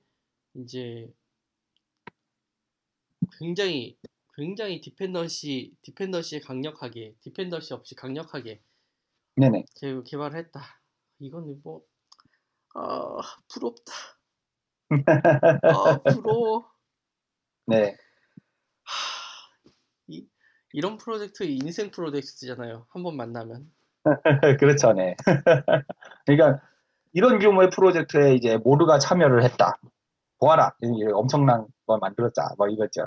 이제 0.54 1.12
굉장히 3.38 3.96
굉장히 4.34 4.80
디펜던시 4.80 5.74
디펜던시에 5.82 6.40
강력하게 6.40 7.14
디펜던시 7.20 7.74
없이 7.74 7.94
강력하게 7.94 8.60
네네. 9.36 9.64
개, 9.76 10.02
개발을 10.04 10.38
했다. 10.38 10.80
이거는 11.18 11.60
뭐 11.62 11.82
아, 12.74 13.18
부럽다. 13.48 13.92
아, 15.62 16.00
부러워. 16.02 16.70
네. 17.66 17.96
이, 20.08 20.26
이런 20.72 20.96
프로젝트 20.98 21.42
인생 21.44 21.90
프로젝트잖아요. 21.90 22.86
한 22.90 23.02
번 23.02 23.16
만나면. 23.16 23.70
그렇죠, 24.60 24.92
네. 24.92 25.16
그러니까 26.26 26.62
이런 27.12 27.38
규모의 27.38 27.70
프로젝트에 27.70 28.34
이제 28.34 28.56
모두가 28.58 28.98
참여를 28.98 29.42
했다. 29.44 29.74
보아라, 30.38 30.76
엄청난 31.14 31.66
걸 31.86 31.98
만들었자, 31.98 32.42
뭐 32.58 32.68
이거죠. 32.68 33.02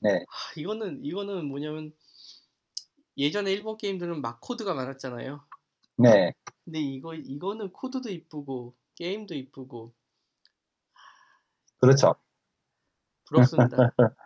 네, 0.00 0.12
아, 0.28 0.52
이거는 0.56 1.04
이거는 1.04 1.46
뭐냐면 1.46 1.92
예전에 3.18 3.52
일본 3.52 3.76
게임들은 3.76 4.22
막 4.22 4.40
코드가 4.40 4.72
많았잖아요. 4.74 5.44
네, 5.98 6.32
근데 6.64 6.78
이거 6.80 7.14
이거는 7.14 7.72
코드도 7.72 8.08
이쁘고 8.08 8.74
게임도 9.00 9.34
이쁘고 9.34 9.94
그렇죠. 11.78 12.14
부럽습니다. 13.26 13.94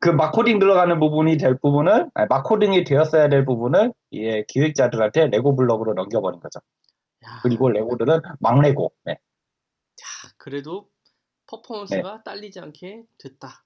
그 0.00 0.08
마코딩 0.08 0.58
들어가는 0.58 0.98
부분이 0.98 1.36
될 1.36 1.58
부분을, 1.58 2.08
아니, 2.14 2.26
마코딩이 2.28 2.84
되었어야 2.84 3.28
될 3.28 3.44
부분을 3.44 3.92
예, 4.12 4.44
기획자들한테 4.44 5.26
레고 5.26 5.54
블럭으로 5.54 5.92
넘겨버린 5.92 6.40
거죠. 6.40 6.60
야, 7.26 7.40
그리고 7.42 7.68
레고들은 7.68 8.20
막 8.40 8.60
레고. 8.60 8.92
네, 9.04 9.18
그래도 10.38 10.88
퍼포먼스가 11.46 12.22
딸리지 12.22 12.60
않게 12.60 13.02
됐다. 13.18 13.64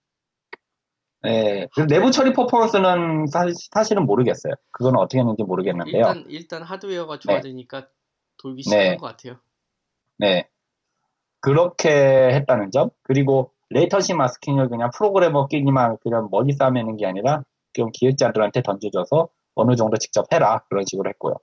네. 1.22 1.68
그 1.76 1.86
내부 1.86 2.10
처리 2.10 2.32
퍼포먼스는 2.32 3.26
사실, 3.26 3.98
은 3.98 4.06
모르겠어요. 4.06 4.54
그건 4.72 4.96
어떻게 4.96 5.18
했는지 5.18 5.44
모르겠는데요. 5.44 5.98
일단 5.98 6.24
일단 6.28 6.62
하드웨어가 6.62 7.20
좋아지니까 7.20 7.88
돌기 8.38 8.62
시작한 8.62 8.88
네. 8.88 8.96
것 8.96 9.06
같아요. 9.06 9.38
네. 10.22 10.46
그렇게 11.40 11.90
했다는 11.90 12.70
점. 12.70 12.90
그리고 13.02 13.50
latency 13.70 14.14
masking을 14.14 14.68
그냥 14.68 14.90
프로그래머 14.94 15.48
끼리만 15.48 15.96
그냥 16.00 16.28
머리 16.30 16.52
싸매는 16.52 16.96
게 16.96 17.06
아니라 17.06 17.42
좀 17.72 17.90
기획자들한테 17.92 18.62
던져줘서 18.62 19.28
어느 19.56 19.74
정도 19.74 19.96
직접 19.96 20.32
해라. 20.32 20.62
그런 20.68 20.84
식으로 20.86 21.10
했고요. 21.10 21.34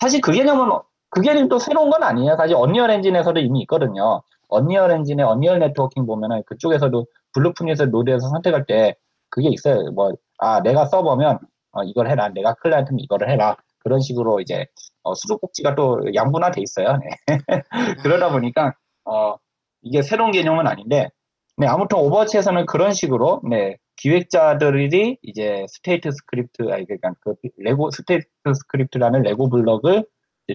사실 0.00 0.20
그 0.20 0.30
개념은, 0.30 0.78
그 1.10 1.20
개념도 1.20 1.58
새로운 1.58 1.90
건 1.90 2.04
아니에요. 2.04 2.36
사실 2.36 2.54
언리얼 2.54 2.92
엔진에서도 2.92 3.40
이미 3.40 3.62
있거든요. 3.62 4.22
언리얼 4.48 4.92
엔진의 4.92 5.26
언리얼 5.26 5.58
네트워킹 5.58 6.06
보면은 6.06 6.44
그쪽에서도 6.46 7.06
blueprint를 7.34 7.90
노드에서 7.90 8.28
선택할 8.28 8.66
때 8.66 8.94
그게 9.30 9.48
있어요. 9.48 9.90
뭐, 9.90 10.12
아, 10.38 10.62
내가 10.62 10.86
서버면 10.86 11.40
어, 11.72 11.82
이걸 11.82 12.08
해라. 12.08 12.28
내가 12.28 12.54
클라이언트면 12.54 13.00
이거를 13.00 13.28
해라. 13.28 13.56
그런 13.80 14.00
식으로 14.00 14.40
이제 14.40 14.66
어, 15.08 15.14
수도꼭지가 15.14 15.74
또 15.74 16.00
양분화돼 16.14 16.60
있어요. 16.60 16.98
네. 16.98 17.08
그러다 18.02 18.30
보니까 18.30 18.74
어, 19.04 19.36
이게 19.82 20.02
새로운 20.02 20.32
개념은 20.32 20.66
아닌데 20.66 21.08
네, 21.56 21.66
아무튼 21.66 21.98
오버워치에서는 21.98 22.66
그런 22.66 22.92
식으로 22.92 23.40
네, 23.48 23.78
기획자들이 23.96 25.18
이제 25.22 25.64
state 25.68 26.10
script 26.12 26.70
아니 26.70 26.86
그러니까 26.86 27.14
그 27.20 27.34
레고 27.56 27.90
state 27.90 28.26
script라는 28.54 29.22
레고 29.22 29.48
블럭을 29.48 30.04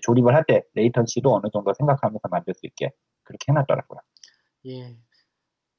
조립을 0.01 0.33
할 0.35 0.43
때 0.47 0.63
latency도 0.73 1.33
어느 1.33 1.47
정도 1.51 1.73
생각하면서 1.73 2.21
만들 2.29 2.53
수 2.53 2.65
있게 2.65 2.91
그렇게 3.23 3.51
해놨더라고요. 3.51 3.99
예. 4.67 4.95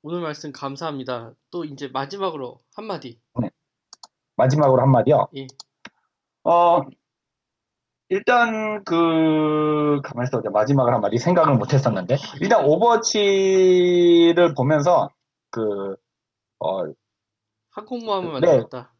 오늘 0.02 0.20
말씀 0.20 0.52
감사합니다. 0.52 1.32
또 1.50 1.64
이제 1.64 1.88
마지막으로 1.88 2.60
한마디. 2.74 3.18
마지막으로 4.36 4.82
한마디요. 4.82 5.28
예. 5.36 5.46
어, 6.44 6.82
일단 8.08 8.84
그 8.84 10.00
가만히 10.04 10.26
있어 10.28 10.40
마지막으로 10.50 10.94
한마디 10.94 11.18
생각을 11.18 11.54
못 11.56 11.72
했었는데 11.72 12.16
일단 12.40 12.64
오버워치를 12.64 14.54
보면서 14.54 15.08
그 15.50 15.96
어, 16.60 16.84
항공모함을 17.70 18.40
네. 18.40 18.46
만들었다. 18.48 18.92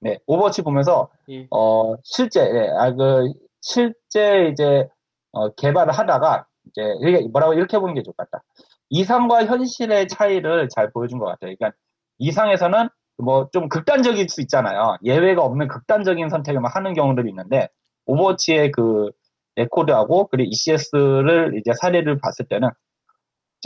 네, 0.00 0.18
오버워치 0.26 0.62
보면서 0.62 1.10
예. 1.28 1.46
어, 1.50 1.94
실제, 2.04 2.40
예, 2.40 2.68
아, 2.78 2.92
그, 2.94 3.32
실제 3.60 4.48
이제, 4.52 4.88
어, 5.32 5.50
개발을 5.54 5.92
하다가, 5.92 6.46
이제, 6.70 6.82
이게 7.02 7.26
뭐라고 7.28 7.54
이렇게 7.54 7.78
보는 7.78 7.94
게 7.94 8.02
좋을 8.02 8.14
것 8.14 8.30
같다. 8.30 8.44
이상과 8.90 9.46
현실의 9.46 10.06
차이를 10.08 10.68
잘 10.68 10.90
보여준 10.92 11.18
것 11.18 11.26
같아요. 11.26 11.54
그러니까, 11.58 11.72
이상에서는 12.18 12.88
뭐 13.18 13.48
좀 13.52 13.68
극단적일 13.68 14.28
수 14.28 14.40
있잖아요. 14.42 14.96
예외가 15.04 15.42
없는 15.42 15.66
극단적인 15.68 16.28
선택을 16.28 16.60
막 16.60 16.76
하는 16.76 16.94
경우들이 16.94 17.28
있는데, 17.30 17.68
오버워치의 18.08 18.72
그, 18.72 19.10
netcode하고, 19.56 20.26
그리고 20.28 20.48
ECS를 20.50 21.54
이제 21.58 21.72
사례를 21.80 22.18
봤을 22.20 22.46
때는, 22.46 22.68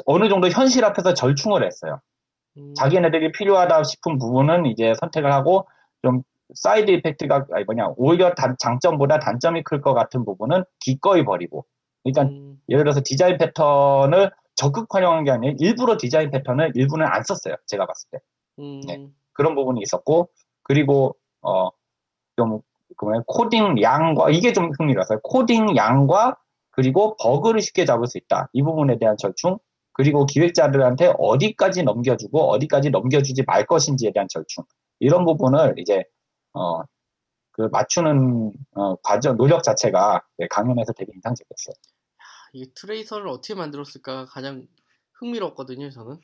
어느 0.07 0.29
정도 0.29 0.49
현실 0.49 0.85
앞에서 0.85 1.15
절충을 1.15 1.65
했어요. 1.65 2.01
음, 2.57 2.75
자기네들이 2.75 3.33
필요하다 3.33 3.85
싶은 3.85 4.19
부분은 4.19 4.67
이제 4.67 4.95
선택을 5.01 5.33
하고 5.33 5.67
좀 6.03 6.23
side 6.55 6.91
effect가 6.91 7.47
아니 7.53 7.65
뭐냐 7.65 7.89
오히려 7.97 8.35
단- 8.35 8.57
장점보다 8.59 9.19
단점이 9.19 9.63
클 9.65 9.81
것 9.81 9.95
같은 9.95 10.25
부분은 10.25 10.65
기꺼이 10.81 11.25
버리고. 11.25 11.65
그러니까 12.03 12.23
음, 12.35 12.61
예를 12.69 12.85
들어서 12.85 13.01
디자인 13.05 13.37
패턴을 13.39 14.31
적극 14.55 14.87
활용한 14.95 15.25
게 15.25 15.31
아니라 15.31 15.55
일부러 15.59 15.97
디자인 15.99 16.31
패턴을 16.31 16.73
일부는 16.75 17.07
안 17.07 17.23
썼어요 17.23 17.55
제가 17.67 17.87
봤을 17.87 18.09
때. 18.11 18.19
음, 18.59 18.81
네. 18.87 19.07
그런 19.35 19.55
부분이 19.55 19.81
있었고 19.83 20.29
그리고 20.63 21.17
어 21.43 21.71
좀 22.37 22.61
그러면 22.97 23.23
코딩 23.27 23.81
양과 23.83 24.31
이게 24.31 24.53
좀 24.53 24.71
흥미로웠어요 24.79 25.21
코딩 25.23 25.77
양과 25.77 26.37
그리고 26.71 27.17
버그를 27.19 27.61
쉽게 27.61 27.85
잡을 27.85 28.07
수 28.07 28.19
있다 28.19 28.49
이 28.53 28.63
부분에 28.63 28.99
대한 28.99 29.17
절충 29.17 29.59
그리고 29.93 30.27
기획자들한테 30.27 31.15
어디까지 31.19 31.83
넘겨주고 31.83 32.51
어디까지 32.51 32.91
넘겨주지 32.91 33.45
말 33.47 33.67
것인지에 33.67 34.13
대한 34.13 34.27
절충 34.29 34.65
이런 35.01 35.25
부분을 35.25 35.75
이제 35.79 36.05
어 36.55 36.83
그 37.53 37.69
맞추는 37.71 38.53
어, 38.75 38.97
과정 38.97 39.37
노력 39.37 39.63
자체가 39.63 40.23
네, 40.39 40.47
강연에서 40.49 40.93
되게 40.95 41.13
인상적이었어요. 41.15 41.75
이게 42.55 42.71
트레이서를 42.75 43.29
어떻게 43.29 43.55
만들었을까 43.55 44.25
가장 44.27 44.67
흥미롭거든요, 45.13 45.91
저는. 45.91 46.19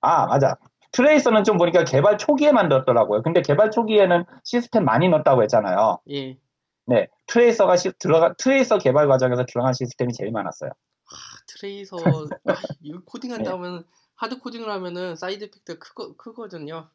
아 0.00 0.26
맞아. 0.26 0.56
트레이서는 0.92 1.44
좀 1.44 1.58
보니까 1.58 1.84
개발 1.84 2.18
초기에 2.18 2.52
만들었더라고요. 2.52 3.22
근데 3.22 3.42
개발 3.42 3.70
초기에는 3.70 4.24
시스템 4.44 4.84
많이 4.84 5.08
넣었다고 5.08 5.42
했잖아요. 5.42 6.00
예. 6.10 6.38
네, 6.86 7.08
트레이서가 7.26 7.76
시, 7.76 7.92
들어가 7.98 8.34
트레이서 8.34 8.78
개발 8.78 9.08
과정에서 9.08 9.44
들어간 9.44 9.74
시스템이 9.74 10.12
제일 10.14 10.32
많았어요. 10.32 10.70
아, 10.70 11.14
트레이서 11.46 11.96
아, 12.46 12.54
이거 12.80 13.00
코딩한다 13.04 13.56
네. 13.56 13.80
hard 14.14 14.40
coding을 14.40 14.70
하면은 14.70 15.14
side 15.14 15.44
effect가 15.44 15.78
크거, 15.78 16.16
크거든요. 16.16 16.88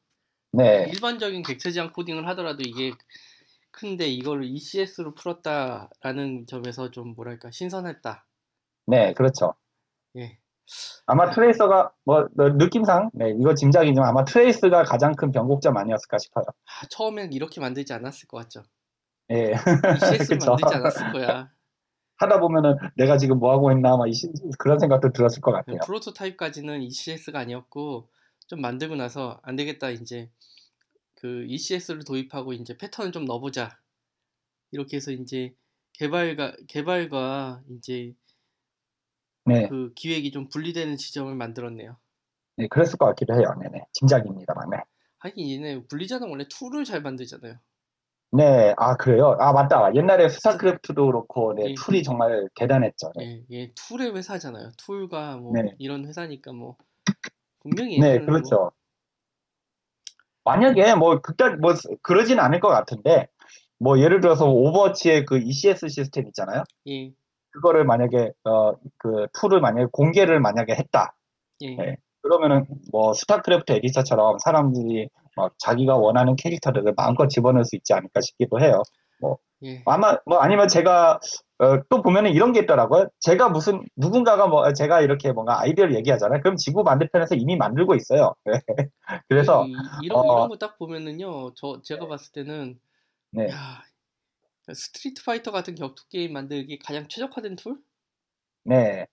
네, 0.52 0.88
일반적인 0.90 1.44
객체 1.44 1.72
지향 1.72 1.92
코딩을 1.94 2.28
하더라도 2.30 2.64
이게 2.64 2.92
큰데 3.72 4.08
이거를 4.08 4.46
ECS로 4.46 5.16
풀었다라는 5.16 6.46
점에서 6.48 6.92
좀 6.92 7.14
뭐랄까 7.16 7.52
신선했다. 7.52 8.26
네, 8.88 9.14
그렇죠. 9.14 9.56
예. 10.16 10.38
아마 11.06 11.30
트레이서가 11.32 11.92
뭐 12.06 12.20
어, 12.20 12.28
느낌상 12.58 13.12
네, 13.14 13.32
이거 13.40 13.54
짐작이지만 13.54 14.08
아마 14.08 14.24
트레이서가 14.24 14.84
가장 14.84 15.14
큰 15.16 15.32
변곡점 15.32 15.76
아니었을까 15.78 16.18
싶어요. 16.18 16.46
아, 16.48 16.86
처음엔 16.90 17.34
이렇게 17.34 17.60
만들지 17.62 17.94
않았을 17.94 18.28
것 18.28 18.38
같죠. 18.38 18.64
예. 19.32 19.52
ECS로 19.52 20.28
그쵸. 20.40 20.52
만들지 20.52 20.76
않았을 20.76 21.12
거야. 21.12 21.52
하다 22.18 22.40
보면은 22.40 22.78
내가 22.96 23.18
지금 23.18 23.40
뭐 23.40 23.52
하고 23.52 23.72
있나 23.72 23.98
막 23.98 24.08
이 24.08 24.14
시- 24.14 24.32
그런 24.60 24.80
생각도 24.80 25.12
들었을 25.12 25.42
것 25.42 25.52
같아요. 25.52 25.78
프로토타입까지는 25.86 26.82
ECS가 26.84 27.40
아니었고 27.40 28.10
좀 28.48 28.62
만들고 28.62 28.96
나서 28.96 29.40
안 29.44 29.56
되겠다 29.56 29.90
이제 29.90 30.30
그 31.16 31.46
ECS를 31.48 32.04
도입하고 32.06 32.54
이제 32.54 32.78
패턴을 32.78 33.12
좀 33.12 33.26
넣어보자 33.26 33.78
이렇게 34.72 34.98
해서 34.98 35.12
이제 35.12 35.54
개발과 35.94 36.54
개발과 36.68 37.62
이제 37.72 38.14
네, 39.46 39.68
그 39.68 39.94
기획이 39.96 40.32
좀 40.32 40.48
분리되는 40.50 40.98
지점을 40.98 41.34
만들었네요. 41.36 41.98
네, 42.58 42.68
그랬을 42.68 42.98
것 42.98 43.06
같기도 43.08 43.34
해요. 43.36 43.54
네네. 43.60 43.86
짐작입니다만. 43.94 44.70
네. 44.70 44.78
하긴 45.20 45.50
얘네 45.50 45.88
블리자드는 45.88 46.30
원래 46.30 46.46
툴을 46.48 46.84
잘 46.84 47.02
만들잖아요. 47.02 47.56
네, 48.32 48.74
아, 48.78 48.96
그래요? 48.96 49.38
아, 49.40 49.54
맞다. 49.54 49.94
옛날에 49.96 50.28
스타크래프트도 50.28 51.06
그렇고, 51.06 51.54
네, 51.54 51.70
예. 51.70 51.74
툴이 51.76 52.02
정말 52.02 52.50
대단했죠. 52.56 53.12
네. 53.16 53.44
예, 53.52 53.58
얘 53.58 53.74
툴의 53.76 54.16
회사잖아요. 54.16 54.72
툴과 54.78 55.38
뭐 55.38 55.54
네. 55.54 55.76
이런 55.78 56.06
회사니까 56.08 56.52
뭐 56.52 56.76
분명히 57.60 58.00
네, 58.00 58.08
얘네는 58.08 58.26
뭐 58.26 58.34
그렇죠. 58.34 58.72
만약에 60.44 60.96
뭐 60.96 61.22
극단 61.22 61.62
뭐 61.62 61.74
그러진 62.02 62.40
않을 62.40 62.60
것 62.60 62.70
같은데 62.70 63.28
뭐 63.78 64.00
예를 64.00 64.20
들어서 64.20 64.50
오버워치의 64.50 65.26
그 65.26 65.38
ECS 65.38 65.88
시스템 65.90 66.28
있잖아요. 66.28 66.64
예, 66.88 67.14
그거를 67.54 67.86
만약에 67.86 68.32
어 68.46 68.74
그 68.98 69.28
툴을 69.34 69.62
만약에 69.62 69.88
공개를 69.92 70.40
만약에 70.40 70.74
했다. 70.76 71.16
예, 71.62 71.76
네. 71.76 71.98
그러면은 72.22 72.66
뭐 72.92 73.14
스타크래프트 73.14 73.74
에디터처럼 73.74 74.40
사람들이 74.40 75.10
막 75.36 75.54
자기가 75.60 75.96
원하는 75.98 76.36
캐릭터들을 76.36 76.94
마음껏 76.98 77.28
집어넣을 77.28 77.66
수 77.66 77.76
있지 77.76 77.94
않을까 77.94 78.22
싶기도 78.22 78.60
해요. 78.62 78.82
예, 79.66 79.82
아마 79.86 80.18
뭐 80.26 80.40
아니면 80.40 80.68
제가 80.68 81.20
어, 81.60 81.82
또 81.90 82.02
보면은 82.02 82.32
이런 82.32 82.52
게 82.52 82.62
있더라고요. 82.62 83.08
제가 83.22 83.50
무슨 83.50 83.82
누군가가 83.96 84.48
뭐 84.48 84.74
제가 84.74 85.02
이렇게 85.02 85.32
뭔가 85.32 85.62
아이디어를 85.62 85.96
얘기하잖아요. 85.96 86.42
그럼 86.42 86.58
지구 86.58 86.84
반대편에서 86.84 87.36
이미 87.36 87.56
만들고 87.56 87.96
있어요. 87.96 88.34
그래서 89.30 89.66
이, 89.66 89.72
이런 90.04 90.20
어, 90.20 90.24
이런 90.26 90.50
거 90.50 90.58
딱 90.58 90.78
보면은요, 90.78 91.54
저 91.56 91.82
제가 91.82 92.08
봤을 92.08 92.34
때는 92.34 92.80
네. 93.32 93.48
야, 93.50 93.84
스트리트 94.74 95.24
파이터 95.26 95.52
같은 95.52 95.76
격투 95.76 96.08
게임 96.10 96.34
만들기 96.34 96.80
가장 96.80 97.08
최적화된 97.08 97.56
툴? 97.58 97.78
네. 98.64 99.06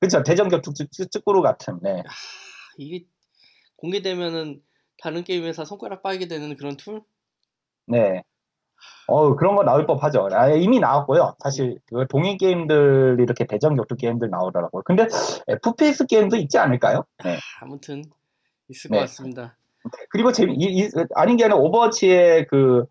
그렇죠. 0.00 0.22
대전 0.22 0.48
격투 0.48 0.72
쯔- 0.74 1.08
쯔꾸르 1.10 1.42
같은. 1.42 1.78
네. 1.82 2.00
아, 2.00 2.10
이게 2.78 3.04
공개되면은 3.76 4.62
다른 5.02 5.24
게임 5.24 5.44
회사 5.44 5.64
손가락 5.64 6.02
빨게 6.02 6.28
되는 6.28 6.56
그런 6.56 6.76
툴? 6.76 7.02
네. 7.86 8.22
어 9.08 9.34
그런 9.36 9.56
거 9.56 9.62
나올 9.64 9.86
법하죠. 9.86 10.28
아, 10.32 10.50
이미 10.50 10.80
나왔고요. 10.80 11.36
사실 11.42 11.78
그 11.86 12.06
동인 12.08 12.36
게임들 12.36 13.16
이렇게 13.20 13.46
대전 13.46 13.74
격투 13.76 13.96
게임들 13.96 14.28
나오더라고요. 14.30 14.82
근데 14.84 15.06
FPS 15.48 16.06
게임도 16.06 16.36
있지 16.36 16.58
않을까요? 16.58 17.04
네. 17.24 17.38
아무튼 17.60 18.02
있을 18.68 18.90
네. 18.90 18.98
것 18.98 19.00
같습니다. 19.02 19.56
그리고 20.10 20.32
재미 20.32 20.54
이, 20.54 20.64
이- 20.84 20.90
아닌 21.14 21.36
게 21.36 21.44
아니라 21.44 21.58
오버워치의 21.58 22.46
그, 22.48 22.84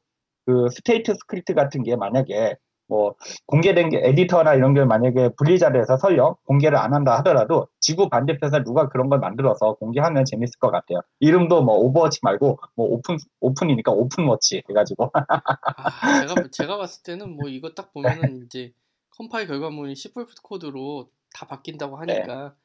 그 0.46 0.70
Statescript 0.72 1.54
같은 1.54 1.84
게 1.84 1.96
만약에 1.96 2.56
뭐 2.88 3.16
공개된 3.48 3.90
게 3.90 4.02
에디터나 4.04 4.54
이런 4.54 4.74
게 4.74 4.86
만약에 4.86 5.30
블리자드에서 5.38 5.98
설령 5.98 6.36
공개를 6.46 6.78
안 6.78 6.94
한다 6.94 7.18
하더라도 7.20 7.68
지구 7.80 8.10
반대편에서 8.10 8.64
누가 8.64 8.90
그런 8.90 9.10
걸 9.10 9.20
만들어서 9.20 9.74
공개하면 9.76 10.26
재밌을 10.26 10.60
것 10.60 10.72
같아요. 10.72 11.02
이름도 11.20 11.64
뭐 11.64 11.76
오버워치 11.78 12.20
말고 12.22 12.60
뭐 12.76 12.88
오픈 12.88 13.18
오픈이니까 13.40 13.92
오픈워치 13.92 14.64
해가지고 14.70 15.12
아, 15.14 16.22
제가 16.22 16.48
제가 16.52 16.78
봤을 16.78 17.04
때는 17.04 17.36
뭐 17.36 17.50
이거 17.50 17.72
딱 17.72 17.92
보면은 17.92 18.46
이제 18.46 18.72
컴파일 19.18 19.48
결과물이 19.48 19.96
C++ 19.96 20.12
코드로 20.44 21.10
다 21.34 21.48
바뀐다고 21.48 21.98
하니까 21.98 22.56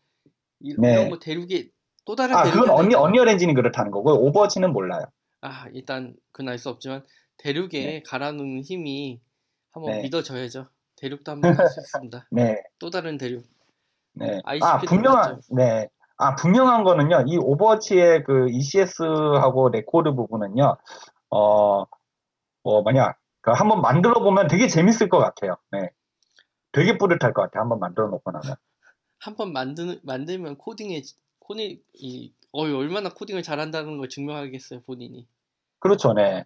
이, 0.60 0.74
네. 0.78 0.96
런거 0.96 1.18
대륙에 1.18 1.70
또 2.04 2.14
다른 2.14 2.34
아 2.36 2.42
대륙이 2.42 2.66
그건 2.66 2.84
있잖아요. 2.86 3.02
언리얼 3.04 3.28
엔진이 3.28 3.54
그렇다는 3.54 3.90
거고 3.90 4.12
오버워치는 4.26 4.72
몰라요. 4.72 5.04
아 5.40 5.66
일단 5.72 6.14
알수 6.34 6.68
없지만 6.68 7.02
대륙에 7.40 7.68
네. 7.70 8.02
갈아놓는 8.02 8.62
힘이 8.62 9.20
한번 9.72 9.92
네. 9.92 10.02
믿어져야죠. 10.02 10.68
대륙도 10.96 11.32
한번 11.32 11.54
할 11.56 11.68
수 11.68 11.80
있습니다. 11.80 12.26
네, 12.30 12.62
또 12.78 12.90
다른 12.90 13.16
대륙. 13.16 13.44
네. 14.12 14.40
ICP 14.44 14.64
아도 14.66 14.86
분명한 14.86 15.24
그렇죠. 15.30 15.54
네. 15.54 15.88
아 16.18 16.34
분명한 16.34 16.84
거는요. 16.84 17.24
이 17.28 17.38
오버워치의 17.38 18.24
그 18.24 18.48
ECS하고 18.50 19.70
레코드 19.70 20.12
부분은요. 20.14 20.76
어, 21.30 21.84
뭐 22.62 22.82
뭐냐 22.82 23.14
그 23.40 23.52
한번 23.52 23.80
만들어 23.80 24.20
보면 24.22 24.48
되게 24.48 24.68
재밌을 24.68 25.08
것 25.08 25.18
같아요. 25.18 25.56
네. 25.72 25.88
되게 26.72 26.98
뿌듯할 26.98 27.32
것 27.32 27.42
같아요. 27.42 27.62
한번 27.62 27.78
만들어 27.80 28.08
놓고 28.08 28.30
나면. 28.30 28.54
한번 29.18 29.52
만드 29.52 29.98
만들면 30.02 30.58
코딩에 30.58 31.02
코딩 31.38 31.78
이 31.94 32.32
어이 32.52 32.72
얼마나 32.72 33.08
코딩을 33.10 33.42
잘한다는 33.42 33.96
걸 33.96 34.08
증명하겠어요 34.10 34.82
본인이. 34.82 35.26
그렇죠, 35.78 36.12
네. 36.12 36.44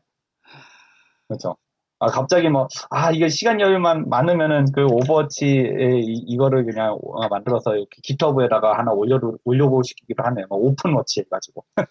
그렇죠. 1.39 1.57
아 2.01 2.07
갑자기 2.09 2.49
뭐 2.49 2.69
아 2.91 3.13
이거 3.13 3.29
시간 3.29 3.61
여유만 3.61 4.09
많으면은 4.09 4.67
그 4.73 4.85
오버워치에 4.85 6.01
이, 6.01 6.25
이거를 6.27 6.65
그냥 6.65 6.99
어, 7.03 7.29
만들어서 7.29 7.77
이렇게 7.77 8.01
깃허브에다가 8.03 8.77
하나 8.79 8.93
올려 8.93 9.21
올려보고 9.45 9.83
싶기도 9.83 10.23
하네요. 10.25 10.47
뭐 10.49 10.59
오픈워치 10.59 11.21
해가지고. 11.21 11.65
아, 11.77 11.83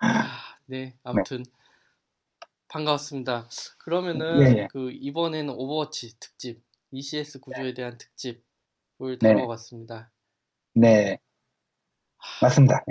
네, 0.66 0.94
아무튼 1.02 1.42
반가웠습니다. 2.68 3.48
그러면은 3.78 4.40
예, 4.42 4.58
예. 4.62 4.68
그 4.70 4.90
이번에는 4.92 5.52
오버워치 5.54 6.18
특집, 6.20 6.62
ECS 6.92 7.40
구조에 7.40 7.74
대한 7.74 7.98
특집을 7.98 9.18
네. 9.20 9.34
다뤄봤습니다. 9.34 10.10
네. 10.74 11.18
맞습니다. 12.42 12.84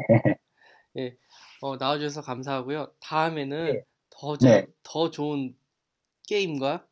어, 1.61 1.77
나와주셔서 1.77 2.21
감사하고요. 2.21 2.93
다음에는 2.99 3.73
네. 3.73 3.81
더, 4.09 4.37
네. 4.37 4.61
자- 4.61 4.67
더 4.83 5.09
좋은 5.11 5.55
게임과 6.29 6.85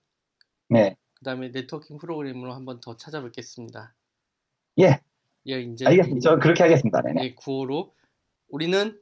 네. 0.70 0.96
그다음에 1.14 1.50
네트워킹 1.50 2.00
프로그램으로 2.00 2.54
한번 2.54 2.80
더 2.80 2.98
찾아뵙겠습니다. 2.98 3.94
예. 4.80 5.00
예, 5.48 5.62
이제 5.62 5.86
알겠습니다. 5.86 6.20
저 6.22 6.40
그렇게 6.40 6.64
하겠습니다. 6.64 7.02
네네. 7.04 7.24
예, 7.24 7.36
9호로 7.36 7.92
우리는 8.50 9.00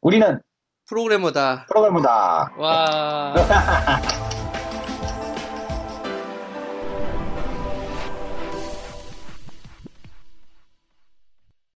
우리는 0.00 0.40
프로그래머다. 0.86 1.66
프로그래머다. 1.66 2.54
와. 2.58 3.34